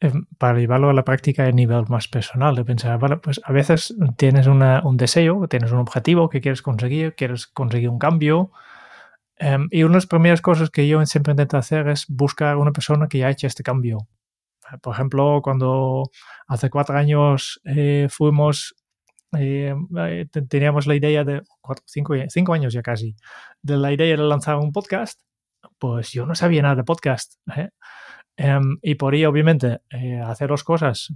Em, 0.00 0.26
para 0.38 0.58
llevarlo 0.58 0.88
a 0.88 0.94
la 0.94 1.04
práctica 1.04 1.44
a 1.44 1.52
nivel 1.52 1.84
más 1.88 2.08
personal, 2.08 2.54
de 2.54 2.64
pensar, 2.64 2.98
bueno, 2.98 3.20
pues 3.20 3.40
a 3.44 3.52
veces 3.52 3.94
tienes 4.16 4.46
un 4.46 4.96
deseo, 4.96 5.48
tienes 5.48 5.72
un 5.72 5.80
objetivo 5.80 6.28
que 6.30 6.40
quieres 6.40 6.62
conseguir, 6.62 7.14
quieres 7.14 7.46
conseguir 7.46 7.90
un 7.90 7.98
cambio. 7.98 8.52
Em, 9.36 9.68
y 9.70 9.82
una 9.82 9.92
de 9.92 9.96
las 9.98 10.06
primeras 10.06 10.40
cosas 10.40 10.70
que 10.70 10.88
yo 10.88 11.04
siempre 11.06 11.32
intento 11.32 11.58
hacer 11.58 11.88
es 11.88 12.06
buscar 12.08 12.56
una 12.56 12.72
persona 12.72 13.08
que 13.08 13.18
ya 13.18 13.26
ha 13.28 13.30
hecho 13.30 13.46
este 13.46 13.62
cambio. 13.62 14.08
Por 14.82 14.94
ejemplo, 14.94 15.40
cuando 15.42 16.10
hace 16.46 16.70
cuatro 16.70 16.96
años 16.96 17.60
eh, 17.64 18.08
fuimos, 18.10 18.74
eh, 19.36 19.74
eh, 19.98 20.26
teníamos 20.48 20.86
la 20.86 20.94
idea 20.94 21.24
de, 21.24 21.42
cinco, 21.86 22.14
cinco 22.28 22.54
años 22.54 22.72
ya 22.72 22.82
casi, 22.82 23.14
de 23.62 23.76
la 23.76 23.92
idea 23.92 24.06
de 24.06 24.22
lanzar 24.22 24.56
un 24.56 24.72
podcast, 24.72 25.20
pues 25.78 26.12
yo 26.12 26.26
no 26.26 26.34
sabía 26.34 26.62
nada 26.62 26.76
de 26.76 26.84
podcast. 26.84 27.34
Em, 28.40 28.78
y 28.82 28.94
podría, 28.94 29.28
obviamente, 29.28 29.80
eh, 29.90 30.20
hacer 30.20 30.48
dos 30.48 30.62
cosas. 30.62 31.12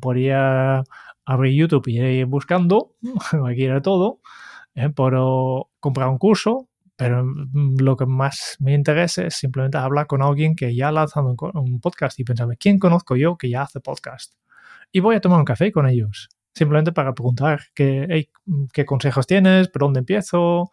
Podría 0.00 0.82
abrir 1.24 1.54
YouTube 1.54 1.86
y 1.86 2.00
ir 2.00 2.26
buscando, 2.26 2.94
aquí 3.48 3.64
era 3.64 3.80
todo. 3.80 4.20
Eh, 4.74 4.88
puedo 4.90 5.70
comprar 5.80 6.08
un 6.08 6.18
curso, 6.18 6.68
pero 6.96 7.24
mm, 7.24 7.76
lo 7.80 7.96
que 7.96 8.06
más 8.06 8.56
me 8.60 8.74
interesa 8.74 9.26
es 9.26 9.36
simplemente 9.36 9.78
hablar 9.78 10.08
con 10.08 10.20
alguien 10.22 10.56
que 10.56 10.74
ya 10.74 10.88
ha 10.88 10.92
lanzado 10.92 11.28
un, 11.28 11.80
podcast 11.80 12.18
y 12.18 12.24
pensar, 12.24 12.48
¿quién 12.58 12.78
conozco 12.80 13.16
yo 13.16 13.36
que 13.36 13.50
ya 13.50 13.62
hace 13.62 13.80
podcast? 13.80 14.34
Y 14.92 15.00
voy 15.00 15.16
a 15.16 15.20
tomar 15.20 15.38
un 15.38 15.44
café 15.44 15.70
con 15.72 15.88
ellos, 15.88 16.28
simplemente 16.58 16.92
para 16.92 17.14
preguntar 17.14 17.60
qué, 17.74 18.28
qué 18.72 18.84
consejos 18.84 19.26
tienes, 19.26 19.68
por 19.68 19.82
dónde 19.82 20.00
empiezo, 20.00 20.70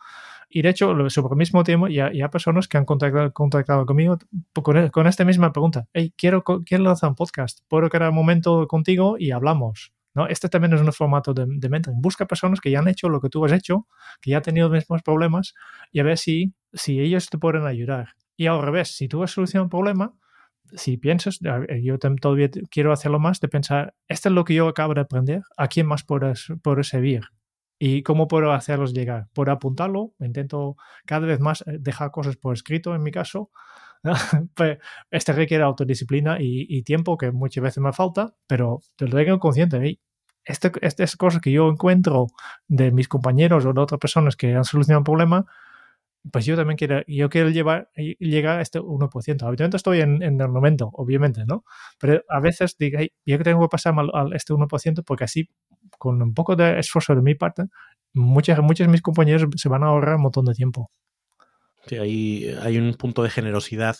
y 0.49 0.61
de 0.61 0.69
hecho, 0.69 1.09
sobre 1.09 1.33
el 1.33 1.37
mismo 1.37 1.63
tiempo, 1.63 1.87
ya, 1.87 2.07
hay 2.07 2.27
personas 2.29 2.67
que 2.67 2.77
han 2.77 2.85
contactado, 2.85 3.33
contactado 3.33 3.85
conmigo 3.85 4.17
con, 4.53 4.89
con, 4.89 5.07
esta 5.07 5.25
misma 5.25 5.51
pregunta. 5.51 5.87
Hey, 5.93 6.13
quiero, 6.15 6.43
quiero 6.43 6.83
lanzar 6.83 7.09
un 7.09 7.15
podcast. 7.15 7.59
¿Puedo 7.67 7.89
crear 7.89 8.09
un 8.09 8.15
momento 8.15 8.67
contigo 8.67 9.17
y 9.19 9.31
hablamos? 9.31 9.93
¿no? 10.13 10.27
Este 10.27 10.47
también 10.47 10.73
es 10.73 10.81
un 10.81 10.93
formato 10.93 11.33
de, 11.33 11.45
de 11.47 11.69
mentoring. 11.69 12.01
Busca 12.01 12.25
personas 12.25 12.61
que 12.61 12.71
ya 12.71 12.79
han 12.79 12.87
hecho 12.87 13.09
lo 13.09 13.19
que 13.19 13.29
tú 13.29 13.43
has 13.43 13.51
hecho, 13.51 13.87
que 14.21 14.31
ya 14.31 14.37
han 14.37 14.43
tenido 14.43 14.69
los 14.69 14.75
mismos 14.75 15.03
problemas 15.03 15.55
y 15.91 15.99
a 15.99 16.03
ver 16.03 16.17
si, 16.17 16.53
si 16.71 17.01
ellos 17.01 17.29
te 17.29 17.37
pueden 17.37 17.65
ayudar. 17.65 18.09
Y 18.37 18.47
al 18.47 18.61
revés, 18.61 18.95
si 18.95 19.07
tú 19.07 19.23
has 19.23 19.31
solucionado 19.31 19.65
un 19.65 19.69
problema, 19.69 20.13
si 20.73 20.97
piensas, 20.97 21.39
yo 21.81 21.97
todavía 21.97 22.49
quiero 22.69 22.91
hacerlo 22.91 23.19
más, 23.19 23.39
de 23.39 23.47
pensar, 23.47 23.93
esto 24.07 24.29
es 24.29 24.35
lo 24.35 24.45
que 24.45 24.55
yo 24.55 24.67
acabo 24.67 24.93
de 24.93 25.01
aprender, 25.01 25.41
¿a 25.57 25.67
quién 25.67 25.87
más 25.87 26.03
puedo, 26.03 26.31
puedo 26.61 26.83
servir? 26.83 27.21
¿Y 27.77 28.03
cómo 28.03 28.27
puedo 28.27 28.53
hacerlos 28.53 28.93
llegar? 28.93 29.27
Por 29.33 29.49
apuntarlo, 29.49 30.13
intento 30.19 30.77
cada 31.05 31.27
vez 31.27 31.39
más 31.39 31.61
eh, 31.67 31.77
dejar 31.79 32.11
cosas 32.11 32.37
por 32.37 32.53
escrito 32.53 32.95
en 32.95 33.03
mi 33.03 33.11
caso. 33.11 33.51
pues 34.55 34.77
este 35.11 35.33
requiere 35.33 35.63
autodisciplina 35.63 36.37
y, 36.39 36.83
tiempo 36.83 37.17
que 37.17 37.31
muchas 37.31 37.63
veces 37.63 37.79
me 37.79 37.91
falta, 37.91 38.35
pero 38.47 38.79
te 38.95 39.07
lo 39.07 39.17
tengo 39.17 39.39
consciente. 39.39 39.99
Este, 40.43 40.71
estas 40.81 41.15
cosas 41.17 41.41
que 41.41 41.51
yo 41.51 41.67
encuentro 41.69 42.27
de 42.67 42.91
mis 42.91 43.07
compañeros 43.07 43.65
o 43.65 43.73
de 43.73 43.81
otras 43.81 43.99
personas 43.99 44.35
que 44.35 44.53
han 44.53 44.63
solucionado 44.63 44.99
un 44.99 45.05
problema, 45.05 45.45
pues 46.31 46.45
yo 46.45 46.55
también 46.55 46.77
quiero, 46.77 47.01
yo 47.07 47.29
quiero 47.29 47.49
llevar, 47.49 47.89
llegar 47.95 48.59
a 48.59 48.61
este 48.61 48.79
1%. 48.79 49.45
Habitualmente 49.45 49.77
estoy 49.77 50.01
en, 50.01 50.21
en, 50.23 50.39
el 50.41 50.49
momento, 50.49 50.89
obviamente, 50.93 51.45
¿no? 51.45 51.63
Pero 51.99 52.23
a 52.29 52.39
veces 52.39 52.75
digo, 52.77 52.99
yo 53.25 53.39
tengo 53.39 53.61
que 53.61 53.71
pasar 53.71 53.93
a 54.13 54.25
este 54.33 54.53
1% 54.53 55.03
porque 55.03 55.23
así 55.23 55.49
con 55.97 56.21
un 56.21 56.33
poco 56.33 56.55
de 56.55 56.79
esfuerzo 56.79 57.15
de 57.15 57.21
mi 57.21 57.35
parte, 57.35 57.65
muchos, 58.13 58.57
muchos 58.59 58.87
de 58.87 58.91
mis 58.91 59.01
compañeros 59.01 59.47
se 59.55 59.69
van 59.69 59.83
a 59.83 59.87
ahorrar 59.87 60.15
un 60.15 60.23
montón 60.23 60.45
de 60.45 60.53
tiempo. 60.53 60.89
Sí, 61.87 61.97
hay, 61.97 62.55
hay 62.61 62.77
un 62.77 62.93
punto 62.95 63.21
de 63.23 63.29
generosidad 63.29 63.97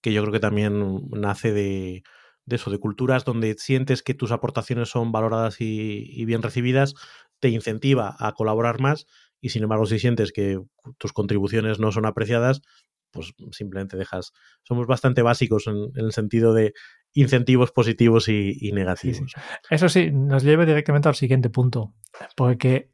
que 0.00 0.12
yo 0.12 0.22
creo 0.22 0.32
que 0.32 0.40
también 0.40 1.08
nace 1.10 1.52
de, 1.52 2.02
eso, 2.46 2.70
de 2.70 2.78
culturas 2.78 3.24
donde 3.24 3.54
sientes 3.58 4.02
que 4.02 4.14
tus 4.14 4.32
aportaciones 4.32 4.88
son 4.88 5.12
valoradas 5.12 5.56
y, 5.60 6.24
bien 6.24 6.42
recibidas, 6.42 6.94
te 7.40 7.48
incentiva 7.48 8.16
a 8.18 8.32
colaborar 8.32 8.80
más 8.80 9.06
y 9.40 9.50
sin 9.50 9.62
embargo 9.62 9.86
si 9.86 9.98
sientes 9.98 10.32
que 10.32 10.60
tus 10.98 11.12
contribuciones 11.12 11.78
no 11.78 11.92
son 11.92 12.06
apreciadas, 12.06 12.62
pues 13.10 13.34
simplemente 13.52 13.96
dejas. 13.96 14.32
Somos 14.62 14.86
bastante 14.86 15.22
básicos 15.22 15.66
en 15.66 15.90
el 15.94 16.12
sentido 16.12 16.52
de 16.52 16.74
incentivos 17.14 17.72
positivos 17.72 18.28
y, 18.28 18.70
negativos. 18.72 19.32
Eso 19.70 19.88
sí, 19.88 20.10
nos 20.12 20.42
lleva 20.42 20.66
directamente 20.66 21.08
al 21.08 21.14
siguiente 21.14 21.50
punto, 21.50 21.94
porque 22.36 22.90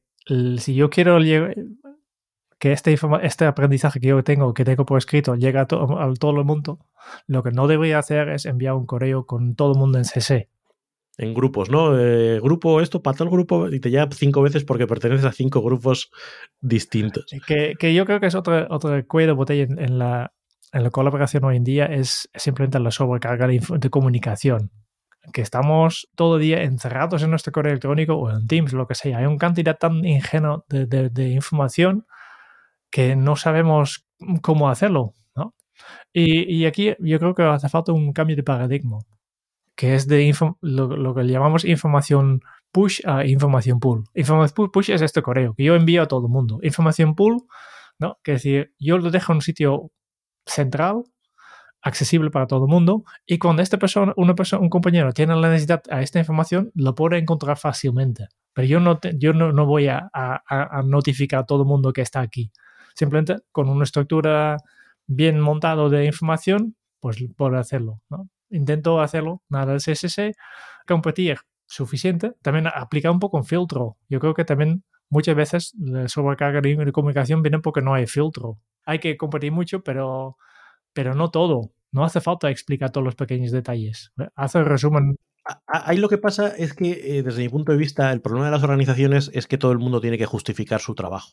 si 0.59 0.75
yo 0.75 0.91
quiero 0.91 1.19
que 2.59 2.73
este, 2.73 2.97
este 3.23 3.45
aprendizaje 3.45 4.01
que 4.01 4.09
yo 4.09 4.23
tengo, 4.25 4.55
que 4.55 4.65
tengo 4.65 4.87
por 4.87 4.99
escrito, 4.99 5.35
llegue 5.35 5.59
a, 5.59 5.67
todo 5.67 6.39
el 6.39 6.45
mundo, 6.45 6.87
lo 7.27 7.43
que 7.43 7.51
no 7.51 7.67
debería 7.67 7.99
hacer 7.99 8.29
es 8.29 8.47
enviar 8.47 8.75
un 8.75 8.87
correo 8.87 9.27
con 9.27 9.55
todo 9.55 9.73
el 9.73 9.79
mundo 9.79 9.99
en 9.99 10.05
CC. 10.05 10.49
En 11.17 11.33
grupos, 11.33 11.71
¿no? 11.71 11.97
Eh, 11.99 12.41
grupo 12.41 12.81
esto 12.81 13.01
para 13.01 13.23
el 13.23 13.31
grupo 13.31 13.69
y 13.69 13.79
te 13.79 13.91
lleva 13.91 14.09
cinco 14.11 14.43
veces 14.43 14.65
porque 14.65 14.89
perteneces 14.89 15.25
a 15.25 15.33
cinco 15.33 15.62
grupos 15.62 16.11
distintos. 16.61 17.27
Que, 17.47 17.75
que 17.79 17.95
yo 17.95 18.05
creo 18.05 18.19
que 18.19 18.27
es 18.27 18.35
otro, 18.35 18.67
otro 18.69 19.07
cuello 19.07 19.29
de 19.29 19.33
botella 19.33 19.62
en 19.62 19.99
la, 19.99 20.33
en 20.75 20.83
la 20.83 20.91
colaboración 20.91 21.45
hoy 21.45 21.57
en 21.57 21.65
día 21.65 21.87
es 21.87 22.29
simplemente 22.35 22.81
la 22.81 22.91
sobrecarga 22.91 23.47
de, 23.47 23.91
comunicación. 23.91 24.73
Que 25.33 25.41
estamos 25.41 26.09
todo 26.17 26.37
el 26.37 26.43
día 26.43 26.65
encerrados 26.65 27.23
en 27.23 27.31
nuestro 27.31 27.53
correo 27.53 27.71
electrónico 27.71 28.15
o 28.15 28.29
en 28.31 28.47
Teams, 28.49 28.73
lo 28.73 28.89
que 28.89 28.97
sea. 28.97 29.19
Hay 29.19 29.27
un 29.27 29.39
cantidad 29.39 29.79
tan 29.79 30.05
ingenuo 30.05 30.67
de, 30.69 31.29
información 31.31 32.07
que 32.91 33.15
no 33.15 33.37
sabemos 33.37 34.05
cómo 34.43 34.69
hacerlo. 34.69 35.15
¿no? 35.37 35.55
Y, 36.12 36.67
aquí 36.67 36.95
yo 36.99 37.21
creo 37.21 37.35
que 37.37 37.45
hace 37.45 37.69
falta 37.69 37.93
un 37.93 38.12
cambio 38.12 38.35
de 38.35 38.43
paradigma, 38.43 38.99
que 39.77 39.95
es 39.95 40.07
de 40.07 40.33
lo, 40.61 41.14
que 41.14 41.25
llamamos 41.25 41.64
información 41.64 42.41
push 42.72 43.01
a 43.07 43.25
información 43.25 43.81
pull. 43.81 44.05
Información 44.14 44.70
push 44.70 44.91
es 44.91 45.03
este 45.03 45.22
correo 45.22 45.55
que 45.55 45.64
yo 45.64 45.75
envío 45.75 46.03
a 46.03 46.09
todo 46.09 46.27
el 46.27 46.33
mundo. 46.33 46.59
Información 46.62 47.14
pull, 47.14 47.43
¿no? 47.99 48.18
Que 48.22 48.33
es 48.33 48.43
decir, 48.43 48.72
yo 48.79 48.99
lo 48.99 49.11
dejo 49.11 49.33
en 49.33 49.37
un 49.37 49.43
sitio 49.43 49.91
central 50.47 51.05
accesible 51.83 52.31
para 52.31 52.47
todo 52.47 52.64
el 52.64 52.70
mundo 52.70 53.05
y 53.27 53.39
cuando 53.39 53.62
esta 53.62 53.79
persona, 53.79 54.12
una 54.16 54.35
persona, 54.35 54.62
un 54.62 54.70
compañero 54.70 55.12
tiene 55.12 55.37
la 55.37 55.51
necesidad 55.51 55.83
a 55.91 56.01
esta 56.03 56.18
información, 56.18 56.70
lo 56.75 56.95
puede 56.95 57.18
encontrar 57.18 57.59
fácilmente. 57.59 58.29
Pero 58.55 58.68
yo 58.68 58.81
no, 58.81 59.01
yo 59.16 59.33
no, 59.33 59.53
no 59.53 59.66
voy 59.66 59.89
a, 59.89 60.11
a, 60.12 60.83
notificar 60.85 61.41
a 61.41 61.45
todo 61.47 61.62
el 61.62 61.68
mundo 61.68 61.93
que 61.93 62.03
está 62.03 62.20
aquí. 62.20 62.53
Simplemente 62.95 63.37
con 63.53 63.68
una 63.68 63.85
estructura 63.85 64.57
bien 65.07 65.41
montada 65.41 65.89
de 65.89 66.07
información, 66.07 66.77
pues 67.01 67.18
puedo 67.37 67.59
hacerlo. 67.59 68.01
¿no? 68.09 68.29
Intento 68.55 69.01
hacerlo, 69.01 69.43
nada 69.49 69.73
de 69.73 69.79
CSS, 69.79 70.33
competir 70.87 71.39
suficiente. 71.67 72.33
También 72.43 72.69
aplicar 72.69 73.11
un 73.11 73.19
poco 73.19 73.37
un 73.37 73.45
filtro. 73.45 73.97
Yo 74.09 74.21
creo 74.21 74.35
que 74.35 74.45
también 74.45 74.85
muchas 75.09 75.35
veces 75.35 75.75
la 75.79 76.09
sobrecarga 76.09 76.61
de 76.61 76.93
comunicación 76.93 77.43
viene 77.43 77.59
porque 77.59 77.83
no 77.83 77.95
hay 77.95 78.07
filtro. 78.07 78.59
Hay 78.85 78.99
que 78.99 79.17
competir 79.17 79.53
mucho, 79.53 79.83
pero, 79.83 80.37
pero 80.93 81.15
no 81.15 81.31
todo. 81.31 81.73
No 81.91 82.05
hace 82.05 82.21
falta 82.21 82.51
explicar 82.51 82.91
todos 82.91 83.05
los 83.05 83.15
pequeños 83.15 83.53
detalles. 83.53 84.13
Hace 84.35 84.59
el 84.59 84.67
resumen. 84.67 85.17
Ahí 85.67 85.99
lo 85.99 86.09
que 86.09 86.19
pasa 86.19 86.49
es 86.49 86.75
que, 86.75 87.19
eh, 87.19 87.23
desde 87.23 87.43
mi 87.43 87.49
punto 87.49 87.73
de 87.73 87.79
vista, 87.79 88.11
el 88.13 88.21
problema 88.21 88.47
de 88.47 88.53
las 88.53 88.63
organizaciones 88.63 89.31
es 89.35 89.47
que 89.47 89.59
todo 89.59 89.73
el 89.73 89.79
mundo 89.79 90.01
tiene 90.01 90.19
que 90.19 90.27
justificar 90.27 90.81
su 90.81 90.95
trabajo. 90.95 91.33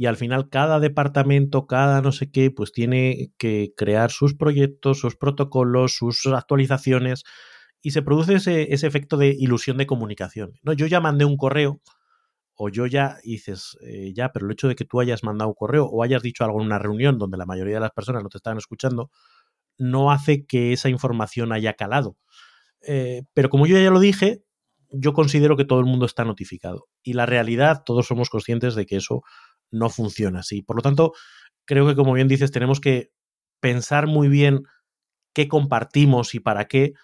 Y 0.00 0.06
al 0.06 0.16
final, 0.16 0.48
cada 0.48 0.80
departamento, 0.80 1.66
cada 1.66 2.00
no 2.00 2.10
sé 2.10 2.30
qué, 2.30 2.50
pues 2.50 2.72
tiene 2.72 3.34
que 3.36 3.74
crear 3.76 4.10
sus 4.10 4.34
proyectos, 4.34 4.98
sus 4.98 5.14
protocolos, 5.14 5.92
sus 5.92 6.24
actualizaciones. 6.24 7.24
Y 7.82 7.90
se 7.90 8.00
produce 8.00 8.36
ese, 8.36 8.72
ese 8.72 8.86
efecto 8.86 9.18
de 9.18 9.36
ilusión 9.38 9.76
de 9.76 9.86
comunicación. 9.86 10.54
¿no? 10.62 10.72
Yo 10.72 10.86
ya 10.86 11.00
mandé 11.00 11.26
un 11.26 11.36
correo 11.36 11.82
o 12.54 12.70
yo 12.70 12.86
ya 12.86 13.18
dices, 13.24 13.76
eh, 13.82 14.14
ya, 14.14 14.32
pero 14.32 14.46
el 14.46 14.52
hecho 14.52 14.68
de 14.68 14.74
que 14.74 14.86
tú 14.86 15.02
hayas 15.02 15.22
mandado 15.22 15.50
un 15.50 15.54
correo 15.54 15.84
o 15.84 16.02
hayas 16.02 16.22
dicho 16.22 16.44
algo 16.44 16.60
en 16.60 16.66
una 16.68 16.78
reunión 16.78 17.18
donde 17.18 17.36
la 17.36 17.44
mayoría 17.44 17.74
de 17.74 17.80
las 17.80 17.90
personas 17.90 18.22
no 18.22 18.30
te 18.30 18.38
estaban 18.38 18.56
escuchando, 18.56 19.10
no 19.76 20.10
hace 20.10 20.46
que 20.46 20.72
esa 20.72 20.88
información 20.88 21.52
haya 21.52 21.74
calado. 21.74 22.16
Eh, 22.88 23.24
pero 23.34 23.50
como 23.50 23.66
yo 23.66 23.78
ya 23.78 23.90
lo 23.90 24.00
dije, 24.00 24.44
yo 24.92 25.12
considero 25.12 25.58
que 25.58 25.66
todo 25.66 25.80
el 25.80 25.86
mundo 25.86 26.06
está 26.06 26.24
notificado. 26.24 26.86
Y 27.02 27.12
la 27.12 27.26
realidad, 27.26 27.82
todos 27.84 28.06
somos 28.06 28.30
conscientes 28.30 28.74
de 28.74 28.86
que 28.86 28.96
eso 28.96 29.22
no 29.70 29.90
funciona 29.90 30.40
así. 30.40 30.62
Por 30.62 30.76
lo 30.76 30.82
tanto, 30.82 31.12
creo 31.64 31.86
que, 31.86 31.94
como 31.94 32.12
bien 32.12 32.28
dices, 32.28 32.50
tenemos 32.50 32.80
que 32.80 33.12
pensar 33.60 34.06
muy 34.06 34.28
bien 34.28 34.62
qué 35.34 35.48
compartimos 35.48 36.34
y 36.34 36.40
para 36.40 36.66
qué, 36.66 36.94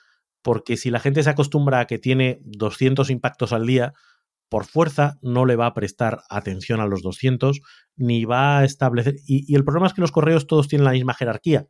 porque 0.42 0.76
si 0.76 0.90
la 0.90 1.00
gente 1.00 1.22
se 1.22 1.30
acostumbra 1.30 1.80
a 1.80 1.86
que 1.86 1.98
tiene 1.98 2.40
200 2.42 3.10
impactos 3.10 3.52
al 3.52 3.66
día, 3.66 3.92
por 4.48 4.64
fuerza 4.64 5.18
no 5.22 5.44
le 5.44 5.56
va 5.56 5.66
a 5.66 5.74
prestar 5.74 6.22
atención 6.30 6.80
a 6.80 6.86
los 6.86 7.02
200 7.02 7.60
ni 7.96 8.24
va 8.24 8.58
a 8.58 8.64
establecer... 8.64 9.16
Y, 9.26 9.54
el 9.54 9.64
problema 9.64 9.88
es 9.88 9.94
que 9.94 10.00
los 10.00 10.12
correos 10.12 10.46
todos 10.46 10.68
tienen 10.68 10.84
la 10.84 10.92
misma 10.92 11.14
jerarquía. 11.14 11.66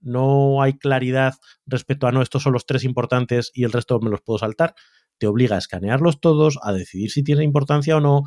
No 0.00 0.62
hay 0.62 0.78
claridad 0.78 1.34
respecto 1.66 2.06
a 2.06 2.12
no, 2.12 2.22
estos 2.22 2.42
son 2.42 2.52
los 2.52 2.66
tres 2.66 2.84
importantes 2.84 3.50
y 3.54 3.64
el 3.64 3.72
resto 3.72 4.00
me 4.00 4.10
los 4.10 4.20
puedo 4.20 4.38
saltar. 4.38 4.74
Te 5.18 5.26
obliga 5.26 5.56
a 5.56 5.58
escanearlos 5.58 6.20
todos, 6.20 6.58
a 6.62 6.72
decidir 6.72 7.10
si 7.10 7.22
tiene 7.22 7.44
importancia 7.44 7.96
o 7.96 8.00
no. 8.00 8.22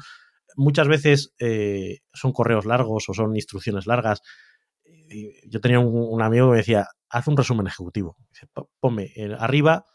Muchas 0.55 0.87
veces 0.87 1.33
eh, 1.39 1.99
son 2.13 2.31
correos 2.31 2.65
largos 2.65 3.09
o 3.09 3.13
son 3.13 3.35
instrucciones 3.35 3.87
largas. 3.87 4.21
Yo 5.47 5.61
tenía 5.61 5.79
un, 5.79 6.21
amigo 6.21 6.47
que 6.47 6.51
me 6.51 6.57
decía, 6.57 6.87
haz 7.09 7.27
un 7.27 7.37
resumen 7.37 7.67
ejecutivo. 7.67 8.17
Ponme 8.79 9.11
arriba 9.39 9.85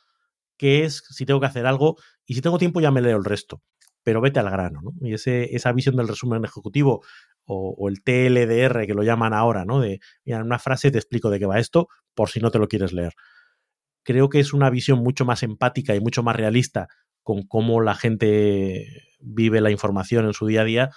qué 0.57 0.85
es, 0.85 1.03
si 1.11 1.27
tengo 1.27 1.41
que 1.41 1.47
hacer 1.47 1.67
algo, 1.67 1.97
y 2.27 2.35
si 2.35 2.43
tengo 2.43 2.59
tiempo 2.59 2.81
ya 2.81 2.91
me 2.91 3.01
leo 3.01 3.17
el 3.17 3.25
resto 3.25 3.63
pero 4.03 4.21
vete 4.21 4.41
al 4.41 4.51
grano, 4.51 4.81
¿no? 4.83 4.93
Y 5.07 5.15
ese, 5.15 5.55
esa 5.55 5.73
visión 5.73 5.97
del 5.97 6.09
resumen 6.09 6.45
ejecutivo 6.45 7.03
o, 7.45 7.89
el 7.89 8.03
TLDR 8.03 8.87
que 8.87 8.95
lo 8.95 9.03
llaman 9.03 9.35
ahora, 9.35 9.65
¿no? 9.65 9.81
De, 9.81 10.01
mira, 10.25 10.39
en 10.39 10.47
una 10.47 10.59
frase 10.59 10.91
te 10.91 10.99
explico 10.99 11.31
de 11.31 11.39
qué 11.39 11.47
va 11.47 11.59
esto, 11.59 11.89
por 12.15 12.31
si 12.31 12.41
no 12.41 12.51
te 12.51 12.59
lo 12.59 12.69
quieres 12.69 12.93
leer. 12.93 13.13
Creo 14.05 14.29
que 14.29 14.41
es 14.41 14.53
una 14.53 14.71
visión 14.71 15.01
mucho 15.01 15.25
más 15.25 15.43
empática 15.43 15.95
y 15.95 16.01
mucho 16.01 16.23
más 16.23 16.37
realista 16.37 16.89
con 17.23 17.43
cómo 17.43 17.81
la 17.81 17.95
gente 17.95 18.87
vive 19.21 19.61
la 19.61 19.71
información 19.71 20.27
en 20.27 20.33
su 20.33 20.47
día 20.47 20.63
a 20.63 20.65
día, 20.65 20.91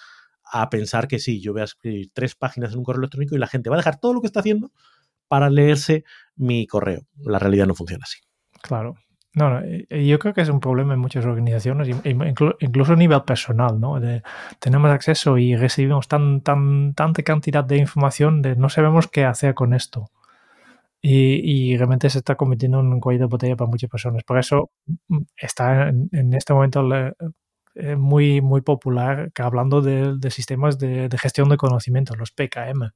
a 0.45 0.69
pensar 0.69 1.07
que 1.07 1.19
sí, 1.19 1.41
yo 1.41 1.53
voy 1.53 1.61
a 1.61 1.65
escribir 1.65 2.11
tres 2.13 2.35
páginas 2.35 2.73
en 2.73 2.79
un 2.79 2.83
correo 2.83 2.99
electrónico 2.99 3.35
y 3.35 3.39
la 3.39 3.47
gente 3.47 3.69
va 3.69 3.75
a 3.75 3.77
dejar 3.77 3.99
todo 3.99 4.13
lo 4.13 4.21
que 4.21 4.27
está 4.27 4.39
haciendo 4.39 4.71
para 5.27 5.49
leerse 5.49 6.03
mi 6.35 6.67
correo. 6.67 7.07
La 7.17 7.39
realidad 7.39 7.65
no 7.65 7.75
funciona 7.75 8.03
así. 8.03 8.19
Claro, 8.61 8.95
no, 9.35 9.49
no, 9.49 9.65
yo 9.89 10.19
creo 10.19 10.33
que 10.33 10.41
es 10.41 10.49
un 10.49 10.59
problema 10.59 10.93
en 10.93 10.99
muchas 10.99 11.25
organizaciones, 11.25 11.89
incluso 12.05 12.93
a 12.93 12.95
nivel 12.95 13.23
personal, 13.23 13.79
¿no? 13.79 13.99
tenemos 14.59 14.91
acceso 14.91 15.39
y 15.39 15.55
recibimos 15.55 16.07
tan, 16.07 16.41
tan, 16.41 16.93
tanta 16.93 17.23
cantidad 17.23 17.63
de 17.63 17.77
información 17.77 18.43
de 18.43 18.55
no 18.55 18.69
sabemos 18.69 19.07
qué 19.07 19.25
hacer 19.25 19.55
con 19.55 19.73
esto. 19.73 20.11
Y, 21.05 21.75
realmente 21.77 22.09
se 22.09 22.19
está 22.19 22.35
convirtiendo 22.35 22.79
en 22.79 22.87
un 22.87 22.99
cuello 23.01 23.19
de 23.21 23.25
botella 23.25 23.57
para 23.57 23.69
muchas 23.69 23.89
personas. 23.89 24.23
Por 24.23 24.37
eso 24.39 24.71
mm, 25.09 25.19
está 25.37 25.89
en, 25.89 26.33
este 26.33 26.53
momento 26.53 26.81
eh, 27.75 27.95
muy, 27.97 28.41
muy 28.41 28.61
popular 28.61 29.31
que 29.33 29.41
hablando 29.41 29.81
de, 29.81 30.17
sistemas 30.31 30.79
de, 30.79 31.09
de, 31.09 31.17
gestión 31.17 31.49
de 31.49 31.57
conocimiento, 31.57 32.15
los 32.15 32.31
PKM 32.31 32.93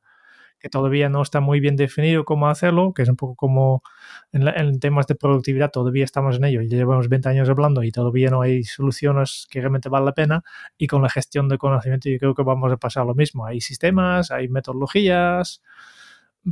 que 0.60 0.70
todavía 0.70 1.10
no 1.10 1.22
está 1.22 1.40
muy 1.40 1.60
bien 1.60 1.76
definido 1.76 2.26
cómo 2.26 2.48
hacerlo, 2.50 2.94
que 2.94 3.04
es 3.04 3.10
un 3.10 3.16
poco 3.16 3.36
como 3.36 3.84
en, 4.32 4.80
temas 4.80 5.08
de 5.08 5.16
productividad, 5.16 5.72
todavía 5.72 6.04
estamos 6.04 6.38
en 6.38 6.46
ello, 6.46 6.62
ya 6.62 6.78
llevamos 6.78 7.10
20 7.10 7.30
años 7.30 7.50
hablando 7.50 7.84
y 7.84 7.92
todavía 7.92 8.30
no 8.30 8.42
hay 8.42 8.64
soluciones 8.64 9.48
que 9.50 9.60
realmente 9.60 9.90
valen 9.90 10.06
la 10.06 10.14
pena, 10.14 10.44
y 10.78 10.88
con 10.88 11.02
la 11.02 11.10
gestión 11.10 11.48
de 11.50 11.58
conocimiento 11.58 12.10
yo 12.10 12.18
creo 12.18 12.36
que 12.36 12.44
vamos 12.44 12.72
a 12.72 12.78
pasar 12.78 13.06
lo 13.06 13.16
mismo, 13.16 13.46
hay 13.46 13.62
sistemas, 13.62 14.32
hay 14.32 14.48
metodologías, 14.50 15.62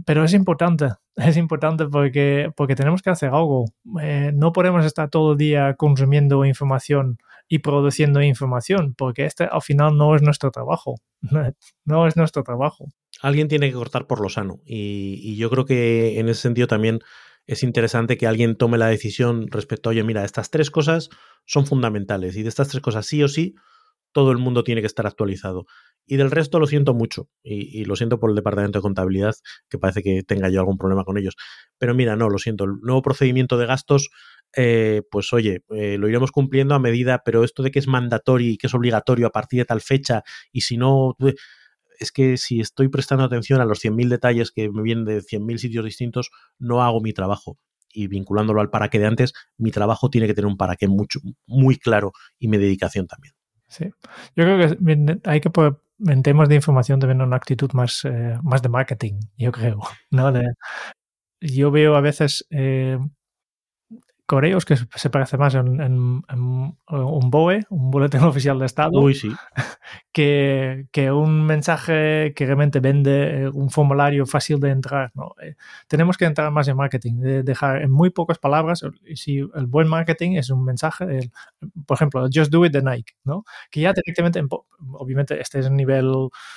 pero 0.05 0.23
es 0.23 0.33
importante, 0.33 0.89
es 1.15 1.37
importante 1.37 1.85
porque, 1.85 2.51
porque 2.55 2.75
tenemos 2.75 3.01
que 3.01 3.09
hacer 3.09 3.29
algo. 3.29 3.65
Eh, 4.01 4.31
no 4.33 4.51
podemos 4.51 4.85
estar 4.85 5.09
todo 5.09 5.33
el 5.33 5.37
día 5.37 5.75
consumiendo 5.75 6.45
información 6.45 7.17
y 7.47 7.59
produciendo 7.59 8.21
información, 8.21 8.95
porque 8.97 9.25
este 9.25 9.43
al 9.43 9.61
final 9.61 9.95
no 9.97 10.15
es 10.15 10.21
nuestro 10.21 10.51
trabajo. 10.51 10.95
No 11.85 12.07
es 12.07 12.17
nuestro 12.17 12.41
trabajo 12.43 12.87
alguien 13.21 13.47
tiene 13.47 13.69
que 13.69 13.75
cortar 13.75 14.07
por 14.07 14.21
lo 14.21 14.29
sano. 14.29 14.61
Y, 14.65 15.35
yo 15.37 15.49
creo 15.49 15.65
que 15.65 16.19
en 16.19 16.29
ese 16.29 16.41
sentido 16.41 16.67
también 16.67 16.99
es 17.47 17.63
interesante 17.63 18.17
que 18.17 18.27
alguien 18.27 18.55
tome 18.55 18.77
la 18.77 18.87
decisión 18.87 19.47
respecto 19.49 19.89
a, 19.89 19.91
oye, 19.91 20.03
mira, 20.03 20.25
estas 20.25 20.49
tres 20.49 20.71
cosas 20.71 21.09
son 21.45 21.65
fundamentales 21.65 22.35
y 22.35 22.43
de 22.43 22.49
estas 22.49 22.69
tres 22.69 22.81
cosas 22.81 23.05
sí 23.05 23.21
o 23.23 23.27
sí, 23.27 23.55
todo 24.11 24.31
el 24.31 24.37
mundo 24.37 24.63
tiene 24.63 24.81
que 24.81 24.87
estar 24.87 25.05
actualizado. 25.05 25.65
Y 26.05 26.17
del 26.17 26.31
resto 26.31 26.59
lo 26.59 26.67
siento 26.67 26.93
mucho 26.93 27.29
y, 27.43 27.85
lo 27.85 27.95
siento 27.95 28.19
por 28.19 28.29
el 28.29 28.35
departamento 28.35 28.79
de 28.79 28.83
contabilidad, 28.83 29.35
que 29.69 29.79
parece 29.79 30.03
que 30.03 30.23
tenga 30.23 30.49
yo 30.49 30.59
algún 30.59 30.77
problema 30.77 31.03
con 31.03 31.17
ellos. 31.17 31.35
Pero 31.77 31.95
mira, 31.95 32.15
no, 32.15 32.29
lo 32.29 32.37
siento, 32.37 32.65
el 32.65 32.73
nuevo 32.81 33.01
procedimiento 33.01 33.57
de 33.57 33.65
gastos, 33.65 34.09
eh, 34.55 35.01
pues 35.09 35.33
oye, 35.33 35.63
eh, 35.69 35.97
lo 35.97 36.07
iremos 36.07 36.31
cumpliendo 36.31 36.75
a 36.75 36.79
medida, 36.79 37.23
pero 37.25 37.43
esto 37.43 37.63
de 37.63 37.71
que 37.71 37.79
es 37.79 37.87
mandatorio 37.87 38.51
y 38.51 38.57
que 38.57 38.67
es 38.67 38.73
obligatorio 38.73 39.27
a 39.27 39.31
partir 39.31 39.59
de 39.59 39.65
tal 39.65 39.81
fecha 39.81 40.23
y 40.51 40.61
si 40.61 40.77
no 40.77 41.15
es 41.99 42.11
que 42.11 42.37
si 42.37 42.59
estoy 42.59 42.89
prestando 42.89 43.23
atención 43.23 43.61
a 43.61 43.65
los 43.65 43.79
100.000 43.83 44.09
detalles 44.09 44.51
que 44.51 44.69
me 44.69 44.81
vienen 44.81 45.05
de 45.05 45.21
100.000 45.21 45.57
sitios 45.57 45.85
distintos, 45.85 46.29
no 46.59 46.83
hago 46.83 47.01
mi 47.01 47.13
trabajo. 47.13 47.57
Y 47.91 48.07
vinculándolo 48.07 48.59
al 48.59 48.69
para 48.69 48.89
qué 48.89 48.99
de 48.99 49.05
antes, 49.05 49.33
mi 49.57 49.71
trabajo 49.71 50.09
tiene 50.09 50.27
que 50.27 50.33
tener 50.33 50.47
un 50.47 50.57
para 50.57 50.75
qué 50.75 50.87
mucho, 50.87 51.21
muy 51.47 51.77
claro 51.77 52.11
y 52.37 52.49
mi 52.49 52.57
dedicación 52.57 53.07
también. 53.07 53.33
Sí, 53.67 53.85
yo 54.35 54.43
creo 54.43 54.57
que 54.59 55.19
hay 55.23 55.39
que 55.39 55.49
poner 55.49 55.77
en 55.99 56.23
temas 56.23 56.49
de 56.49 56.55
información 56.55 56.99
también 56.99 57.21
una 57.21 57.35
actitud 57.35 57.71
más, 57.73 58.03
eh, 58.05 58.37
más 58.43 58.61
de 58.61 58.69
marketing, 58.69 59.19
yo 59.37 59.51
creo. 59.51 59.79
¿no? 60.11 60.31
yo 61.41 61.71
veo 61.71 61.95
a 61.95 62.01
veces 62.01 62.45
eh, 62.49 62.97
correos 64.25 64.65
que 64.65 64.75
se 64.75 65.09
parece 65.09 65.37
más 65.37 65.53
en, 65.55 65.79
un 65.81 67.29
BOE, 67.29 67.65
un 67.69 67.91
boletín 67.91 68.21
oficial 68.23 68.57
de 68.59 68.65
Estado, 68.65 68.99
Uy, 68.99 69.13
sí. 69.13 69.31
que, 70.11 70.87
que, 70.91 71.11
un 71.11 71.45
mensaje 71.45 72.33
que 72.35 72.45
realmente 72.45 72.79
vende 72.79 73.43
eh, 73.43 73.49
un 73.49 73.69
formulario 73.69 74.25
fácil 74.25 74.59
de 74.59 74.69
entrar. 74.71 75.11
¿no? 75.13 75.35
Eh, 75.41 75.55
tenemos 75.87 76.17
que 76.17 76.25
entrar 76.25 76.51
más 76.51 76.67
en 76.67 76.77
marketing, 76.77 77.19
de 77.19 77.43
dejar 77.43 77.81
en 77.81 77.91
muy 77.91 78.09
pocas 78.09 78.39
palabras, 78.39 78.83
si 79.13 79.37
el 79.37 79.67
buen 79.67 79.87
marketing 79.87 80.31
es 80.37 80.49
un 80.49 80.65
mensaje, 80.65 81.29
por 81.85 81.95
ejemplo, 81.95 82.27
just 82.33 82.51
do 82.51 82.65
it 82.65 82.73
de 82.73 82.81
Nike, 82.81 83.13
¿no? 83.23 83.43
que 83.69 83.81
ya 83.81 83.93
directamente, 83.93 84.41
obviamente 84.93 85.39
este 85.39 85.59
es 85.59 85.67
un 85.67 85.75
nivel 85.75 86.11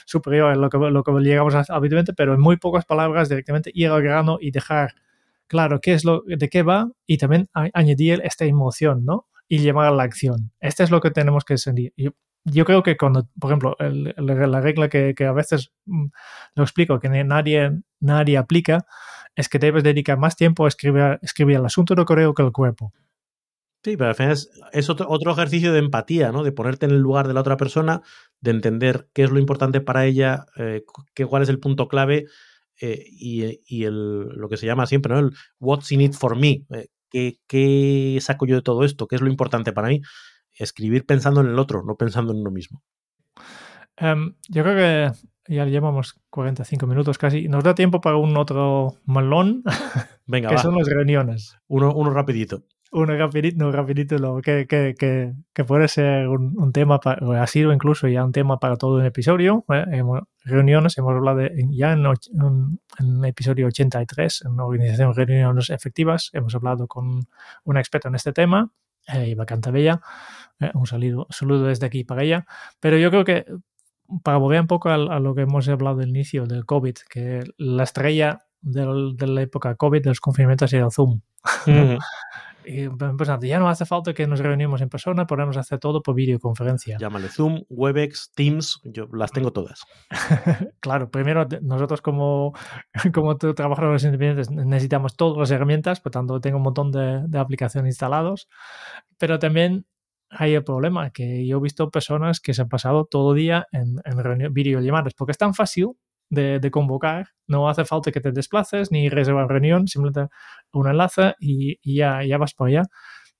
superior 0.06 0.52
a 0.52 0.54
lo 0.54 0.70
que, 0.70 0.78
lo 0.78 1.02
que 1.02 1.12
llegamos 1.20 1.54
a, 1.54 1.64
habitualmente, 1.68 2.14
pero 2.14 2.34
en 2.34 2.40
muy 2.40 2.56
pocas 2.56 2.84
palabras 2.86 3.28
directamente 3.28 3.70
ir 3.74 3.88
al 3.88 4.02
grano 4.02 4.38
y 4.40 4.50
dejar 4.50 4.94
claro 5.48 5.80
qué 5.80 5.94
es 5.94 6.04
lo, 6.04 6.22
de 6.26 6.48
qué 6.48 6.62
va 6.62 6.90
y 7.06 7.18
también 7.18 7.48
añadir 7.52 8.20
esta 8.24 8.44
emoción, 8.44 9.04
¿no? 9.04 9.26
Y 9.48 9.58
llevar 9.58 9.86
a 9.86 9.90
la 9.90 10.02
acción. 10.02 10.52
Este 10.60 10.84
es 10.84 10.90
lo 10.90 11.00
que 11.00 11.10
tenemos 11.10 11.44
que 11.44 11.56
sentir. 11.56 11.92
Yo, 11.96 12.10
yo 12.44 12.64
creo 12.64 12.82
que 12.82 12.96
cuando, 12.96 13.28
por 13.38 13.50
ejemplo, 13.50 13.76
la 13.78 14.60
regla 14.60 14.88
que, 14.88 15.14
a 15.20 15.32
veces 15.32 15.72
mm, 15.86 16.06
lo 16.54 16.62
explico, 16.62 17.00
que 17.00 17.08
nadie, 17.08 17.80
nadie 18.00 18.38
aplica, 18.38 18.86
es 19.34 19.48
que 19.48 19.58
debes 19.58 19.82
dedicar 19.84 20.18
más 20.18 20.36
tiempo 20.36 20.64
a 20.64 20.68
escribir, 20.68 21.18
escribir 21.22 21.56
el 21.56 21.64
asunto 21.64 21.94
de 21.94 22.04
correo 22.04 22.34
que 22.34 22.42
el 22.42 22.52
cuerpo. 22.52 22.92
Sí, 23.84 23.96
pero 23.96 24.10
al 24.10 24.16
final 24.16 24.36
es, 24.72 24.90
otro, 24.90 25.06
otro, 25.08 25.32
ejercicio 25.32 25.72
de 25.72 25.78
empatía, 25.78 26.32
¿no? 26.32 26.42
De 26.42 26.50
ponerte 26.50 26.86
en 26.86 26.92
el 26.92 26.98
lugar 26.98 27.28
de 27.28 27.34
la 27.34 27.40
otra 27.40 27.56
persona, 27.56 28.02
de 28.40 28.50
entender 28.50 29.08
qué 29.12 29.22
es 29.22 29.30
lo 29.30 29.38
importante 29.38 29.80
para 29.80 30.04
ella, 30.04 30.46
eh, 30.56 30.84
qué, 31.14 31.24
cuál 31.26 31.42
es 31.42 31.48
el 31.48 31.60
punto 31.60 31.86
clave 31.86 32.26
eh, 32.80 33.04
y, 33.10 33.84
el, 33.84 34.28
lo 34.28 34.48
que 34.48 34.56
se 34.56 34.66
llama 34.66 34.86
siempre, 34.86 35.14
¿no? 35.14 35.20
El 35.20 35.32
what's 35.58 35.90
in 35.92 36.00
it 36.00 36.14
for 36.14 36.36
me. 36.36 36.64
Eh, 36.70 36.88
¿qué, 37.10 37.38
¿Qué 37.46 38.18
saco 38.20 38.46
yo 38.46 38.56
de 38.56 38.62
todo 38.62 38.84
esto? 38.84 39.06
¿Qué 39.06 39.16
es 39.16 39.22
lo 39.22 39.28
importante 39.28 39.72
para 39.72 39.88
mí? 39.88 40.02
Escribir 40.52 41.06
pensando 41.06 41.40
en 41.40 41.48
el 41.48 41.58
otro, 41.58 41.82
no 41.84 41.96
pensando 41.96 42.32
en 42.32 42.40
uno 42.40 42.50
mismo. 42.50 42.82
Em, 43.96 44.34
yo 44.48 44.62
creo 44.62 44.76
que 44.76 45.54
ya 45.54 45.64
llevamos 45.64 46.14
45 46.30 46.86
minutos 46.86 47.18
casi. 47.18 47.48
Nos 47.48 47.64
da 47.64 47.74
tiempo 47.74 48.00
para 48.00 48.16
un 48.16 48.36
otro 48.36 48.96
malón, 49.04 49.62
Venga, 50.26 50.48
que 50.50 50.54
va. 50.56 50.62
son 50.62 50.76
las 50.76 50.86
reuniones. 50.86 51.56
Uno, 51.66 51.92
uno 51.94 52.10
rapidito. 52.10 52.64
Uno 52.90 53.16
rapidito, 53.16 53.56
no, 53.58 53.70
rapidito 53.70 54.16
lo 54.16 54.40
que, 54.40 54.66
que, 54.66 54.94
que, 54.98 55.34
que 55.52 55.64
puede 55.64 55.88
ser 55.88 56.28
un, 56.28 56.54
un 56.58 56.72
tema, 56.72 56.98
para, 57.00 57.24
o 57.26 57.32
ha 57.32 57.46
sido 57.46 57.72
incluso 57.72 58.08
ya 58.08 58.24
un 58.24 58.32
tema 58.32 58.58
para 58.58 58.76
todo 58.76 58.96
un 58.96 59.04
episodio. 59.04 59.64
¿eh? 59.68 59.84
Hemos, 59.92 60.22
reuniones, 60.44 60.96
hemos 60.96 61.12
hablado 61.14 61.38
de, 61.38 61.66
ya 61.70 61.92
en, 61.92 62.06
en, 62.06 62.80
en, 62.98 63.16
el 63.18 63.24
episodio 63.26 63.66
83, 63.66 64.44
en 64.46 64.58
Organización 64.58 65.14
Reuniones 65.14 65.68
Efectivas, 65.68 66.30
hemos 66.32 66.54
hablado 66.54 66.86
con 66.86 67.28
una 67.64 67.80
experta 67.80 68.08
en 68.08 68.14
este 68.14 68.32
tema, 68.32 68.70
eh, 69.06 69.28
Iva 69.28 69.44
Cantabella. 69.44 70.00
Eh, 70.58 70.70
un 70.74 70.86
saludo, 70.86 71.26
saludo 71.30 71.66
desde 71.66 71.86
aquí 71.86 72.04
para 72.04 72.22
ella. 72.22 72.46
Pero 72.80 72.96
yo 72.96 73.10
creo 73.10 73.24
que 73.24 73.44
para 74.22 74.38
volver 74.38 74.62
un 74.62 74.66
poco 74.66 74.88
a, 74.88 74.94
a, 74.94 75.20
lo 75.20 75.34
que 75.34 75.42
hemos 75.42 75.68
hablado 75.68 75.96
del 75.96 76.08
inicio 76.08 76.46
del 76.46 76.64
COVID, 76.64 76.94
que 77.10 77.44
la 77.58 77.82
estrella 77.82 78.46
del, 78.62 79.16
de 79.16 79.26
la 79.26 79.42
época 79.42 79.74
COVID, 79.74 80.02
de 80.02 80.08
los 80.10 80.20
confinamientos, 80.20 80.72
era 80.72 80.86
el 80.86 80.92
Zoom. 80.92 81.20
Mm 81.66 81.70
-hmm. 81.70 81.98
y 82.68 82.88
pues, 82.88 83.30
ya 83.40 83.58
no 83.58 83.68
hace 83.68 83.86
falta 83.86 84.12
que 84.12 84.26
nos 84.26 84.40
reunimos 84.40 84.82
en 84.82 84.90
persona, 84.90 85.26
podemos 85.26 85.56
hacer 85.56 85.78
todo 85.78 86.02
por 86.02 86.14
videoconferencia. 86.14 86.98
Llámale 86.98 87.28
Zoom, 87.28 87.62
Webex, 87.70 88.32
Teams, 88.34 88.80
yo 88.84 89.08
las 89.12 89.32
tengo 89.32 89.52
todas. 89.52 89.84
claro, 90.80 91.10
primero 91.10 91.46
nosotros 91.62 92.02
como, 92.02 92.52
como 93.14 93.38
trabajadores 93.38 94.04
independientes 94.04 94.50
necesitamos 94.50 95.16
todas 95.16 95.38
las 95.38 95.50
herramientas, 95.50 96.00
por 96.00 96.12
tanto 96.12 96.40
tengo 96.40 96.58
un 96.58 96.64
montón 96.64 96.92
de, 96.92 97.22
de 97.26 97.38
aplicaciones 97.38 97.92
instalados, 97.92 98.48
pero 99.16 99.38
también 99.38 99.86
hay 100.28 100.54
el 100.54 100.64
problema 100.64 101.10
que 101.10 101.46
yo 101.46 101.56
he 101.56 101.60
visto 101.60 101.90
personas 101.90 102.40
que 102.40 102.52
se 102.52 102.60
han 102.60 102.68
pasado 102.68 103.06
todo 103.06 103.32
el 103.32 103.38
día 103.38 103.66
en, 103.72 103.96
en 104.04 104.52
videollamadas 104.52 105.14
porque 105.14 105.32
es 105.32 105.38
tan 105.38 105.54
fácil 105.54 105.92
de, 106.30 106.60
de, 106.60 106.70
convocar, 106.70 107.28
no 107.46 107.68
hace 107.68 107.84
falta 107.84 108.12
que 108.12 108.20
te 108.20 108.32
desplaces 108.32 108.90
ni 108.90 109.08
reservar 109.08 109.48
reunión, 109.48 109.88
simplemente 109.88 110.32
un 110.72 110.88
enlace 110.88 111.34
y, 111.40 111.78
y 111.82 111.96
ya, 111.96 112.24
ya, 112.24 112.38
vas 112.38 112.54
por 112.54 112.68
allá. 112.68 112.82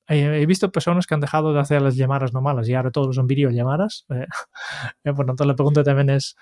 He, 0.07 0.43
he, 0.43 0.47
visto 0.47 0.73
personas 0.73 1.07
que 1.07 1.15
han 1.15 1.21
dejado 1.21 1.53
de 1.53 1.61
hacer 1.61 1.83
las 1.83 1.97
llamadas 1.97 2.33
normales 2.33 2.69
y 2.69 2.75
ahora 2.75 2.91
todos 2.91 3.17
son 3.17 3.27
videollamadas. 3.27 4.07
Eh, 5.05 5.13
por 5.13 5.27
tanto, 5.27 5.45
la 5.45 5.55
pregunta 5.55 5.83
también 5.83 6.11
es, 6.11 6.37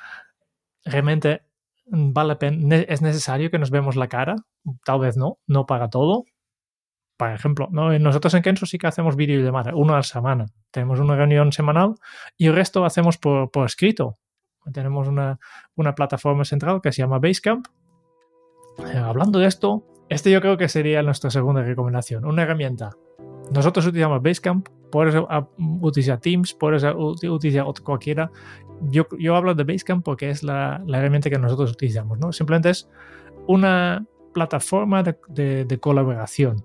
¿realmente 0.85 1.43
vale 1.87 2.29
la 2.29 2.39
pena, 2.39 2.77
es 2.77 3.03
necesario 3.03 3.51
que 3.51 3.59
nos 3.59 3.71
vemos 3.71 3.97
la 3.97 4.09
cara? 4.09 4.37
Tal 4.85 5.01
vez 5.01 5.17
no, 5.17 5.39
no 5.47 5.67
para 5.67 5.89
todo, 5.91 6.25
por 7.17 7.31
ejemplo, 7.31 7.69
¿no? 7.71 7.99
nosotros 7.99 8.35
en 8.35 8.43
Kenso 8.43 8.67
sí 8.67 8.79
que 8.79 8.87
hacemos 8.87 9.17
videollamada, 9.17 9.75
una 9.75 9.95
a 9.95 9.97
la 9.97 10.03
semana. 10.03 10.47
Tenemos 10.71 11.01
una 11.01 11.17
reunión 11.17 11.51
semanal 11.53 11.95
y 12.37 12.47
el 12.47 12.55
resto 12.55 12.85
hacemos 12.85 13.17
por, 13.17 13.51
por 13.51 13.67
escrito. 13.67 14.19
Tenemos 14.73 15.09
una, 15.09 15.39
una, 15.75 15.95
plataforma 15.95 16.45
central 16.45 16.81
que 16.83 16.93
se 16.93 17.03
llama 17.03 17.19
Basecamp. 17.19 17.67
Eh, 18.79 18.99
hablando 18.99 19.39
de 19.39 19.47
esto, 19.47 19.85
este 20.09 20.31
yo 20.31 20.41
creo 20.41 20.57
que 20.57 20.69
sería 20.69 21.03
nuestra 21.03 21.31
segunda 21.31 21.63
recomendación, 21.63 22.25
una 22.25 22.43
herramienta. 22.43 22.97
Nosotros 23.53 23.87
utilizamos 23.87 24.23
Basecamp, 24.23 24.69
puedes 24.91 25.15
utilizar 25.81 26.19
Teams, 26.19 26.55
puedes 26.55 26.85
utilizar 26.85 27.65
cualquiera. 27.83 28.31
Yo, 28.83 29.07
yo 29.19 29.37
hablo 29.37 29.55
de 29.55 29.65
Basecamp 29.65 30.05
porque 30.05 30.31
es 30.31 30.43
la, 30.43 30.83
herramienta 30.89 31.31
que 31.31 31.39
nosotros 31.39 31.73
utilizamos. 31.73 32.19
¿no? 32.19 32.33
Simplemente 32.33 32.71
es 32.71 32.89
una 33.47 34.05
plataforma 34.35 35.03
de, 35.03 35.65
de 35.65 35.79
colaboración 35.79 36.63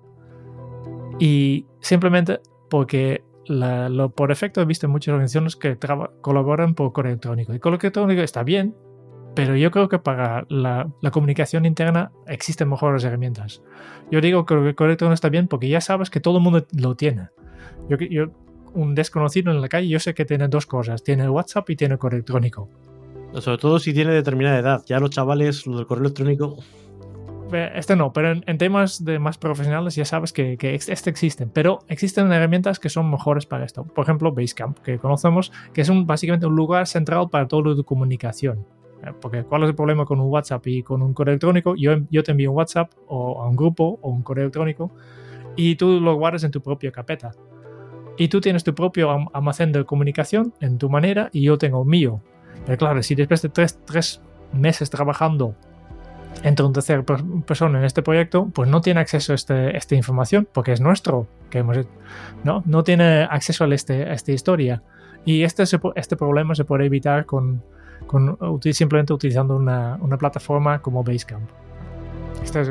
y 1.18 1.66
simplemente 1.80 2.40
porque 2.68 3.24
lo, 3.46 4.10
por 4.10 4.30
efecto 4.30 4.60
he 4.60 4.64
visto 4.64 4.88
muchas 4.88 5.12
organizaciones 5.12 5.56
que 5.56 5.76
colaboran 6.20 6.74
por 6.74 6.92
correo 6.92 7.12
electrónico. 7.12 7.54
Y 7.54 7.58
correo 7.58 7.78
electrónico 7.80 8.22
está 8.22 8.42
bien, 8.42 8.74
pero 9.34 9.56
yo 9.56 9.70
creo 9.70 9.88
que 9.88 9.98
para 9.98 10.46
la, 10.48 10.90
la, 11.00 11.10
comunicación 11.10 11.64
interna 11.64 12.12
existen 12.26 12.68
mejores 12.68 13.04
herramientas. 13.04 13.62
Yo 14.10 14.20
digo 14.20 14.44
que 14.46 14.54
el 14.54 14.74
correo 14.74 14.90
electrónico 14.90 15.14
está 15.14 15.28
bien 15.28 15.48
porque 15.48 15.68
ya 15.68 15.80
sabes 15.80 16.10
que 16.10 16.20
todo 16.20 16.38
el 16.38 16.44
mundo 16.44 16.66
lo 16.78 16.94
tiene. 16.94 17.28
Yo, 17.88 17.96
yo, 17.98 18.26
un 18.74 18.94
desconocido 18.94 19.50
en 19.50 19.60
la 19.60 19.68
calle, 19.68 19.88
yo 19.88 20.00
sé 20.00 20.14
que 20.14 20.24
tiene 20.24 20.48
dos 20.48 20.66
cosas: 20.66 21.02
tiene 21.02 21.28
WhatsApp 21.28 21.68
y 21.70 21.76
tiene 21.76 21.98
correo 21.98 22.18
electrónico. 22.18 22.68
Sobre 23.40 23.58
todo 23.58 23.78
si 23.78 23.94
tiene 23.94 24.12
determinada 24.12 24.58
edad. 24.58 24.82
Ya 24.86 25.00
los 25.00 25.10
chavales, 25.10 25.66
lo 25.66 25.78
del 25.78 25.86
correo 25.86 26.04
electrónico. 26.04 26.56
Este 27.52 27.96
no, 27.96 28.12
pero 28.12 28.32
en, 28.32 28.44
en, 28.46 28.58
temas 28.58 29.04
de 29.04 29.18
más 29.18 29.38
profesionales 29.38 29.94
ya 29.94 30.04
sabes 30.04 30.32
que, 30.32 30.56
que 30.56 30.74
este 30.74 31.10
existen, 31.10 31.50
pero 31.50 31.80
existen 31.88 32.32
herramientas 32.32 32.78
que 32.78 32.88
son 32.88 33.10
mejores 33.10 33.46
para 33.46 33.64
esto. 33.64 33.84
Por 33.84 34.04
ejemplo, 34.04 34.32
Basecamp, 34.32 34.78
que 34.78 34.98
conocemos, 34.98 35.52
que 35.72 35.80
es 35.80 35.88
un, 35.88 36.06
básicamente 36.06 36.46
un 36.46 36.56
lugar 36.56 36.86
central 36.86 37.28
para 37.30 37.48
toda 37.48 37.74
tu 37.74 37.84
comunicación. 37.84 38.66
Eh, 39.04 39.12
porque 39.20 39.42
¿cuál 39.44 39.64
es 39.64 39.70
el 39.70 39.74
problema 39.74 40.04
con 40.04 40.20
un 40.20 40.30
WhatsApp 40.30 40.66
y 40.66 40.82
con 40.82 41.02
un 41.02 41.14
correo 41.14 41.32
electrónico? 41.32 41.74
Yo, 41.76 41.96
yo 42.10 42.22
te 42.22 42.30
envío 42.32 42.50
un 42.50 42.56
WhatsApp 42.56 42.92
o 43.06 43.42
a 43.42 43.48
un 43.48 43.56
grupo 43.56 43.98
o 44.00 44.10
un 44.10 44.22
correo 44.22 44.44
electrónico 44.44 44.92
y 45.56 45.76
tú 45.76 46.00
lo 46.00 46.14
guardas 46.14 46.44
en 46.44 46.50
tu 46.50 46.62
propia 46.62 46.92
carpeta. 46.92 47.32
Y 48.16 48.28
tú 48.28 48.40
tienes 48.40 48.62
tu 48.62 48.74
propio 48.74 49.28
almacén 49.32 49.72
de 49.72 49.84
comunicación 49.84 50.52
en 50.60 50.78
tu 50.78 50.90
manera 50.90 51.30
y 51.32 51.42
yo 51.42 51.58
tengo 51.58 51.82
el 51.82 51.88
mío. 51.88 52.20
Pero 52.66 52.78
claro, 52.78 53.02
si 53.02 53.14
después 53.14 53.42
de 53.42 53.48
tres, 53.48 53.80
tres 53.84 54.22
meses 54.52 54.90
trabajando 54.90 55.56
entre 56.42 56.64
una 56.64 56.72
tercera 56.72 57.04
persona 57.46 57.78
en 57.78 57.84
este 57.84 58.02
proyecto, 58.02 58.48
pues 58.52 58.68
no 58.68 58.80
tiene 58.80 59.00
acceso 59.00 59.32
a 59.32 59.34
este, 59.34 59.76
esta 59.76 59.94
información 59.94 60.48
porque 60.52 60.72
es 60.72 60.80
nuestro, 60.80 61.26
que 61.50 61.58
hemos, 61.58 61.78
¿no? 62.44 62.62
no 62.66 62.82
tiene 62.82 63.22
acceso 63.24 63.64
a, 63.64 63.74
este, 63.74 64.04
a 64.04 64.14
esta 64.14 64.32
historia. 64.32 64.82
Y 65.24 65.44
este, 65.44 65.62
este 65.62 66.16
problema 66.16 66.54
se 66.54 66.64
puede 66.64 66.86
evitar 66.86 67.26
con, 67.26 67.62
con 68.06 68.36
simplemente 68.72 69.12
utilizando 69.12 69.56
una, 69.56 69.98
una, 70.00 70.18
plataforma 70.18 70.80
como 70.82 71.04
Basecamp. 71.04 71.48
Esta 72.42 72.60
es 72.62 72.70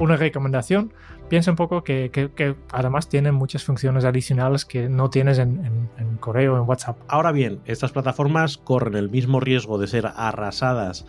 una 0.00 0.16
recomendación. 0.16 0.92
Piensa 1.28 1.52
un 1.52 1.56
poco 1.56 1.84
que, 1.84 2.10
que, 2.12 2.32
que 2.32 2.56
además 2.72 3.08
tiene 3.08 3.30
muchas 3.30 3.62
funciones 3.62 4.04
adicionales 4.04 4.64
que 4.64 4.88
no 4.88 5.10
tienes 5.10 5.38
en, 5.38 5.64
en, 5.64 5.88
en 5.96 6.16
correo 6.16 6.54
o 6.54 6.56
en 6.56 6.68
WhatsApp. 6.68 6.98
Ahora 7.06 7.30
bien, 7.30 7.60
estas 7.66 7.92
plataformas 7.92 8.58
corren 8.58 8.96
el 8.96 9.10
mismo 9.10 9.38
riesgo 9.38 9.78
de 9.78 9.86
ser 9.86 10.10
arrasadas 10.16 11.06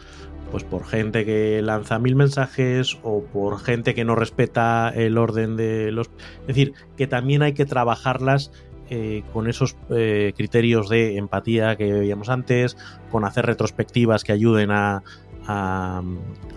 pues 0.52 0.64
por 0.64 0.86
gente 0.86 1.26
que 1.26 1.62
lanza 1.62 1.97
mil 1.97 2.16
mensajes 2.16 2.99
o 3.04 3.24
por 3.24 3.60
gente 3.60 3.95
que 3.95 4.04
no 4.04 4.16
respeta 4.16 4.89
el 4.93 5.18
orden 5.18 5.56
de 5.56 5.91
los... 5.91 6.08
Es 6.41 6.47
decir, 6.47 6.74
que 6.97 7.08
también 7.08 7.41
hay 7.41 7.54
que 7.54 7.66
trabajarlas 7.66 8.52
eh, 8.89 9.24
con 9.32 9.47
esos 9.47 9.78
eh, 9.89 10.34
criterios 10.36 10.89
de 10.89 11.16
empatía 11.16 11.78
que 11.78 11.93
veíamos 11.93 12.28
antes, 12.28 12.76
con 13.10 13.24
hacer 13.24 13.45
retrospectivas 13.45 14.26
que 14.26 14.34
ayuden 14.34 14.72
a, 14.72 15.04
a, 15.47 16.04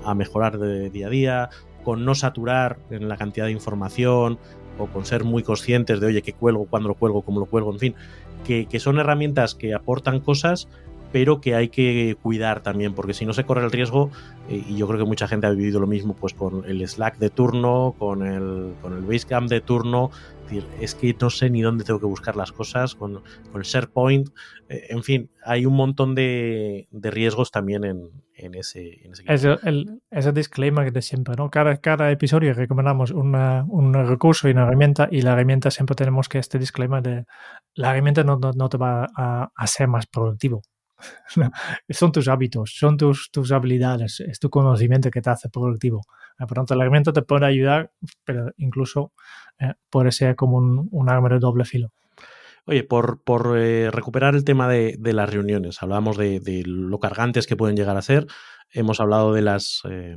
a 0.05 0.15
mejorar 0.15 0.59
de 0.59 0.91
día 0.91 1.07
a 1.07 1.11
día, 1.11 1.51
con 1.85 2.05
no 2.05 2.17
saturar 2.17 2.79
en 2.91 3.09
la 3.09 3.17
cantidad 3.17 3.47
de 3.47 3.53
información 3.53 4.39
o 4.79 4.87
con 4.87 5.05
ser 5.05 5.23
muy 5.23 5.45
conscientes 5.45 6.01
de, 6.01 6.07
oye, 6.09 6.23
qué 6.23 6.33
cuelgo, 6.33 6.67
cuándo 6.67 6.89
lo 6.89 6.97
cuelgo, 6.97 7.23
cómo 7.23 7.39
lo 7.39 7.47
cuelgo, 7.47 7.73
en 7.73 7.79
fin, 7.79 7.95
que, 8.45 8.67
que 8.67 8.81
son 8.81 8.99
herramientas 8.99 9.55
que 9.55 9.73
aportan 9.73 10.19
cosas 10.19 10.69
pero 11.15 11.41
que 11.41 11.55
hay 11.55 11.69
que 11.69 12.17
cuidar 12.21 12.61
también, 12.61 12.93
porque 12.93 13.15
si 13.15 13.25
no 13.25 13.33
se 13.35 13.45
corre 13.45 13.63
el 13.63 13.71
riesgo, 13.71 14.11
eh, 14.49 14.65
y 14.67 14.77
yo 14.77 14.89
creo 14.89 14.99
que 14.99 15.07
mucha 15.07 15.29
gente 15.29 15.47
ha 15.47 15.51
vivido 15.51 15.79
lo 15.79 15.87
mismo 15.87 16.17
pues 16.17 16.35
con 16.35 16.65
el 16.65 16.85
Slack 16.89 17.19
de 17.19 17.31
turno, 17.31 17.95
con 17.97 18.27
el, 18.27 18.75
con 18.83 18.95
el 18.95 19.05
Basecamp 19.05 19.49
de 19.49 19.61
turno, 19.61 20.11
es, 20.13 20.43
decir, 20.43 20.67
es 20.81 20.97
que 20.97 21.17
no 21.21 21.31
sé 21.31 21.51
ni 21.51 21.63
dónde 21.63 21.85
tengo 21.85 22.01
que 22.01 22.07
buscar 22.07 22.35
las 22.35 22.51
cosas, 22.51 22.97
con, 22.97 23.23
con 23.53 23.61
el 23.61 23.63
SharePoint, 23.63 24.31
eh, 24.69 24.87
en 24.89 25.05
fin, 25.05 25.31
hay 25.45 25.67
un 25.67 25.77
montón 25.77 26.17
de, 26.17 26.89
de 26.91 27.11
riesgos 27.13 27.53
también 27.53 27.85
en, 27.85 28.11
en 28.35 28.57
ese... 28.57 29.01
En 29.05 29.13
ese 29.13 29.53
es 29.53 29.59
el, 29.63 30.03
ese 30.11 30.33
disclaimer 30.33 30.93
de 30.93 31.01
siempre, 31.01 31.37
¿no? 31.39 31.49
Cada, 31.49 31.77
cada 31.77 32.11
episodio 32.11 32.53
recomendamos 32.55 33.13
una, 33.13 33.65
un 33.69 33.95
recurso 33.95 34.49
y 34.49 34.51
una 34.51 34.65
herramienta, 34.65 35.07
y 35.13 35.23
la 35.23 35.35
herramienta 35.35 35.71
siempre 35.71 35.95
tenemos 35.95 36.29
que 36.29 36.39
este 36.39 36.59
disclaimer 36.59 37.03
de 37.03 37.25
la 37.75 37.91
herramienta 37.91 38.25
no, 38.25 38.37
no, 38.37 38.51
no 38.51 38.69
te 38.69 38.79
va 38.79 39.07
a, 39.15 39.67
ser 39.69 39.87
más 39.87 40.07
productivo 40.07 40.63
son 41.91 42.13
tus 42.13 42.29
hábitos, 42.29 42.75
son 42.77 42.97
tus, 42.97 43.31
tus 43.31 43.53
habilidades, 43.53 44.21
es 44.21 44.39
tu 44.39 44.51
conocimiento 44.51 45.11
que 45.11 45.21
te 45.21 45.31
hace 45.31 45.49
productivo. 45.49 46.03
Por 46.39 46.51
lo 46.51 46.55
tanto, 46.55 46.75
la 46.75 46.85
herramienta 46.85 47.13
te 47.13 47.23
puede 47.23 47.47
ayudar, 47.47 47.93
pero 48.25 48.53
incluso 48.57 49.13
eh, 49.59 49.75
puede 49.91 50.13
ser 50.13 50.37
como 50.37 50.57
un, 50.57 50.89
un, 50.91 51.09
arma 51.09 51.29
de 51.29 51.39
doble 51.39 51.65
filo. 51.65 51.93
Oye, 52.67 52.83
por, 52.83 53.23
por 53.23 53.59
eh, 53.59 53.91
recuperar 53.91 54.35
el 54.35 54.45
tema 54.45 54.69
de, 54.69 54.97
de, 54.99 55.13
las 55.13 55.31
reuniones, 55.31 55.83
hablábamos 55.83 56.17
de, 56.17 56.41
de, 56.41 56.63
lo 56.65 56.99
cargantes 56.99 57.47
que 57.47 57.57
pueden 57.57 57.77
llegar 57.77 57.97
a 57.97 58.03
ser, 58.03 58.27
hemos 58.71 59.01
hablado 59.01 59.33
de 59.33 59.43
las 59.43 59.83
eh, 59.89 60.17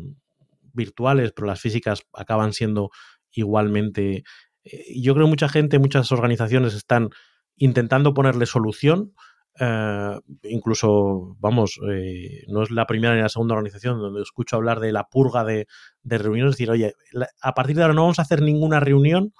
virtuales, 0.73 1.33
pero 1.33 1.47
las 1.47 1.61
físicas 1.61 2.03
acaban 2.13 2.53
siendo 2.53 2.89
igualmente... 3.31 4.23
Eh, 4.63 4.99
yo 4.99 5.13
creo 5.13 5.25
que 5.25 5.31
mucha 5.31 5.49
gente, 5.49 5.79
muchas 5.79 6.11
organizaciones 6.11 6.73
están 6.73 7.09
intentando 7.55 8.13
ponerle 8.13 8.45
solución, 8.45 9.13
eh, 9.59 10.19
incluso, 10.43 11.35
vamos, 11.39 11.79
eh, 11.89 12.43
no 12.47 12.63
es 12.63 12.71
la 12.71 12.85
primera 12.85 13.15
ni 13.15 13.21
la 13.21 13.29
segunda 13.29 13.55
organización 13.55 13.99
donde 13.99 14.21
escucho 14.21 14.55
hablar 14.55 14.79
de 14.79 14.91
la 14.91 15.05
purga 15.05 15.43
de, 15.43 15.67
reuniones, 16.03 16.53
decir, 16.53 16.69
oye, 16.69 16.93
a 17.41 17.53
partir 17.53 17.75
de 17.75 17.81
ahora 17.81 17.93
no 17.93 18.03
vamos 18.03 18.19
a 18.19 18.23
hacer 18.23 18.41
ninguna 18.41 18.79
reunión 18.79 19.33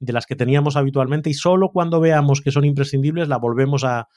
de 0.00 0.12
las 0.12 0.26
que 0.26 0.34
teníamos 0.34 0.76
habitualmente 0.76 1.30
y 1.30 1.34
solo 1.34 1.70
cuando 1.70 2.00
veamos 2.00 2.40
que 2.40 2.50
son 2.50 2.64
imprescindibles 2.64 3.28
la 3.28 3.38
volvemos 3.38 3.84
a, 3.84 4.08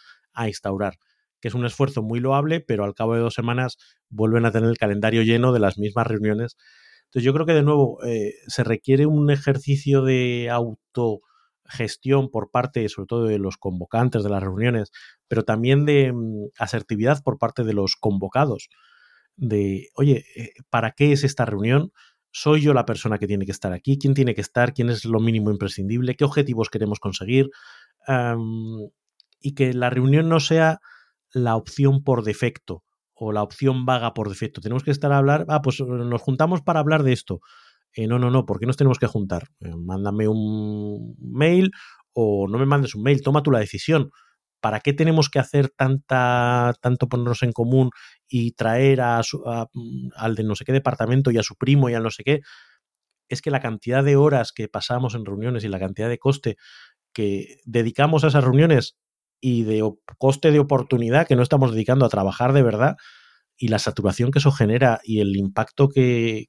instaurar, 0.47 0.95
que 1.39 1.47
es 1.47 1.53
un 1.53 1.65
esfuerzo 1.65 2.01
muy 2.01 2.19
loable, 2.19 2.59
pero 2.59 2.83
al 2.83 2.93
cabo 2.93 3.13
de 3.13 3.21
dos 3.21 3.35
semanas 3.35 3.77
vuelven 4.09 4.45
a 4.45 4.51
tener 4.51 4.69
el 4.69 4.77
calendario 4.77 5.21
lleno 5.21 5.53
de 5.53 5.59
las 5.59 5.77
mismas 5.77 6.07
reuniones. 6.07 6.57
Entonces 7.05 7.23
yo 7.23 7.33
creo 7.33 7.45
que 7.45 7.53
de 7.53 7.63
nuevo 7.63 8.03
eh, 8.03 8.33
se 8.47 8.63
requiere 8.63 9.05
un 9.05 9.29
ejercicio 9.29 10.01
de 10.01 10.49
auto 10.49 11.21
gestión 11.67 12.29
por 12.29 12.51
parte, 12.51 12.87
sobre 12.89 13.07
todo 13.07 13.25
de 13.25 13.39
los 13.39 13.57
convocantes 13.57 14.23
de 14.23 14.29
las 14.29 14.43
reuniones, 14.43 14.91
pero 15.27 15.43
también 15.43 15.85
de 15.85 16.13
mm, 16.13 16.49
asertividad 16.59 17.23
por 17.23 17.37
parte 17.37 17.63
de 17.63 17.73
los 17.73 17.95
convocados. 17.95 18.69
De, 19.35 19.89
oye, 19.95 20.25
eh, 20.35 20.53
¿para 20.69 20.91
qué 20.91 21.11
es 21.11 21.23
esta 21.23 21.45
reunión? 21.45 21.91
¿Soy 22.31 22.61
yo 22.61 22.73
la 22.73 22.85
persona 22.85 23.17
que 23.17 23.27
tiene 23.27 23.45
que 23.45 23.51
estar 23.51 23.73
aquí? 23.73 23.97
¿Quién 23.97 24.13
tiene 24.13 24.35
que 24.35 24.41
estar? 24.41 24.73
¿Quién 24.73 24.89
es 24.89 25.05
lo 25.05 25.19
mínimo 25.19 25.51
imprescindible? 25.51 26.15
¿Qué 26.15 26.25
objetivos 26.25 26.69
queremos 26.69 26.99
conseguir? 26.99 27.49
y 29.39 29.53
que 29.53 29.73
la 29.73 29.89
reunión 29.89 30.29
no 30.29 30.39
sea 30.39 30.79
la 31.31 31.55
opción 31.55 32.03
por 32.03 32.23
defecto 32.23 32.83
o 33.13 33.31
la 33.31 33.43
opción 33.43 33.85
vaga 33.85 34.13
por 34.13 34.29
defecto. 34.29 34.61
Tenemos 34.61 34.83
que 34.83 34.91
estar 34.91 35.11
a 35.11 35.17
hablar, 35.17 35.45
ah, 35.49 35.61
pues 35.61 35.79
nos 35.81 36.21
juntamos 36.21 36.61
para 36.61 36.79
hablar 36.79 37.03
de 37.03 37.13
esto. 37.13 37.39
Eh, 37.95 38.07
no, 38.07 38.19
no, 38.19 38.29
no, 38.29 38.45
¿por 38.45 38.59
qué 38.59 38.65
nos 38.65 38.77
tenemos 38.77 38.99
que 38.99 39.07
juntar? 39.07 39.47
Eh, 39.61 39.73
mándame 39.75 40.27
un 40.27 41.15
mail 41.19 41.71
o 42.13 42.47
no 42.47 42.57
me 42.59 42.65
mandes 42.65 42.93
un 42.95 43.03
mail, 43.03 43.21
toma 43.21 43.41
tú 43.41 43.51
la 43.51 43.59
decisión. 43.59 44.11
¿Para 44.61 44.79
qué 44.81 44.93
tenemos 44.93 45.29
que 45.29 45.39
hacer 45.39 45.69
tanta, 45.69 46.73
tanto 46.81 47.07
ponernos 47.07 47.43
en 47.43 47.51
común 47.53 47.91
y 48.27 48.51
traer 48.53 49.01
a, 49.01 49.21
mm, 49.73 50.09
al 50.15 50.35
de 50.35 50.43
no 50.43 50.55
sé 50.55 50.65
qué 50.65 50.73
departamento 50.73 51.31
y 51.31 51.37
a 51.37 51.43
su 51.43 51.55
primo 51.55 51.89
y 51.89 51.93
al 51.93 52.03
no 52.03 52.09
sé 52.11 52.23
qué? 52.23 52.41
Es 53.29 53.41
que 53.41 53.51
la 53.51 53.61
cantidad 53.61 54.03
de 54.03 54.15
horas 54.17 54.51
que 54.53 54.67
pasamos 54.69 55.15
en 55.15 55.25
reuniones 55.25 55.63
y 55.63 55.69
la 55.69 55.79
cantidad 55.79 56.09
de 56.09 56.19
coste 56.19 56.57
que 57.13 57.57
dedicamos 57.65 58.23
a 58.23 58.27
esas 58.27 58.43
reuniones 58.45 58.97
y 59.41 59.63
de 59.63 59.83
coste 60.19 60.51
de 60.51 60.59
oportunidad 60.59 61.27
que 61.27 61.35
no 61.35 61.43
estamos 61.43 61.71
dedicando 61.73 62.05
a 62.05 62.09
trabajar 62.09 62.53
de 62.53 62.63
verdad 62.63 62.95
y 63.57 63.69
la 63.69 63.79
saturación 63.79 64.31
que 64.31 64.39
eso 64.39 64.51
genera 64.51 64.99
y 65.03 65.21
el 65.21 65.35
impacto 65.37 65.89
que 65.89 66.47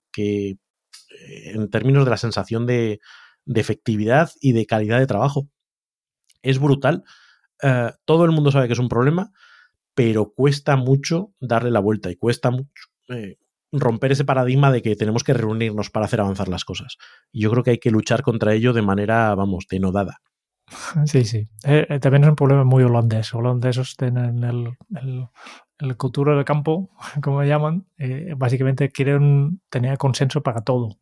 en 1.54 1.70
términos 1.70 2.04
de 2.04 2.10
la 2.10 2.16
sensación 2.16 2.66
de, 2.66 3.00
efectividad 3.46 4.30
y 4.40 4.52
de 4.52 4.66
calidad 4.66 4.98
de 4.98 5.06
trabajo. 5.06 5.48
Es 6.42 6.58
brutal. 6.58 7.04
Eh, 7.62 7.92
todo 8.04 8.24
el 8.24 8.32
mundo 8.32 8.50
sabe 8.50 8.66
que 8.66 8.72
es 8.72 8.78
un 8.78 8.88
problema, 8.88 9.32
pero 9.94 10.32
cuesta 10.32 10.76
mucho 10.76 11.32
darle 11.40 11.70
la 11.70 11.80
vuelta 11.80 12.10
y 12.10 12.16
cuesta 12.16 12.50
mucho 12.50 12.88
eh, 13.08 13.38
romper 13.72 14.12
ese 14.12 14.24
paradigma 14.24 14.70
de 14.72 14.82
que 14.82 14.96
tenemos 14.96 15.22
que 15.22 15.34
reunirnos 15.34 15.90
para 15.90 16.06
hacer 16.06 16.20
avanzar 16.20 16.48
las 16.48 16.64
cosas. 16.64 16.96
Yo 17.32 17.50
creo 17.50 17.62
que 17.62 17.70
hay 17.70 17.78
que 17.78 17.90
luchar 17.90 18.22
contra 18.22 18.52
ello 18.52 18.72
de 18.72 18.82
manera, 18.82 19.34
vamos, 19.34 19.66
denodada. 19.70 20.20
Sí, 21.06 21.24
sí. 21.24 21.48
Eh, 21.64 22.00
también 22.00 22.24
es 22.24 22.30
un 22.30 22.36
problema 22.36 22.64
muy 22.64 22.82
holandés. 22.82 23.32
Holandeses 23.32 23.94
tienen 23.96 24.42
el, 24.42 24.76
el, 24.96 25.28
el 25.78 25.96
del 25.96 26.44
campo, 26.44 26.90
como 27.22 27.44
llaman. 27.44 27.86
básicamente 28.36 28.90
quieren 28.90 29.60
tener 29.70 29.96
consenso 29.96 30.42
para 30.42 30.62
todo. 30.62 30.98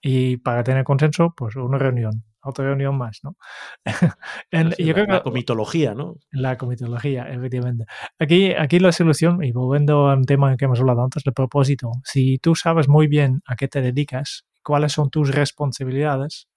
Y 0.00 0.36
para 0.38 0.62
tener 0.62 0.84
consenso, 0.84 1.34
pues 1.36 1.56
una 1.56 1.78
reunión, 1.78 2.24
otra 2.42 2.66
reunión 2.66 2.96
más, 2.96 3.20
¿no? 3.22 3.36
en, 4.50 4.70
yo 4.78 4.86
la, 4.86 4.92
creo 4.94 5.06
que, 5.06 5.12
la 5.12 5.22
comitología, 5.22 5.94
¿no? 5.94 6.16
La 6.30 6.56
comitología, 6.56 7.28
efectivamente. 7.28 7.84
Aquí, 8.18 8.52
aquí 8.52 8.78
la 8.78 8.92
solución, 8.92 9.42
y 9.42 9.52
volviendo 9.52 10.08
a 10.08 10.14
un 10.14 10.24
tema 10.24 10.56
que 10.56 10.66
hemos 10.66 10.80
hablado 10.80 11.02
antes, 11.02 11.26
el 11.26 11.32
propósito. 11.32 11.90
Si 12.04 12.38
tú 12.38 12.54
sabes 12.54 12.88
muy 12.88 13.08
bien 13.08 13.42
a 13.46 13.56
qué 13.56 13.66
te 13.68 13.80
dedicas, 13.80 14.44
cuáles 14.62 14.92
son 14.92 15.10
tus 15.10 15.34
responsabilidades, 15.34 16.48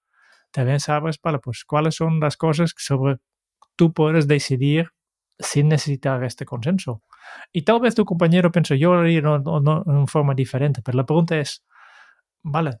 también 0.52 0.80
sabes, 0.80 1.18
vale, 1.22 1.38
pues 1.38 1.64
cuáles 1.64 1.96
son 1.96 2.20
las 2.20 2.36
cosas 2.36 2.74
sobre 2.76 3.16
tú 3.76 3.92
puedes 3.92 4.28
decidir 4.28 4.90
sin 5.38 5.68
necesitar 5.68 6.22
este 6.24 6.44
consenso. 6.44 7.02
Y 7.52 7.62
tal 7.62 7.80
vez 7.80 7.94
tu 7.94 8.04
compañero 8.04 8.52
piensa, 8.52 8.74
yo 8.74 8.94
lo 8.94 9.00
haría 9.00 9.20
de 9.20 9.28
una 9.28 10.06
forma 10.06 10.34
diferente, 10.34 10.82
pero 10.82 10.96
la 10.98 11.06
pregunta 11.06 11.38
es, 11.38 11.64
vale, 12.42 12.78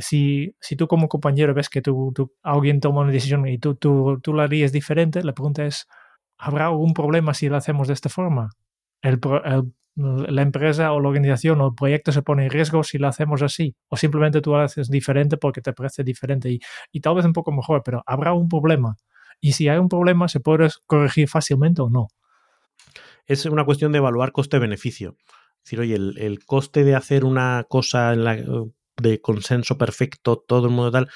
si, 0.00 0.54
si 0.60 0.76
tú 0.76 0.86
como 0.86 1.08
compañero 1.08 1.54
ves 1.54 1.68
que 1.68 1.82
tú, 1.82 2.12
alguien 2.42 2.80
toma 2.80 3.02
una 3.02 3.12
decisión 3.12 3.46
y 3.46 3.58
tú, 3.58 3.74
tú, 3.74 4.18
tú 4.22 4.32
la 4.34 4.44
harías 4.44 4.72
diferente, 4.72 5.22
la 5.22 5.32
pregunta 5.32 5.64
es, 5.64 5.86
¿habrá 6.38 6.66
algún 6.66 6.94
problema 6.94 7.34
si 7.34 7.48
lo 7.48 7.56
hacemos 7.56 7.88
de 7.88 7.94
esta 7.94 8.08
forma? 8.08 8.50
El, 9.02 9.20
la 9.96 10.42
empresa 10.42 10.92
o 10.92 11.00
la 11.00 11.08
organización 11.08 11.60
o 11.60 11.68
el 11.68 11.74
proyecto 11.74 12.12
se 12.12 12.22
pone 12.22 12.44
en 12.44 12.50
riesgo 12.50 12.82
si 12.82 12.98
lo 12.98 13.08
hacemos 13.08 13.42
así, 13.42 13.74
o 13.88 13.96
simplemente 13.96 14.40
tú 14.40 14.50
lo 14.50 14.60
haces 14.60 14.88
diferente 14.88 15.36
porque 15.36 15.60
te 15.60 15.72
parece 15.72 16.04
diferente 16.04 16.50
y, 16.50 16.60
y 16.92 17.00
tal 17.00 17.16
vez 17.16 17.24
un 17.24 17.32
poco 17.32 17.52
mejor, 17.52 17.82
pero 17.84 18.02
habrá 18.06 18.32
un 18.32 18.48
problema. 18.48 18.96
Y 19.40 19.52
si 19.52 19.68
hay 19.68 19.78
un 19.78 19.88
problema, 19.88 20.28
¿se 20.28 20.40
puede 20.40 20.68
corregir 20.86 21.28
fácilmente 21.28 21.82
o 21.82 21.90
no? 21.90 22.08
Es 23.26 23.46
una 23.46 23.64
cuestión 23.64 23.92
de 23.92 23.98
evaluar 23.98 24.32
coste-beneficio. 24.32 25.16
Es 25.18 25.64
decir, 25.64 25.80
oye, 25.80 25.94
el, 25.94 26.18
el, 26.18 26.44
coste 26.44 26.84
de 26.84 26.94
hacer 26.94 27.24
una 27.24 27.64
cosa 27.68 28.12
en 28.12 28.24
la, 28.24 28.36
de 29.00 29.20
consenso 29.20 29.78
perfecto, 29.78 30.42
todo 30.46 30.66
el 30.66 30.72
mundo 30.72 30.90
tal, 30.90 31.08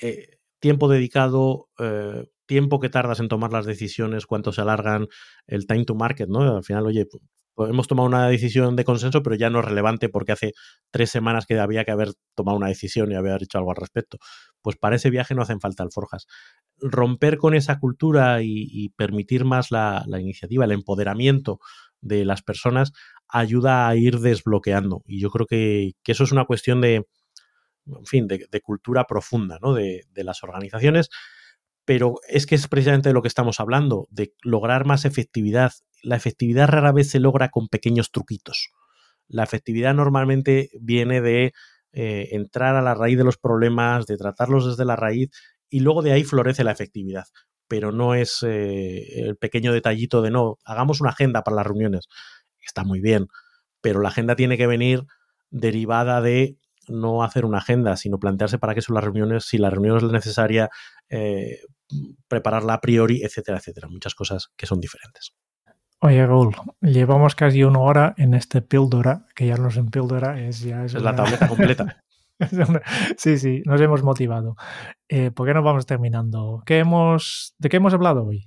eh, 0.00 0.38
tiempo 0.60 0.88
dedicado, 0.88 1.68
eh, 1.78 2.26
tiempo 2.46 2.80
que 2.80 2.88
tardas 2.88 3.20
en 3.20 3.28
tomar 3.28 3.52
las 3.52 3.66
decisiones, 3.66 4.26
cuánto 4.26 4.52
se 4.52 4.60
alargan, 4.60 5.08
el 5.46 5.66
time 5.66 5.84
to 5.84 5.94
market, 5.94 6.28
¿no? 6.28 6.56
Al 6.56 6.64
final, 6.64 6.86
oye, 6.86 7.06
hemos 7.58 7.88
tomado 7.88 8.06
una 8.06 8.28
decisión 8.28 8.76
de 8.76 8.84
consenso, 8.84 9.22
pero 9.22 9.36
ya 9.36 9.50
no 9.50 9.60
es 9.60 9.64
relevante 9.64 10.08
porque 10.08 10.32
hace 10.32 10.52
tres 10.90 11.10
semanas 11.10 11.46
que 11.46 11.58
había 11.58 11.84
que 11.84 11.90
haber 11.90 12.12
tomado 12.34 12.56
una 12.56 12.68
decisión 12.68 13.10
y 13.10 13.14
haber 13.14 13.42
hecho 13.42 13.58
algo 13.58 13.70
al 13.70 13.76
respecto. 13.76 14.18
Pues 14.60 14.76
para 14.76 14.96
ese 14.96 15.10
viaje 15.10 15.34
no 15.34 15.42
hacen 15.42 15.60
falta 15.60 15.82
alforjas. 15.82 16.26
Romper 16.78 17.38
con 17.38 17.54
esa 17.54 17.78
cultura 17.78 18.42
y, 18.42 18.90
permitir 18.96 19.44
más 19.44 19.70
la, 19.70 20.04
iniciativa, 20.20 20.64
el 20.64 20.72
empoderamiento 20.72 21.58
de 22.06 22.24
las 22.24 22.42
personas, 22.42 22.92
ayuda 23.28 23.88
a 23.88 23.96
ir 23.96 24.20
desbloqueando. 24.20 25.02
Y 25.06 25.20
yo 25.20 25.30
creo 25.30 25.46
que, 25.46 25.92
eso 26.04 26.24
es 26.24 26.32
una 26.32 26.44
cuestión 26.44 26.80
de, 26.80 27.06
en 27.86 28.06
fin, 28.06 28.26
de, 28.26 28.60
cultura 28.62 29.04
profunda, 29.04 29.58
¿no? 29.60 29.74
De, 29.74 30.02
de, 30.12 30.24
las 30.24 30.42
organizaciones. 30.42 31.08
Pero 31.84 32.16
es 32.28 32.46
que 32.46 32.56
es 32.56 32.66
precisamente 32.68 33.10
de 33.10 33.14
lo 33.14 33.22
que 33.22 33.28
estamos 33.28 33.60
hablando, 33.60 34.06
de 34.10 34.32
lograr 34.42 34.86
más 34.86 35.04
efectividad. 35.04 35.72
La 36.02 36.16
efectividad 36.16 36.68
rara 36.68 36.92
vez 36.92 37.10
se 37.10 37.20
logra 37.20 37.50
con 37.50 37.68
pequeños 37.68 38.10
truquitos. 38.10 38.70
La 39.28 39.44
efectividad 39.44 39.94
normalmente 39.94 40.70
viene 40.80 41.20
de 41.20 41.52
eh, 41.92 42.28
entrar 42.32 42.76
a 42.76 42.82
la 42.82 42.94
raíz 42.94 43.16
de 43.16 43.24
los 43.24 43.38
problemas, 43.38 44.06
de 44.06 44.16
tratarlos 44.16 44.66
desde 44.66 44.84
la 44.84 44.96
raíz 44.96 45.30
y 45.70 45.80
luego 45.80 46.02
de 46.02 46.12
ahí 46.12 46.24
florece 46.24 46.62
la 46.62 46.72
efectividad. 46.72 47.24
Pero 47.68 47.92
no 47.92 48.14
es 48.14 48.42
eh, 48.42 49.20
el 49.20 49.36
pequeño 49.36 49.72
detallito 49.72 50.22
de 50.22 50.30
no, 50.30 50.58
hagamos 50.64 51.00
una 51.00 51.10
agenda 51.10 51.42
para 51.42 51.56
las 51.56 51.66
reuniones 51.66 52.08
está 52.66 52.84
muy 52.84 53.00
bien, 53.00 53.28
pero 53.80 54.00
la 54.00 54.10
agenda 54.10 54.36
tiene 54.36 54.58
que 54.58 54.66
venir 54.66 55.04
derivada 55.50 56.20
de 56.20 56.58
no 56.88 57.22
hacer 57.22 57.44
una 57.44 57.58
agenda, 57.58 57.96
sino 57.96 58.18
plantearse 58.18 58.58
para 58.58 58.74
qué 58.74 58.82
son 58.82 58.94
las 58.94 59.04
reuniones, 59.04 59.44
si 59.44 59.58
la 59.58 59.70
reunión 59.70 59.96
es 59.96 60.04
necesaria, 60.04 60.68
eh, 61.08 61.60
prepararla 62.28 62.74
a 62.74 62.80
priori, 62.80 63.22
etcétera, 63.22 63.58
etcétera. 63.58 63.88
Muchas 63.88 64.14
cosas 64.14 64.48
que 64.56 64.66
son 64.66 64.80
diferentes. 64.80 65.34
Oye, 66.00 66.24
Raúl, 66.26 66.54
llevamos 66.80 67.34
casi 67.34 67.64
una 67.64 67.80
hora 67.80 68.14
en 68.18 68.34
este 68.34 68.60
píldora, 68.60 69.26
que 69.34 69.46
ya 69.46 69.56
no 69.56 69.68
es 69.68 69.76
en 69.76 69.88
píldora, 69.88 70.40
es 70.40 70.60
ya 70.60 70.84
es, 70.84 70.94
la 70.94 71.16
tableta 71.16 71.48
completa. 71.48 72.04
sí, 73.16 73.38
sí, 73.38 73.62
nos 73.64 73.80
hemos 73.80 74.02
motivado. 74.02 74.56
Eh, 75.08 75.30
¿Por 75.30 75.46
qué 75.46 75.54
no 75.54 75.62
vamos 75.62 75.86
terminando? 75.86 76.62
¿Qué 76.66 76.78
hemos, 76.78 77.54
¿De 77.58 77.68
qué 77.68 77.78
hemos 77.78 77.94
hablado 77.94 78.24
hoy? 78.26 78.44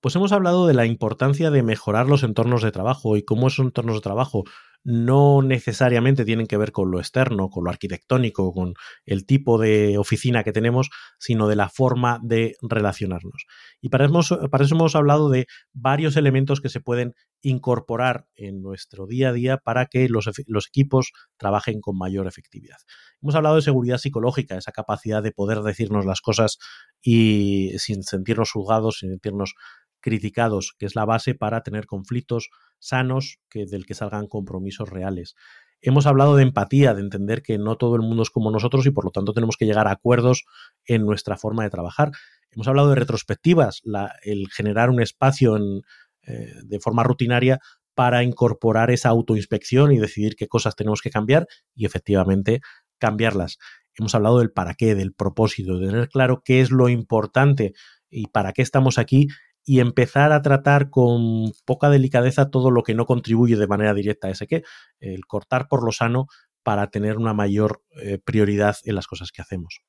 Pues 0.00 0.14
hemos 0.16 0.32
hablado 0.32 0.66
de 0.66 0.74
la 0.74 0.86
importancia 0.86 1.50
de 1.50 1.62
mejorar 1.62 2.06
los 2.06 2.22
entornos 2.22 2.62
de 2.62 2.72
trabajo 2.72 3.16
y 3.16 3.24
cómo 3.24 3.48
esos 3.48 3.66
entornos 3.66 3.96
de 3.96 4.00
trabajo 4.02 4.44
no 4.88 5.42
necesariamente 5.42 6.24
tienen 6.24 6.46
que 6.46 6.56
ver 6.56 6.70
con 6.70 6.92
lo 6.92 7.00
externo, 7.00 7.50
con 7.50 7.64
lo 7.64 7.70
arquitectónico, 7.70 8.52
con 8.52 8.74
el 9.04 9.26
tipo 9.26 9.58
de 9.58 9.98
oficina 9.98 10.44
que 10.44 10.52
tenemos, 10.52 10.90
sino 11.18 11.48
de 11.48 11.56
la 11.56 11.68
forma 11.68 12.20
de 12.22 12.54
relacionarnos. 12.62 13.46
Y 13.80 13.88
para 13.88 14.06
eso, 14.06 14.38
hemos 14.70 14.94
hablado 14.94 15.28
de 15.28 15.48
varios 15.72 16.16
elementos 16.16 16.60
que 16.60 16.68
se 16.68 16.78
pueden 16.78 17.14
incorporar 17.42 18.28
en 18.36 18.62
nuestro 18.62 19.08
día 19.08 19.30
a 19.30 19.32
día 19.32 19.56
para 19.56 19.86
que 19.86 20.08
los, 20.08 20.30
los 20.46 20.68
equipos 20.68 21.10
trabajen 21.36 21.80
con 21.80 21.98
mayor 21.98 22.28
efectividad. 22.28 22.76
Hemos 23.20 23.34
hablado 23.34 23.56
de 23.56 23.62
seguridad 23.62 23.98
psicológica, 23.98 24.56
esa 24.56 24.70
capacidad 24.70 25.20
de 25.20 25.32
poder 25.32 25.62
decirnos 25.62 26.06
las 26.06 26.20
cosas 26.20 26.58
y 27.02 27.72
sin 27.78 28.04
sentirnos 28.04 28.52
juzgados, 28.52 28.98
sin 29.00 29.10
sentirnos 29.10 29.54
criticados, 30.00 30.74
que 30.78 30.86
es 30.86 30.94
la 30.94 31.04
base 31.04 31.34
para 31.34 31.62
tener 31.62 31.86
conflictos 31.86 32.50
sanos 32.78 33.38
que, 33.48 33.66
del 33.66 33.86
que 33.86 33.94
salgan 33.94 34.26
compromisos 34.26 34.88
reales. 34.88 35.34
Hemos 35.80 36.06
hablado 36.06 36.36
de 36.36 36.42
empatía, 36.42 36.94
de 36.94 37.02
entender 37.02 37.42
que 37.42 37.58
no 37.58 37.76
todo 37.76 37.96
el 37.96 38.02
mundo 38.02 38.22
es 38.22 38.30
como 38.30 38.50
nosotros 38.50 38.86
y 38.86 38.90
por 38.90 39.04
lo 39.04 39.10
tanto 39.10 39.32
tenemos 39.32 39.56
que 39.56 39.66
llegar 39.66 39.86
a 39.88 39.92
acuerdos 39.92 40.44
en 40.84 41.04
nuestra 41.04 41.36
forma 41.36 41.64
de 41.64 41.70
trabajar. 41.70 42.10
Hemos 42.50 42.68
hablado 42.68 42.88
de 42.88 42.96
retrospectivas, 42.96 43.82
el 44.22 44.48
generar 44.50 44.90
un 44.90 45.02
espacio 45.02 45.56
eh, 46.22 46.52
de 46.64 46.80
forma 46.80 47.02
rutinaria 47.02 47.60
para 47.94 48.22
incorporar 48.22 48.90
esa 48.90 49.10
autoinspección 49.10 49.92
y 49.92 49.98
decidir 49.98 50.36
qué 50.36 50.48
cosas 50.48 50.76
tenemos 50.76 51.00
que 51.00 51.10
cambiar 51.10 51.46
y 51.74 51.86
efectivamente 51.86 52.60
cambiarlas. 52.98 53.58
Hemos 53.98 54.14
hablado 54.14 54.38
del 54.38 54.50
para 54.50 54.74
qué, 54.74 54.94
del 54.94 55.14
propósito, 55.14 55.78
de 55.78 55.86
tener 55.88 56.08
claro 56.08 56.42
qué 56.44 56.60
es 56.60 56.70
lo 56.70 56.88
importante 56.88 57.72
y 58.10 58.28
para 58.28 58.52
qué 58.52 58.62
estamos 58.62 58.98
aquí 58.98 59.28
y 59.68 59.80
empezar 59.80 60.32
a 60.32 60.40
tratar 60.42 60.90
con 60.90 61.52
poca 61.64 61.90
delicadeza 61.90 62.50
todo 62.50 62.70
lo 62.70 62.84
que 62.84 62.94
no 62.94 63.04
contribuye 63.04 63.56
de 63.56 63.66
manera 63.66 63.92
directa 63.94 64.28
a 64.28 64.30
ese 64.30 64.46
qué, 64.46 64.62
el 65.00 65.26
cortar 65.26 65.66
por 65.66 65.84
lo 65.84 65.90
sano 65.90 66.28
para 66.62 66.86
tener 66.86 67.18
una 67.18 67.34
mayor 67.34 67.82
eh, 68.00 68.18
prioridad 68.24 68.76
en 68.84 68.94
las 68.94 69.08
cosas 69.08 69.32
que 69.32 69.42
hacemos. 69.42 69.80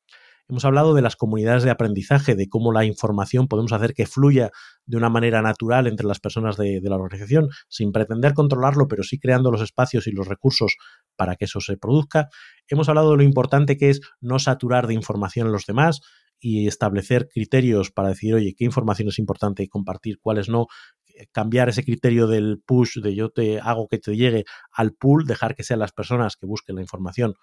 Hemos 0.49 0.65
hablado 0.65 0.95
de 0.95 1.01
las 1.01 1.15
comunidades 1.15 1.63
de 1.63 1.69
aprendizaje, 1.69 2.33
de 2.33 2.47
cómo 2.47 2.71
la 2.71 2.85
información 2.85 3.47
podemos 3.47 3.71
hacer 3.71 3.93
que 3.93 4.07
fluya 4.07 4.49
de 4.85 4.97
una 4.97 5.09
manera 5.09 5.41
natural 5.41 5.85
entre 5.87 6.07
las 6.07 6.19
personas 6.19 6.57
de, 6.57 6.79
de, 6.81 6.89
la 6.89 6.95
organización, 6.95 7.49
sin 7.67 7.91
pretender 7.91 8.33
controlarlo, 8.33 8.87
pero 8.87 9.03
sí 9.03 9.19
creando 9.19 9.51
los 9.51 9.61
espacios 9.61 10.07
y 10.07 10.11
los 10.11 10.27
recursos 10.27 10.77
para 11.15 11.35
que 11.35 11.45
eso 11.45 11.59
se 11.59 11.77
produzca. 11.77 12.29
Hemos 12.67 12.89
hablado 12.89 13.11
de 13.11 13.17
lo 13.17 13.23
importante 13.23 13.77
que 13.77 13.89
es 13.89 14.01
no 14.21 14.39
saturar 14.39 14.87
de 14.87 14.93
información 14.93 15.47
a 15.47 15.51
los 15.51 15.65
demás, 15.65 16.01
y 16.39 16.67
establecer 16.67 17.27
criterios 17.29 17.91
para 17.91 18.09
decir, 18.09 18.35
oye, 18.35 18.53
qué 18.55 18.65
información 18.65 19.09
es 19.09 19.19
importante 19.19 19.67
compartir, 19.67 20.19
cuáles 20.21 20.49
no, 20.49 20.67
eh, 21.07 21.27
cambiar 21.31 21.69
ese 21.69 21.83
criterio 21.83 22.27
del 22.27 22.61
push, 22.65 22.99
de 23.01 23.15
yo 23.15 23.29
te 23.29 23.59
hago 23.59 23.87
que 23.87 23.97
te 23.97 24.15
llegue 24.15 24.45
al 24.71 24.93
pool, 24.93 25.25
dejar 25.25 25.55
que 25.55 25.63
sean 25.63 25.79
las 25.79 25.91
personas 25.91 26.35
que 26.35 26.45
busquen 26.45 26.75
la 26.75 26.81
información 26.81 27.33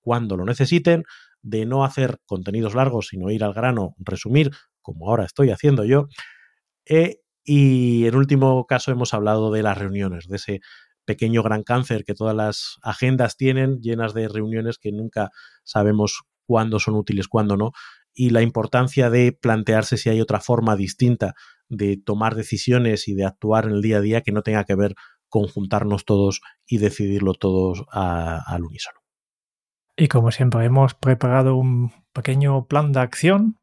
cuando 0.00 0.36
lo 0.36 0.44
necesiten, 0.44 1.04
de 1.42 1.64
no 1.64 1.84
hacer 1.84 2.18
contenidos 2.26 2.74
largos, 2.74 3.08
sino 3.08 3.30
ir 3.30 3.44
al 3.44 3.54
grano, 3.54 3.94
resumir, 3.98 4.50
como 4.80 5.08
ahora 5.08 5.24
estoy 5.24 5.50
haciendo 5.50 5.84
yo. 5.84 6.06
Eh, 6.86 7.20
y 7.44 8.06
en 8.06 8.14
último 8.16 8.66
caso 8.66 8.92
hemos 8.92 9.14
hablado 9.14 9.50
de 9.50 9.62
las 9.62 9.78
reuniones, 9.78 10.28
de 10.28 10.36
ese 10.36 10.60
pequeño 11.04 11.42
gran 11.42 11.62
cáncer 11.62 12.04
que 12.04 12.14
todas 12.14 12.36
las 12.36 12.76
agendas 12.82 13.36
tienen, 13.36 13.80
llenas 13.80 14.14
de 14.14 14.28
reuniones 14.28 14.78
que 14.78 14.92
nunca 14.92 15.30
sabemos 15.64 16.22
cuándo 16.46 16.78
son 16.78 16.94
útiles, 16.94 17.28
cuándo 17.28 17.56
no, 17.56 17.72
y 18.14 18.30
la 18.30 18.42
importancia 18.42 19.10
de 19.10 19.32
plantearse 19.32 19.96
si 19.96 20.10
hay 20.10 20.20
otra 20.20 20.40
forma 20.40 20.76
distinta 20.76 21.34
de 21.68 21.96
tomar 21.96 22.34
decisiones 22.34 23.08
y 23.08 23.14
de 23.14 23.24
actuar 23.24 23.64
en 23.64 23.72
el 23.72 23.82
día 23.82 23.98
a 23.98 24.00
día 24.00 24.20
que 24.20 24.32
no 24.32 24.42
tenga 24.42 24.64
que 24.64 24.74
ver 24.74 24.94
con 25.28 25.48
juntarnos 25.48 26.04
todos 26.04 26.42
y 26.66 26.78
decidirlo 26.78 27.32
todos 27.32 27.84
al 27.90 28.64
unísono. 28.64 29.00
Y 29.96 30.08
como 30.08 30.30
siempre, 30.30 30.64
hemos 30.64 30.94
preparado 30.94 31.56
un 31.56 31.92
pequeño 32.12 32.66
plan 32.66 32.92
de 32.92 33.00
acción 33.00 33.58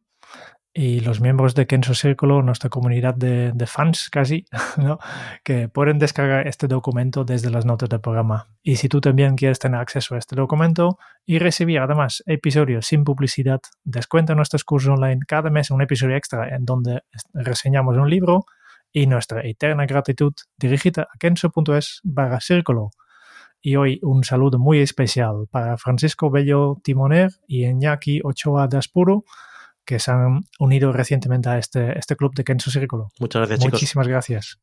y 0.82 1.02
los 1.02 1.20
miembros 1.20 1.56
de 1.56 1.68
Kenso 1.68 1.94
Círculo, 1.94 2.42
nuestra 2.42 2.70
comunidad 2.70 3.14
de, 3.14 3.54
fans 3.68 4.10
casi, 4.10 4.46
¿no? 4.78 4.98
que 5.44 5.68
pueden 5.68 6.00
descargar 6.00 6.48
este 6.48 6.68
documento 6.68 7.26
desde 7.26 7.50
las 7.50 7.66
notas 7.66 7.90
del 7.90 8.00
programa. 8.00 8.48
Y 8.64 8.78
si 8.78 8.88
tú 8.88 9.02
también 9.02 9.36
quieres 9.36 9.60
tener 9.60 9.82
acceso 9.82 10.16
a 10.16 10.20
este 10.20 10.38
documento 10.38 10.98
y 11.26 11.38
recibir 11.40 11.80
además 11.80 12.24
episodios 12.28 12.86
sin 12.86 13.04
publicidad, 13.04 13.60
descuenta 13.84 14.36
nuestros 14.36 14.64
cursos 14.64 14.92
online 14.92 15.20
cada 15.28 15.50
mes 15.50 15.70
un 15.70 15.82
episodio 15.82 16.16
extra 16.16 16.56
en 16.56 16.64
donde 16.64 17.02
reseñamos 17.34 17.98
un 17.98 18.10
libro 18.10 18.46
y 18.94 19.06
nuestra 19.06 19.42
eterna 19.46 19.86
gratitud 19.86 20.32
dirigida 20.56 21.10
a 21.14 21.18
kenso.es 21.18 22.00
barra 22.06 22.40
círculo. 22.40 22.92
Y 23.62 23.76
hoy 23.76 24.00
un 24.02 24.24
saludo 24.24 24.60
muy 24.60 24.80
especial 24.80 25.46
para 25.52 25.78
Francisco 25.78 26.30
Bello 26.30 26.78
Timoner 26.82 27.32
y 27.48 27.66
Iñaki 27.66 28.22
Ochoa 28.24 28.70
de 28.70 28.78
Aspuro, 28.78 29.26
que 29.90 30.00
se 30.00 30.12
han 30.12 30.46
unido 30.60 30.94
recientemente 30.94 31.50
a 31.50 31.58
este, 31.58 31.98
este 31.98 32.16
club 32.16 32.36
de 32.36 32.44
Kenso 32.44 32.70
Círculo. 32.70 33.10
Muchas 33.20 33.40
gracias, 33.40 33.60
chicos. 33.60 33.74
Muchísimas 33.74 34.08
gracias. 34.08 34.60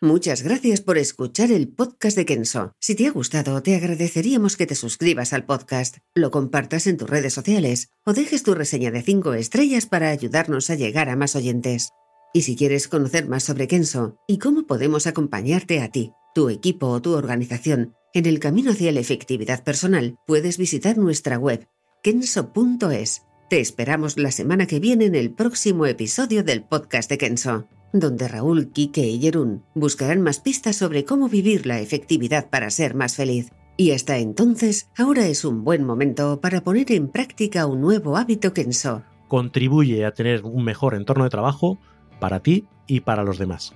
Muchas 0.00 0.42
gracias 0.42 0.80
por 0.80 0.98
escuchar 0.98 1.52
el 1.52 1.68
podcast 1.68 2.16
de 2.16 2.24
Kenso. 2.24 2.72
Si 2.80 2.96
te 2.96 3.06
ha 3.06 3.12
gustado, 3.12 3.62
te 3.62 3.76
agradeceríamos 3.76 4.56
que 4.56 4.66
te 4.66 4.74
suscribas 4.74 5.32
al 5.32 5.44
podcast, 5.44 5.98
lo 6.12 6.32
compartas 6.32 6.88
en 6.88 6.96
tus 6.96 7.08
redes 7.08 7.34
sociales 7.34 7.90
o 8.04 8.14
dejes 8.14 8.42
tu 8.42 8.54
reseña 8.54 8.90
de 8.90 9.02
5 9.02 9.34
estrellas 9.34 9.86
para 9.86 10.08
ayudarnos 10.08 10.70
a 10.70 10.74
llegar 10.74 11.08
a 11.08 11.14
más 11.14 11.36
oyentes. 11.36 11.90
Y 12.34 12.42
si 12.42 12.56
quieres 12.56 12.88
conocer 12.88 13.28
más 13.28 13.44
sobre 13.44 13.68
Kenso 13.68 14.18
y 14.26 14.38
cómo 14.38 14.66
podemos 14.66 15.06
acompañarte 15.06 15.80
a 15.82 15.88
ti, 15.88 16.10
tu 16.34 16.48
equipo 16.48 16.88
o 16.88 17.00
tu 17.00 17.14
organización 17.14 17.94
en 18.12 18.26
el 18.26 18.40
camino 18.40 18.72
hacia 18.72 18.90
la 18.90 19.00
efectividad 19.00 19.62
personal, 19.62 20.16
puedes 20.26 20.58
visitar 20.58 20.98
nuestra 20.98 21.38
web 21.38 21.68
kenso.es 22.02 23.22
te 23.48 23.60
esperamos 23.60 24.18
la 24.18 24.30
semana 24.30 24.66
que 24.66 24.78
viene 24.78 25.06
en 25.06 25.14
el 25.14 25.30
próximo 25.30 25.86
episodio 25.86 26.44
del 26.44 26.62
podcast 26.62 27.08
de 27.08 27.16
Kenso, 27.16 27.66
donde 27.94 28.28
Raúl, 28.28 28.70
Quique 28.72 29.06
y 29.08 29.18
Jerún 29.20 29.64
buscarán 29.74 30.20
más 30.20 30.40
pistas 30.40 30.76
sobre 30.76 31.04
cómo 31.04 31.28
vivir 31.30 31.66
la 31.66 31.80
efectividad 31.80 32.50
para 32.50 32.70
ser 32.70 32.94
más 32.94 33.16
feliz. 33.16 33.50
Y 33.78 33.92
hasta 33.92 34.18
entonces, 34.18 34.90
ahora 34.98 35.26
es 35.26 35.44
un 35.44 35.64
buen 35.64 35.84
momento 35.84 36.40
para 36.40 36.62
poner 36.62 36.92
en 36.92 37.08
práctica 37.08 37.66
un 37.66 37.80
nuevo 37.80 38.16
hábito 38.18 38.52
Kenso. 38.52 39.02
Contribuye 39.28 40.04
a 40.04 40.12
tener 40.12 40.44
un 40.44 40.64
mejor 40.64 40.94
entorno 40.94 41.24
de 41.24 41.30
trabajo 41.30 41.78
para 42.20 42.40
ti 42.40 42.66
y 42.86 43.00
para 43.00 43.22
los 43.22 43.38
demás. 43.38 43.74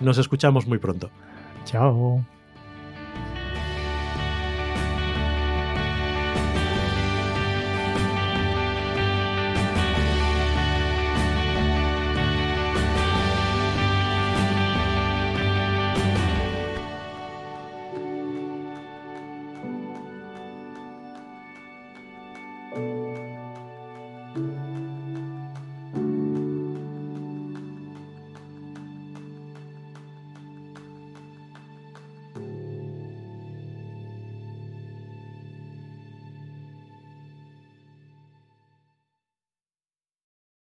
Nos 0.00 0.16
escuchamos 0.16 0.66
muy 0.66 0.78
pronto. 0.78 1.10
Chao. 1.64 2.24